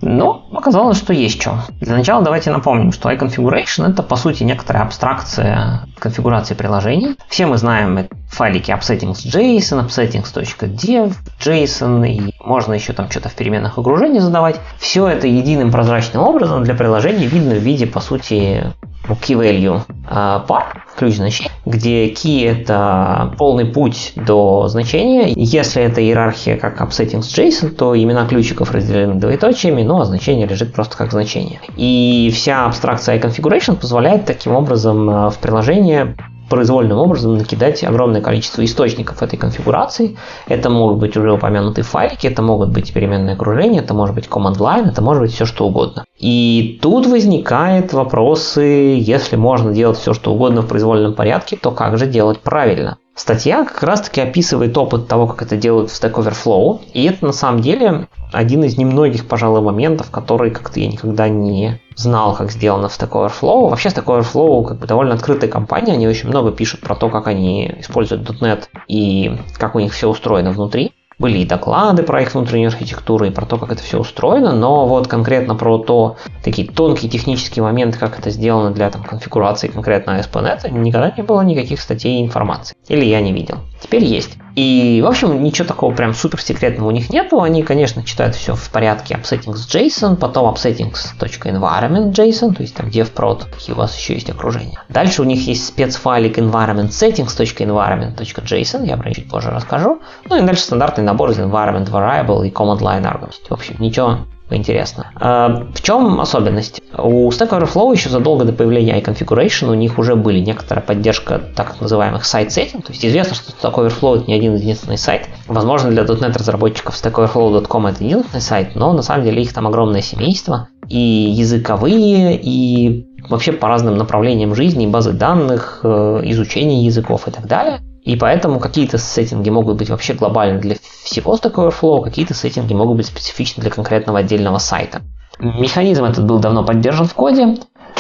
[0.01, 1.61] Но оказалось, что есть что.
[1.81, 7.17] Для начала давайте напомним, что iConfiguration это по сути некоторая абстракция конфигурации приложений.
[7.29, 14.21] Все мы знаем файлики appsettings.json, appsettings.dev, JSON, и можно еще там что-то в переменных окружений
[14.21, 14.61] задавать.
[14.79, 18.73] Все это единым прозрачным образом для приложения видно в виде, по сути,
[19.15, 25.33] key value а, пар, ключ значений, где key это полный путь до значения.
[25.35, 31.13] Если это иерархия как upsettings.json, то имена ключиков разделены двоеточиями, но значение лежит просто как
[31.13, 31.61] значение.
[31.77, 36.17] И вся абстракция configuration позволяет таким образом а, в приложение
[36.49, 40.17] произвольным образом накидать огромное количество источников этой конфигурации.
[40.47, 44.59] Это могут быть уже упомянутые файлики, это могут быть переменные окружения, это может быть command
[44.59, 46.05] line, это может быть все что угодно.
[46.19, 48.63] И тут возникает вопросы,
[49.01, 52.99] если можно делать все что угодно в произвольном порядке, то как же делать правильно?
[53.19, 56.81] Статья как раз-таки описывает опыт того, как это делают в Stack Overflow.
[56.93, 61.81] И это на самом деле один из немногих, пожалуй, моментов, который как-то я никогда не
[61.97, 63.71] знал, как сделано в Stack Overflow.
[63.71, 67.27] Вообще Stack Overflow как бы довольно открытая компания, они очень много пишут про то, как
[67.27, 70.93] они используют .NET и как у них все устроено внутри.
[71.19, 74.87] Были и доклады про их внутреннюю архитектуру и про то, как это все устроено, но
[74.87, 80.19] вот конкретно про то, такие тонкие технические моменты, как это сделано для там, конфигурации конкретно
[80.19, 82.77] ASP.NET, никогда не было никаких статей и информации.
[82.87, 83.59] Или я не видел.
[83.81, 84.39] Теперь есть.
[84.59, 87.41] И, в общем, ничего такого прям супер секретного у них нету.
[87.41, 93.79] Они, конечно, читают все в порядке upsettings.json, потом upsettings.environment.json, то есть там devprod, какие у
[93.79, 94.83] вас еще есть окружения.
[94.89, 100.01] Дальше у них есть спецфайлик environment settings.environment.json, я про чуть позже расскажу.
[100.29, 103.35] Ну и дальше стандартный набор из environment variable и command line argument.
[103.49, 104.19] В общем, ничего
[104.57, 105.11] интересно.
[105.17, 106.81] А, в чем особенность?
[106.97, 111.81] У Stack Overflow еще задолго до появления iConfiguration у них уже были некоторая поддержка так
[111.81, 112.87] называемых сайт-сеттинг.
[112.87, 115.29] То есть известно, что Stack Overflow это не один единственный сайт.
[115.47, 120.03] Возможно, для .NET разработчиков StackOverflow.com это единственный сайт, но на самом деле их там огромное
[120.03, 120.69] семейство.
[120.89, 127.47] И языковые, и вообще по разным направлениям жизни, базы данных, э, изучение языков и так
[127.47, 127.81] далее.
[128.03, 132.97] И поэтому какие-то сеттинги могут быть вообще глобальны для всего Stack Overflow, какие-то сеттинги могут
[132.97, 135.03] быть специфичны для конкретного отдельного сайта.
[135.41, 137.59] Механизм этот был давно поддержан в коде,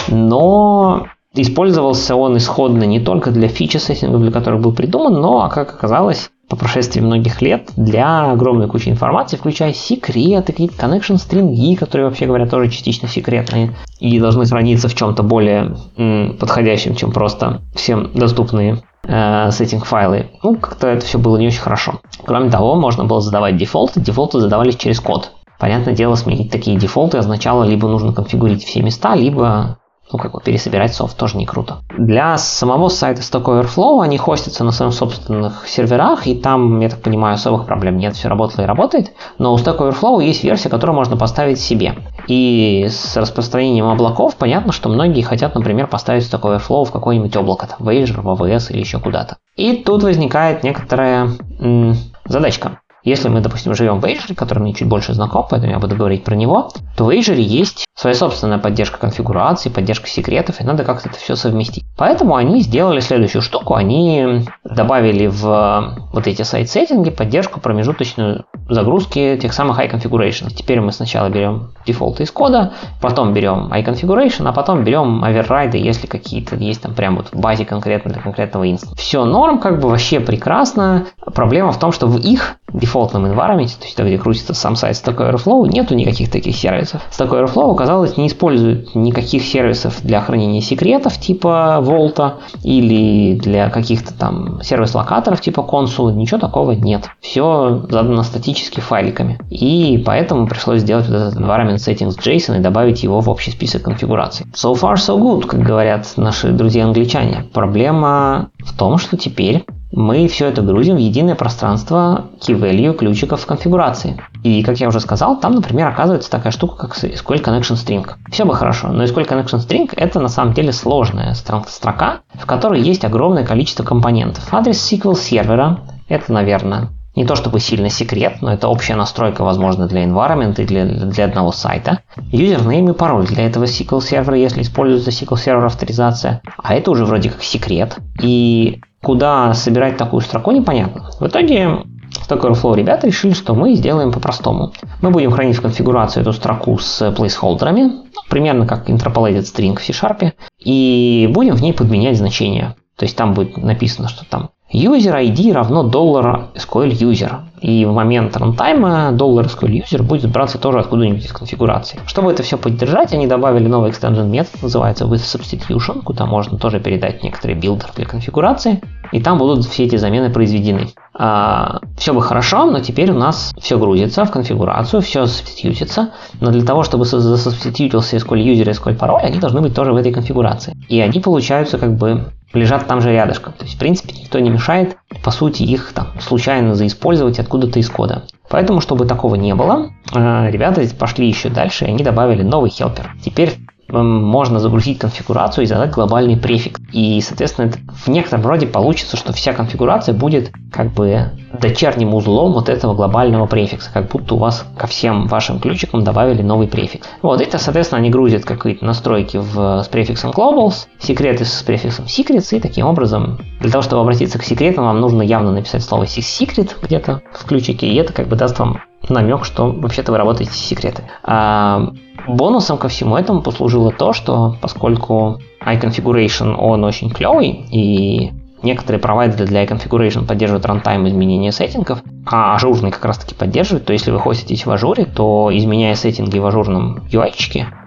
[0.08, 5.74] но использовался он исходно не только для фичи сеттингов, для которых был придуман, но, как
[5.74, 12.08] оказалось, по прошествии многих лет для огромной кучи информации, включая секреты, какие-то connection стринги, которые,
[12.08, 17.60] вообще говоря, тоже частично секретные и должны храниться в чем-то более м, подходящем, чем просто
[17.74, 20.30] всем доступные э, сеттинг файлы.
[20.42, 22.00] Ну, как-то это все было не очень хорошо.
[22.24, 24.00] Кроме того, можно было задавать дефолты.
[24.00, 25.32] Дефолты задавались через код.
[25.58, 29.78] Понятное дело, сменить такие дефолты означало либо нужно конфигурить все места, либо
[30.12, 31.78] ну, как бы пересобирать софт тоже не круто.
[31.97, 37.01] Для самого сайта Stack Overflow они хостятся на своих собственных серверах, и там, я так
[37.01, 39.12] понимаю, особых проблем нет, все работало и работает.
[39.39, 41.94] Но у Stack Overflow есть версия, которую можно поставить себе.
[42.26, 47.66] И с распространением облаков понятно, что многие хотят, например, поставить Stack Overflow в какое-нибудь облако,
[47.66, 49.36] там, в Azure, в AWS или еще куда-то.
[49.56, 51.30] И тут возникает некоторая
[51.60, 52.80] м- задачка.
[53.09, 56.24] Если мы, допустим, живем в Azure, который мне чуть больше знаком, поэтому я буду говорить
[56.24, 61.09] про него, то в Azure есть своя собственная поддержка конфигурации, поддержка секретов, и надо как-то
[61.09, 61.85] это все совместить.
[61.97, 63.74] Поэтому они сделали следующую штуку.
[63.74, 70.52] Они добавили в вот эти сайт-сеттинги поддержку промежуточную загрузки тех самых iConfiguration.
[70.55, 76.06] Теперь мы сначала берем дефолты из кода, потом берем iConfiguration, а потом берем оверрайды, если
[76.06, 78.97] какие-то есть там прям вот в базе конкретно для конкретного инстанса.
[78.97, 81.06] Все норм, как бы вообще прекрасно.
[81.35, 82.56] Проблема в том, что в их
[82.98, 87.02] дефолтном environment, то есть там, где крутится сам сайт Stack Overflow, нету никаких таких сервисов.
[87.10, 92.34] Stack Overflow, оказалось, не использует никаких сервисов для хранения секретов типа Vault
[92.64, 97.08] или для каких-то там сервис-локаторов типа Consul, ничего такого нет.
[97.20, 99.38] Все задано статически файликами.
[99.50, 103.82] И поэтому пришлось сделать вот этот environment settings JSON и добавить его в общий список
[103.82, 104.46] конфигураций.
[104.54, 107.44] So far so good, как говорят наши друзья-англичане.
[107.52, 114.20] Проблема в том, что теперь мы все это грузим в единое пространство key-value ключиков конфигурации.
[114.43, 118.06] И, как я уже сказал, там, например, оказывается такая штука, как SQL Connection String.
[118.31, 122.82] Все бы хорошо, но SQL Connection String это на самом деле сложная строка, в которой
[122.82, 124.52] есть огромное количество компонентов.
[124.52, 129.89] Адрес SQL сервера, это, наверное, не то чтобы сильно секрет, но это общая настройка, возможно,
[129.89, 132.01] для environment и для, для одного сайта.
[132.31, 136.43] Username и пароль для этого SQL сервера, если используется SQL сервер авторизация.
[136.62, 137.97] А это уже вроде как секрет.
[138.23, 141.10] И куда собирать такую строку, непонятно.
[141.20, 141.84] В итоге
[142.28, 144.72] Stack Overflow ребята решили, что мы сделаем по-простому.
[145.00, 147.92] Мы будем хранить в конфигурации эту строку с плейсхолдерами,
[148.28, 152.76] примерно как interpolated string в C-Sharp, и будем в ней подменять значения.
[152.96, 157.40] То есть там будет написано, что там user ID равно доллар SQL user.
[157.60, 161.98] И в момент рантайма доллар SQL user будет браться тоже откуда-нибудь из конфигурации.
[162.06, 166.80] Чтобы это все поддержать, они добавили новый extension метод, называется with substitution, куда можно тоже
[166.80, 168.80] передать некоторые билдер для конфигурации.
[169.10, 170.88] И там будут все эти замены произведены.
[171.14, 176.10] А, все бы хорошо, но теперь у нас все грузится в конфигурацию, все субститютится.
[176.40, 179.96] Но для того, чтобы засубститютился SQL user и SQL пароль, они должны быть тоже в
[179.96, 180.76] этой конфигурации.
[180.88, 183.52] И они получаются как бы лежат там же рядышком.
[183.52, 187.90] То есть, в принципе, никто не мешает, по сути, их там случайно заиспользовать откуда-то из
[187.90, 188.24] кода.
[188.48, 193.14] Поэтому, чтобы такого не было, э, ребята пошли еще дальше, и они добавили новый хелпер.
[193.22, 193.58] Теперь
[193.90, 196.81] можно загрузить конфигурацию и задать глобальный префикс.
[196.93, 197.73] И, соответственно,
[198.05, 203.47] в некотором роде получится, что вся конфигурация будет как бы дочерним узлом вот этого глобального
[203.47, 207.09] префикса, как будто у вас ко всем вашим ключикам добавили новый префикс.
[207.23, 212.55] Вот это, соответственно, они грузят какие-то настройки в, с префиксом globals, секреты с префиксом secrets,
[212.55, 216.73] и таким образом, для того, чтобы обратиться к секретам, вам нужно явно написать слово secret
[216.82, 220.56] где-то в ключике, и это как бы даст вам намек, что вообще-то вы работаете с
[220.56, 221.05] секреты.
[221.23, 221.93] А
[222.28, 228.32] бонусом ко всему этому послужило то, что поскольку iConfiguration, он очень клевый, и
[228.62, 233.92] некоторые провайдеры для IConfiguration поддерживают рантайм изменения сеттингов, а ажурный как раз таки поддерживает, то
[233.92, 237.32] если вы хоститесь в ажуре, то изменяя сеттинги в ажурном UI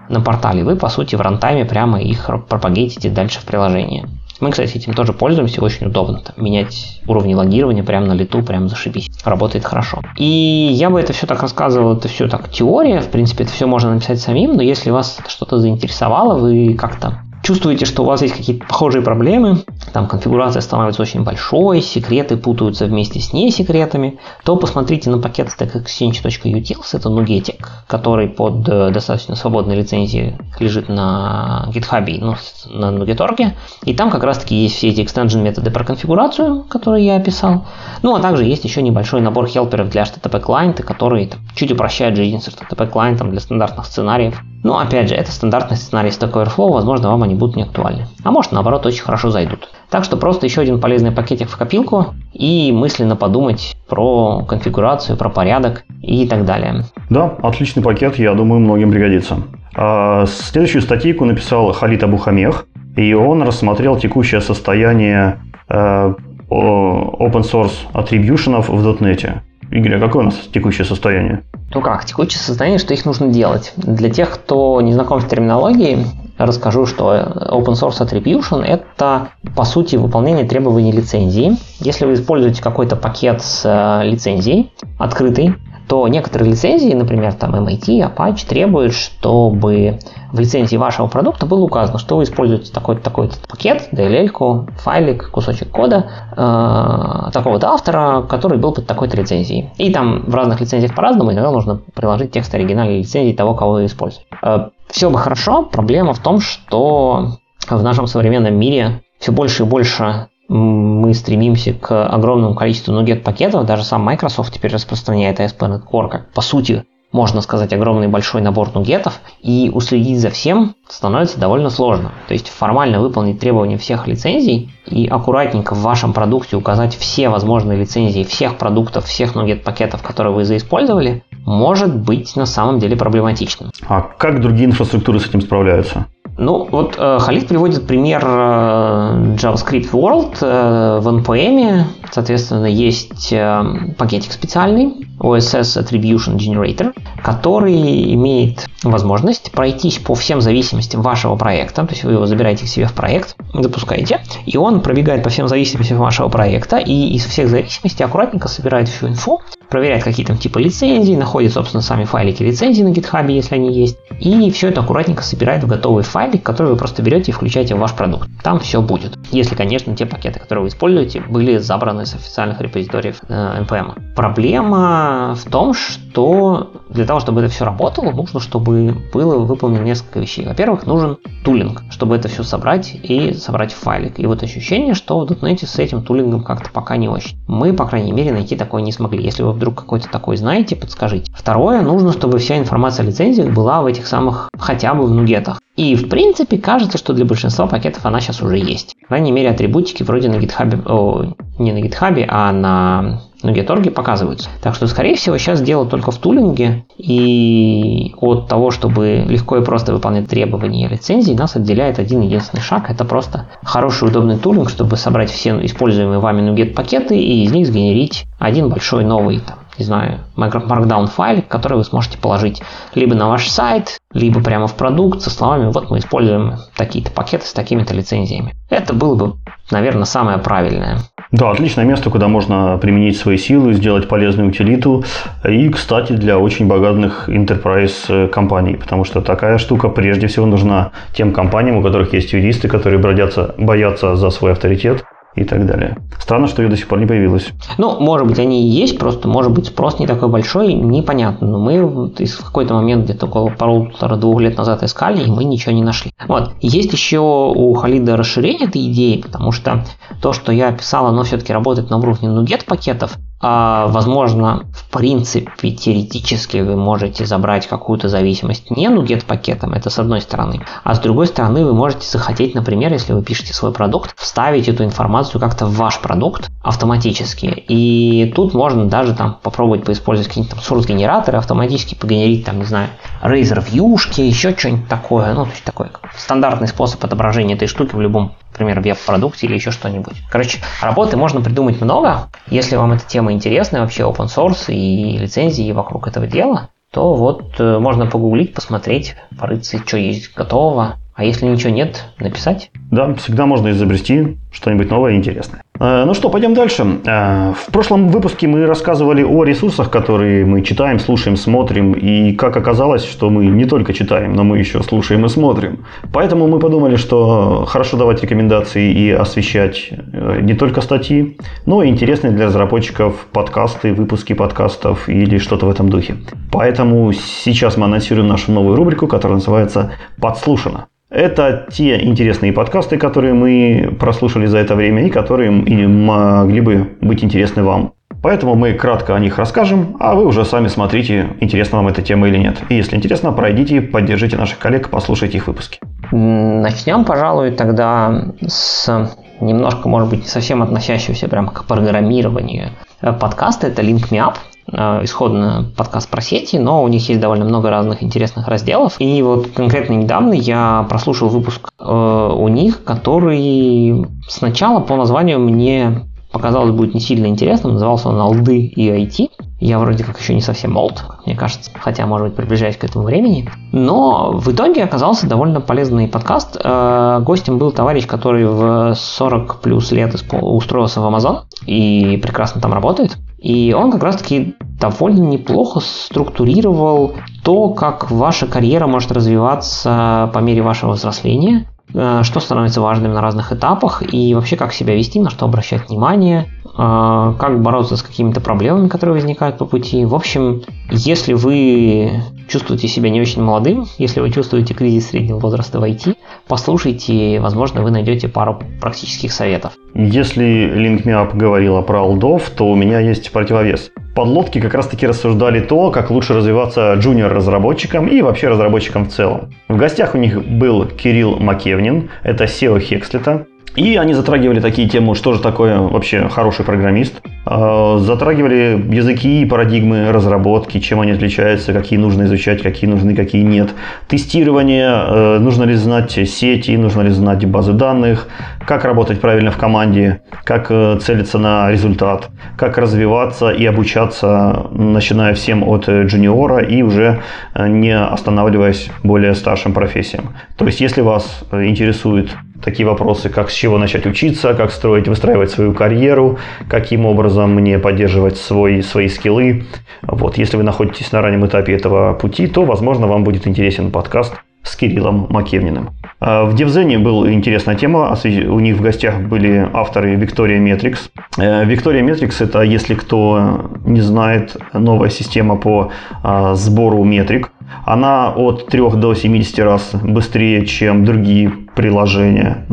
[0.08, 4.08] на портале, вы по сути в рантайме прямо их пропагейтите дальше в приложение.
[4.42, 6.18] Мы, кстати, этим тоже пользуемся, очень удобно.
[6.18, 9.08] Там, менять уровни логирования прямо на лету, прям зашибись.
[9.24, 10.02] Работает хорошо.
[10.16, 10.24] И
[10.72, 13.94] я бы это все так рассказывал, это все так теория, в принципе, это все можно
[13.94, 18.66] написать самим, но если вас что-то заинтересовало, вы как-то чувствуете, что у вас есть какие-то
[18.66, 19.58] похожие проблемы,
[19.92, 26.86] там конфигурация становится очень большой, секреты путаются вместе с несекретами, то посмотрите на пакет stackexchange.utils,
[26.92, 32.36] это нугетик, который под э, достаточно свободной лицензией лежит на GitHub, ну,
[32.70, 33.52] на Nugetorg,
[33.84, 37.66] и там как раз-таки есть все эти extension методы про конфигурацию, которые я описал,
[38.02, 42.16] ну, а также есть еще небольшой набор хелперов для HTTP клиента, которые там, чуть упрощают
[42.16, 44.40] жизнь с HTTP клиентом для стандартных сценариев.
[44.62, 48.06] Ну, опять же, это стандартный сценарий Stack Overflow, возможно, вам они будут не актуальны.
[48.24, 49.68] А может, наоборот, очень хорошо зайдут.
[49.90, 55.28] Так что просто еще один полезный пакетик в копилку и мысленно подумать про конфигурацию, про
[55.28, 56.84] порядок и так далее.
[57.10, 59.38] Да, отличный пакет, я думаю, многим пригодится.
[59.74, 66.14] А следующую статейку написал Халид Абухамех, и он рассмотрел текущее состояние э,
[66.50, 69.40] open source атрибьюшенов в .NET.
[69.70, 71.44] Игорь, а какое у нас текущее состояние?
[71.74, 73.72] Ну как, текущее состояние, что их нужно делать.
[73.76, 76.04] Для тех, кто не знаком с терминологией,
[76.38, 81.56] расскажу, что Open Source Attribution– это, по сути, выполнение требований лицензии.
[81.80, 85.54] Если вы используете какой-то пакет с э, лицензией, открытый,
[85.88, 89.98] то некоторые лицензии, например, там MIT, Apache, требуют, чтобы
[90.32, 95.70] в лицензии вашего продукта было указано, что вы используете такой-то такой пакет, DLL, файлик, кусочек
[95.70, 99.70] кода э, такого-то автора, который был под такой-то лицензией.
[99.76, 103.86] И там в разных лицензиях по-разному, иногда нужно приложить текст оригинальной лицензии того, кого вы
[103.86, 104.26] используете.
[104.42, 107.38] Э, все бы хорошо, проблема в том, что
[107.68, 113.64] в нашем современном мире все больше и больше мы стремимся к огромному количеству NuGet пакетов,
[113.64, 118.74] даже сам Microsoft теперь распространяет ASP.NET Core как, по сути, можно сказать, огромный большой набор
[118.74, 122.12] нугетов, и уследить за всем становится довольно сложно.
[122.26, 127.78] То есть формально выполнить требования всех лицензий и аккуратненько в вашем продукте указать все возможные
[127.78, 133.70] лицензии всех продуктов, всех нугет пакетов, которые вы заиспользовали, может быть на самом деле проблематичным.
[133.88, 136.06] А как другие инфраструктуры с этим справляются?
[136.38, 141.84] Ну, вот э, Халид приводит пример э, JavaScript World э, в NPM.
[142.10, 143.62] Соответственно, есть э,
[143.98, 151.84] пакетик специальный, OSS Attribution Generator, который имеет возможность пройтись по всем зависимостям вашего проекта.
[151.84, 155.48] То есть вы его забираете к себе в проект, запускаете, и он пробегает по всем
[155.48, 160.60] зависимостям вашего проекта, и из всех зависимостей аккуратненько собирает всю инфу, проверяет какие там типы
[160.60, 165.22] лицензий, находит, собственно, сами файлики лицензий на GitHub, если они есть, и все это аккуратненько
[165.22, 168.28] собирает в готовый файлик, который вы просто берете и включаете в ваш продукт.
[168.42, 169.18] Там все будет.
[169.30, 174.14] Если, конечно, те пакеты, которые вы используете, были забраны с официальных репозиториев э, NPM.
[174.14, 180.20] Проблема в том, что для того, чтобы это все работало, нужно, чтобы было выполнено несколько
[180.20, 180.46] вещей.
[180.46, 184.18] Во-первых, нужен тулинг, чтобы это все собрать и собрать в файлик.
[184.18, 187.36] И вот ощущение, что в .NET с этим тулингом как-то пока не очень.
[187.46, 189.22] Мы, по крайней мере, найти такое не смогли.
[189.22, 191.32] Если вы вдруг какой-то такой знаете, подскажите.
[191.34, 195.60] Второе, нужно, чтобы вся информация о лицензиях была в этих самых хотя бы в нугетах.
[195.76, 198.94] И в принципе кажется, что для большинства пакетов она сейчас уже есть.
[199.02, 203.90] По крайней мере, атрибутики вроде на GitHub, о, не на GitHub, а на на GitOrg
[203.90, 204.50] показываются.
[204.62, 209.64] Так что, скорее всего, сейчас дело только в тулинге, и от того, чтобы легко и
[209.64, 212.90] просто выполнять требования лицензии, нас отделяет один единственный шаг.
[212.90, 217.66] Это просто хороший удобный тулинг, чтобы собрать все используемые вами NuGet пакеты и из них
[217.66, 222.62] сгенерить один большой новый там, не знаю, Markdown файл, который вы сможете положить
[222.94, 227.46] либо на ваш сайт, либо прямо в продукт со словами «вот мы используем такие-то пакеты
[227.46, 228.54] с такими-то лицензиями».
[228.68, 229.36] Это было бы,
[229.70, 230.98] наверное, самое правильное.
[231.32, 235.02] Да, отличное место, куда можно применить свои силы, сделать полезную утилиту.
[235.48, 241.32] И, кстати, для очень богатых enterprise компаний, потому что такая штука прежде всего нужна тем
[241.32, 245.04] компаниям, у которых есть юристы, которые бродятся, боятся за свой авторитет
[245.34, 245.98] и так далее.
[246.18, 247.48] Странно, что ее до сих пор не появилось.
[247.78, 251.46] Ну, может быть, они и есть, просто, может быть, спрос не такой большой, непонятно.
[251.46, 255.82] Но мы в какой-то момент, где-то около полутора-двух лет назад искали, и мы ничего не
[255.82, 256.12] нашли.
[256.28, 256.52] Вот.
[256.60, 259.84] Есть еще у Халида расширение этой идеи, потому что
[260.20, 265.72] то, что я описал, оно все-таки работает на уровне нугет пакетов, а, возможно, в принципе,
[265.72, 270.64] теоретически вы можете забрать какую-то зависимость не нугет пакетом, это с одной стороны.
[270.84, 274.84] А с другой стороны, вы можете захотеть, например, если вы пишете свой продукт, вставить эту
[274.84, 277.46] информацию как-то в ваш продукт автоматически.
[277.68, 282.90] И тут можно даже там попробовать поиспользовать какие-то там source-генераторы, автоматически погенерить, там, не знаю,
[283.22, 285.34] Razer вьюшки, еще что-нибудь такое.
[285.34, 289.70] Ну, то есть такой стандартный способ отображения этой штуки в любом, например, веб-продукте или еще
[289.70, 290.22] что-нибудь.
[290.30, 292.28] Короче, работы можно придумать много.
[292.48, 297.58] Если вам эта тема интересная, вообще open source и лицензии вокруг этого дела, то вот
[297.58, 300.96] э, можно погуглить, посмотреть, порыться, что есть готового.
[301.14, 302.70] А если ничего нет, написать?
[302.90, 305.62] Да, всегда можно изобрести что-нибудь новое и интересное.
[305.80, 307.00] Э, ну что, пойдем дальше.
[307.06, 311.92] Э, в прошлом выпуске мы рассказывали о ресурсах, которые мы читаем, слушаем, смотрим.
[311.94, 315.84] И как оказалось, что мы не только читаем, но мы еще слушаем и смотрим.
[316.12, 321.88] Поэтому мы подумали, что хорошо давать рекомендации и освещать э, не только статьи, но и
[321.88, 326.16] интересные для разработчиков подкасты, выпуски подкастов или что-то в этом духе.
[326.52, 330.86] Поэтому сейчас мы анонсируем нашу новую рубрику, которая называется «Подслушано».
[331.12, 337.24] Это те интересные подкасты, которые мы прослушали за это время и которые могли бы быть
[337.24, 337.92] интересны вам.
[338.22, 342.28] Поэтому мы кратко о них расскажем, а вы уже сами смотрите, интересна вам эта тема
[342.28, 342.56] или нет.
[342.68, 345.80] И если интересно, пройдите, поддержите наших коллег, послушайте их выпуски.
[346.12, 349.10] Начнем, пожалуй, тогда с
[349.40, 352.68] немножко, может быть, не совсем относящегося прямо к программированию
[353.00, 353.66] подкаста.
[353.66, 354.34] Это Link Me Up.
[354.70, 358.96] Э, исходно подкаст про сети, но у них есть довольно много разных интересных разделов.
[358.98, 366.06] И вот конкретно недавно я прослушал выпуск э, у них, который сначала по названию мне
[366.30, 367.74] показалось будет не сильно интересным.
[367.74, 369.30] Назывался он «Алды и IT».
[369.60, 373.04] Я вроде как еще не совсем молд, мне кажется, хотя, может быть, приближаюсь к этому
[373.04, 373.48] времени.
[373.70, 376.56] Но в итоге оказался довольно полезный подкаст.
[376.62, 382.72] Э, гостем был товарищ, который в 40 плюс лет устроился в Amazon и прекрасно там
[382.72, 383.18] работает.
[383.42, 390.62] И он как раз-таки довольно неплохо структурировал то, как ваша карьера может развиваться по мере
[390.62, 395.28] вашего взросления, э, что становится важным на разных этапах и вообще как себя вести, на
[395.28, 396.46] что обращать внимание,
[396.76, 400.04] как бороться с какими-то проблемами, которые возникают по пути.
[400.04, 402.10] В общем, если вы
[402.48, 406.16] чувствуете себя не очень молодым, если вы чувствуете кризис среднего возраста в IT,
[406.48, 409.72] послушайте, возможно, вы найдете пару практических советов.
[409.94, 413.90] Если LinkMeUp говорила про алдов, то у меня есть противовес.
[414.14, 419.50] Подлодки как раз таки рассуждали то, как лучше развиваться джуниор-разработчикам и вообще разработчикам в целом.
[419.68, 423.46] В гостях у них был Кирилл Макевнин, это SEO Хекслета,
[423.76, 427.20] и они затрагивали такие темы, что же такое вообще хороший программист.
[427.44, 433.42] А, затрагивали языки и парадигмы разработки, чем они отличаются, какие нужно изучать, какие нужны, какие
[433.42, 433.70] нет.
[434.06, 438.28] Тестирование, э, нужно ли знать сети, нужно ли знать базы данных,
[438.64, 445.34] как работать правильно в команде, как э, целиться на результат, как развиваться и обучаться, начиная
[445.34, 447.22] всем от джуниора и уже
[447.54, 450.28] э, не останавливаясь более старшим профессиям.
[450.56, 452.30] То есть, если вас интересует
[452.62, 456.38] такие вопросы, как с чего начать учиться, как строить, выстраивать свою карьеру,
[456.68, 459.64] каким образом мне поддерживать свой, свои скиллы.
[460.02, 464.34] Вот, если вы находитесь на раннем этапе этого пути, то, возможно, вам будет интересен подкаст
[464.62, 465.90] с Кириллом Макевниным.
[466.20, 468.16] А, в Девзене была интересная тема.
[468.24, 471.10] У них в гостях были авторы Виктория Метрикс.
[471.38, 475.90] Э, Виктория Метрикс– это, если кто не знает, новая система по
[476.22, 477.50] а, сбору метрик.
[477.84, 482.66] Она от 3 до 70 раз быстрее, чем другие приложения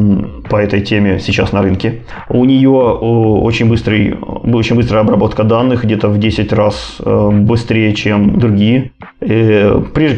[0.50, 2.02] по этой теме сейчас на рынке.
[2.28, 8.40] У нее очень, быстрый, очень быстрая обработка данных, где-то в 10 раз э, быстрее, чем
[8.40, 8.92] другие.
[9.22, 9.72] И,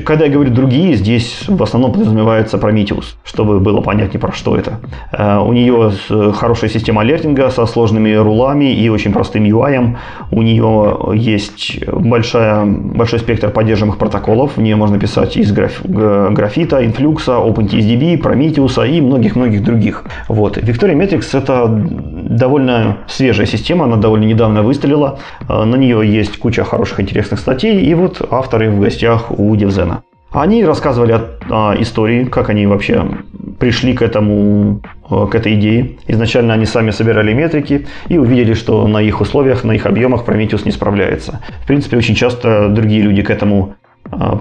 [0.06, 4.80] когда я говорю другие, здесь в основном подразумевается Prometheus, чтобы было понятнее про что это.
[5.12, 5.92] Э, у нее
[6.34, 9.96] хорошая система алертинга со сложными рулами и очень простым UI.
[10.32, 14.58] У нее есть большая, большой спектр поддерживаемых протоколов.
[14.58, 20.04] В нее можно писать из граф, графита, инфлюкса, OpenTSDB, Prometheus, и многих-многих других.
[20.28, 20.58] Вот.
[20.58, 25.20] Victoria Metrics это довольно свежая система, она довольно недавно выстрелила.
[25.50, 30.04] Э, на нее есть куча хороших интересных статей, и вот авторы в гостях у Девзена.
[30.32, 33.06] Они рассказывали о, о истории, как они вообще
[33.60, 35.98] пришли к этому, э, к этой идее.
[36.08, 40.62] Изначально они сами собирали метрики и увидели, что на их условиях, на их объемах Prometheus
[40.64, 41.42] не справляется.
[41.64, 43.76] В принципе, очень часто другие люди к этому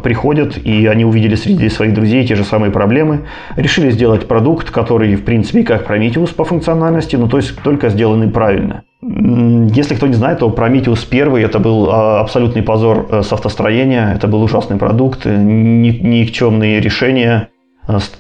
[0.03, 3.27] приходят, и они увидели среди своих друзей те же самые проблемы,
[3.57, 8.29] решили сделать продукт, который, в принципе, как Prometheus по функциональности, но то есть только сделанный
[8.29, 8.83] правильно.
[9.03, 14.13] Если кто не знает, то Prometheus 1 это был а, абсолютный позор э, с автостроения,
[14.15, 17.49] это был ужасный продукт, никчемные решения,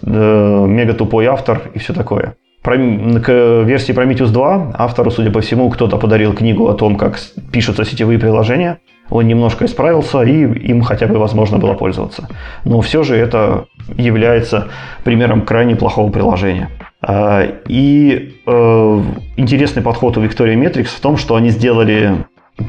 [0.03, 2.37] мега тупой автор и все такое.
[2.62, 7.19] К версии Prometheus 2 автору, судя по всему, кто-то подарил книгу о том, как
[7.53, 8.81] пишутся сетевые приложения.
[9.11, 12.28] Он немножко исправился, и им хотя бы возможно было пользоваться.
[12.65, 13.66] Но все же это
[13.97, 14.69] является
[15.05, 16.70] примером крайне плохого приложения.
[17.03, 19.03] А, и э,
[19.37, 22.24] интересный подход у Victoria Metrics в том, что они сделали,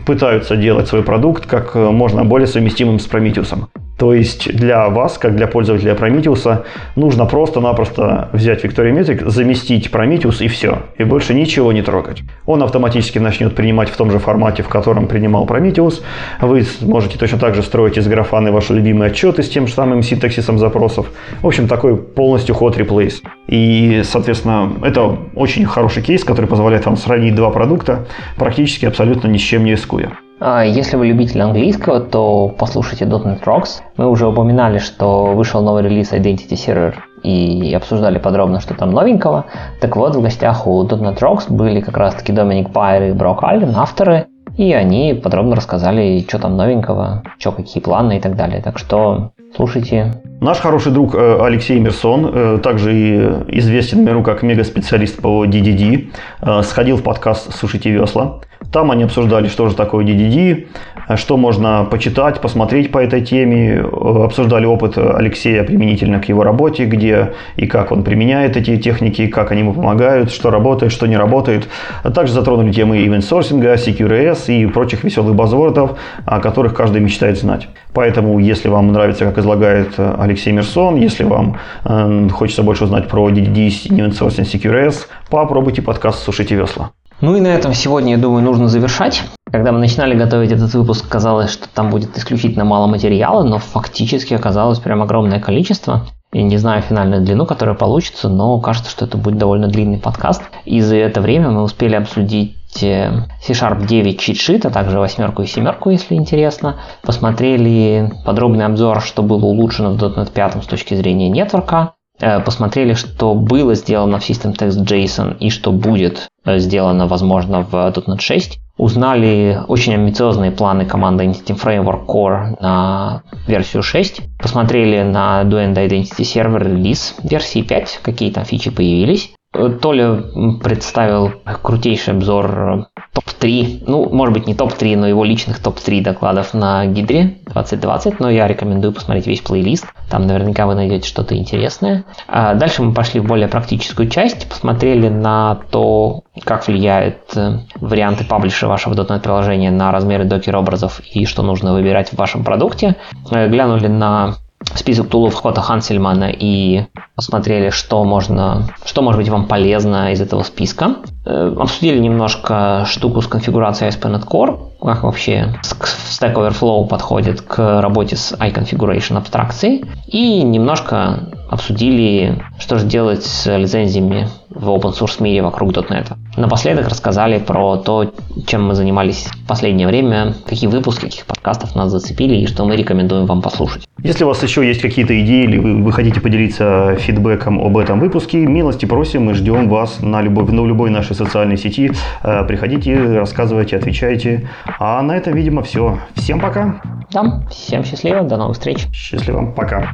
[0.06, 3.54] пытаются делать свой продукт как можно более совместимым с Prometheus.
[4.02, 6.64] То есть для вас, как для пользователя Prometheus,
[6.96, 10.80] нужно просто-напросто взять Victoria заместить Prometheus и все.
[10.98, 12.24] И больше ничего не трогать.
[12.48, 16.02] Он автоматически начнет принимать в том же формате, в котором принимал Prometheus.
[16.42, 20.02] Вы можете точно так же строить из графаны ваши любимые отчеты с тем же самым
[20.02, 21.06] синтаксисом запросов.
[21.44, 23.22] В общем, такой полностью hot replace.
[23.48, 29.38] И, соответственно, это очень хороший кейс, который позволяет вам сравнить два продукта, практически абсолютно ни
[29.38, 30.18] с чем не рискуя.
[30.44, 33.82] А, если вы любитель английского, то послушайте .NET Rocks.
[33.96, 39.46] Мы уже упоминали, что вышел новый релиз Identity Server и обсуждали подробно, что там новенького.
[39.80, 43.76] Так вот, в гостях у .NET Rocks были как раз-таки Доминик Пайер и Брок Альвин,
[43.76, 48.64] авторы, и они подробно рассказали, что там новенького, что какие планы и так далее.
[48.64, 50.14] Так что слушайте.
[50.42, 56.12] Наш хороший друг э, Алексей Мерсон, э, также и известен миру как мега-специалист по DDD,
[56.42, 58.40] э, сходил в подкаст «Сушите весла».
[58.72, 60.68] Там они обсуждали, что же такое DDD,
[61.18, 67.34] что можно почитать, посмотреть по этой теме, обсуждали опыт Алексея применительно к его работе, где
[67.56, 71.68] и как он применяет эти техники, как они ему помогают, что работает, что не работает.
[72.04, 77.68] А также затронули темы event-сорсинга, CQRS и прочих веселых базвордов, о которых каждый мечтает знать.
[77.94, 83.30] Поэтому, если вам нравится, как излагает Алексей Мерсон, если вам э, хочется больше узнать про
[83.30, 86.92] DDD, event-sourcing, CQRS, попробуйте подкаст «Сушите весла».
[87.22, 89.24] Ну и на этом сегодня, я думаю, нужно завершать.
[89.52, 94.34] Когда мы начинали готовить этот выпуск, казалось, что там будет исключительно мало материала, но фактически
[94.34, 96.08] оказалось прям огромное количество.
[96.34, 100.42] Я не знаю финальную длину, которая получится, но кажется, что это будет довольно длинный подкаст.
[100.66, 103.12] И за это время мы успели обсудить э,
[103.44, 106.78] C-Sharp 9 чит-шит, а также восьмерку и семерку, если интересно.
[107.04, 111.94] Посмотрели подробный обзор, что было улучшено в .NET 5 с точки зрения нетворка.
[112.22, 117.64] Э, посмотрели, что было сделано в System Text JSON и что будет э, сделано, возможно,
[117.64, 118.60] в .NET 6.
[118.78, 124.22] Узнали очень амбициозные планы команды Entity Framework Core на версию 6.
[124.40, 129.34] Посмотрели на Duend Identity Server релиз версии 5, какие там фичи появились.
[129.54, 130.24] Э, Толя
[130.64, 136.86] представил крутейший обзор топ-3, ну, может быть, не топ-3, но его личных топ-3 докладов на
[136.86, 142.06] Гидре 2020, но я рекомендую посмотреть весь плейлист, там наверняка вы найдете что-то интересное.
[142.28, 148.24] А дальше мы пошли в более практическую часть, посмотрели на то, как влияют э, варианты
[148.24, 152.96] паблиша вашего .NET приложения на размеры докер-образов и что нужно выбирать в вашем продукте.
[153.30, 154.36] Э, глянули на
[154.76, 156.86] список тулов Хота Хансельмана и
[157.16, 160.98] посмотрели, что можно, что может быть вам полезно из этого списка.
[161.26, 168.16] Э, обсудили немножко штуку с конфигурацией ASP.NET Core, как вообще Stack Overflow подходит к работе
[168.16, 169.86] с iConfiguration абстракцией.
[170.08, 176.14] И немножко обсудили, что же делать с лицензиями в open source мире вокруг .NET.
[176.38, 178.12] Напоследок рассказали про то,
[178.46, 182.76] чем мы занимались в последнее время, какие выпуски, каких подкастов нас зацепили и что мы
[182.76, 183.88] рекомендуем вам послушать.
[184.04, 188.00] Если у вас еще есть какие-то идеи или вы, вы хотите поделиться фидбэком об этом
[188.00, 191.92] выпуске, милости просим, мы ждем вас на любой, на любой нашей социальной сети.
[192.24, 194.50] Э, приходите, рассказывайте, отвечайте.
[194.80, 196.00] А на этом, видимо, все.
[196.16, 196.82] Всем пока.
[197.12, 198.88] Да, всем счастливо, до новых встреч.
[198.92, 199.92] Счастливо, пока.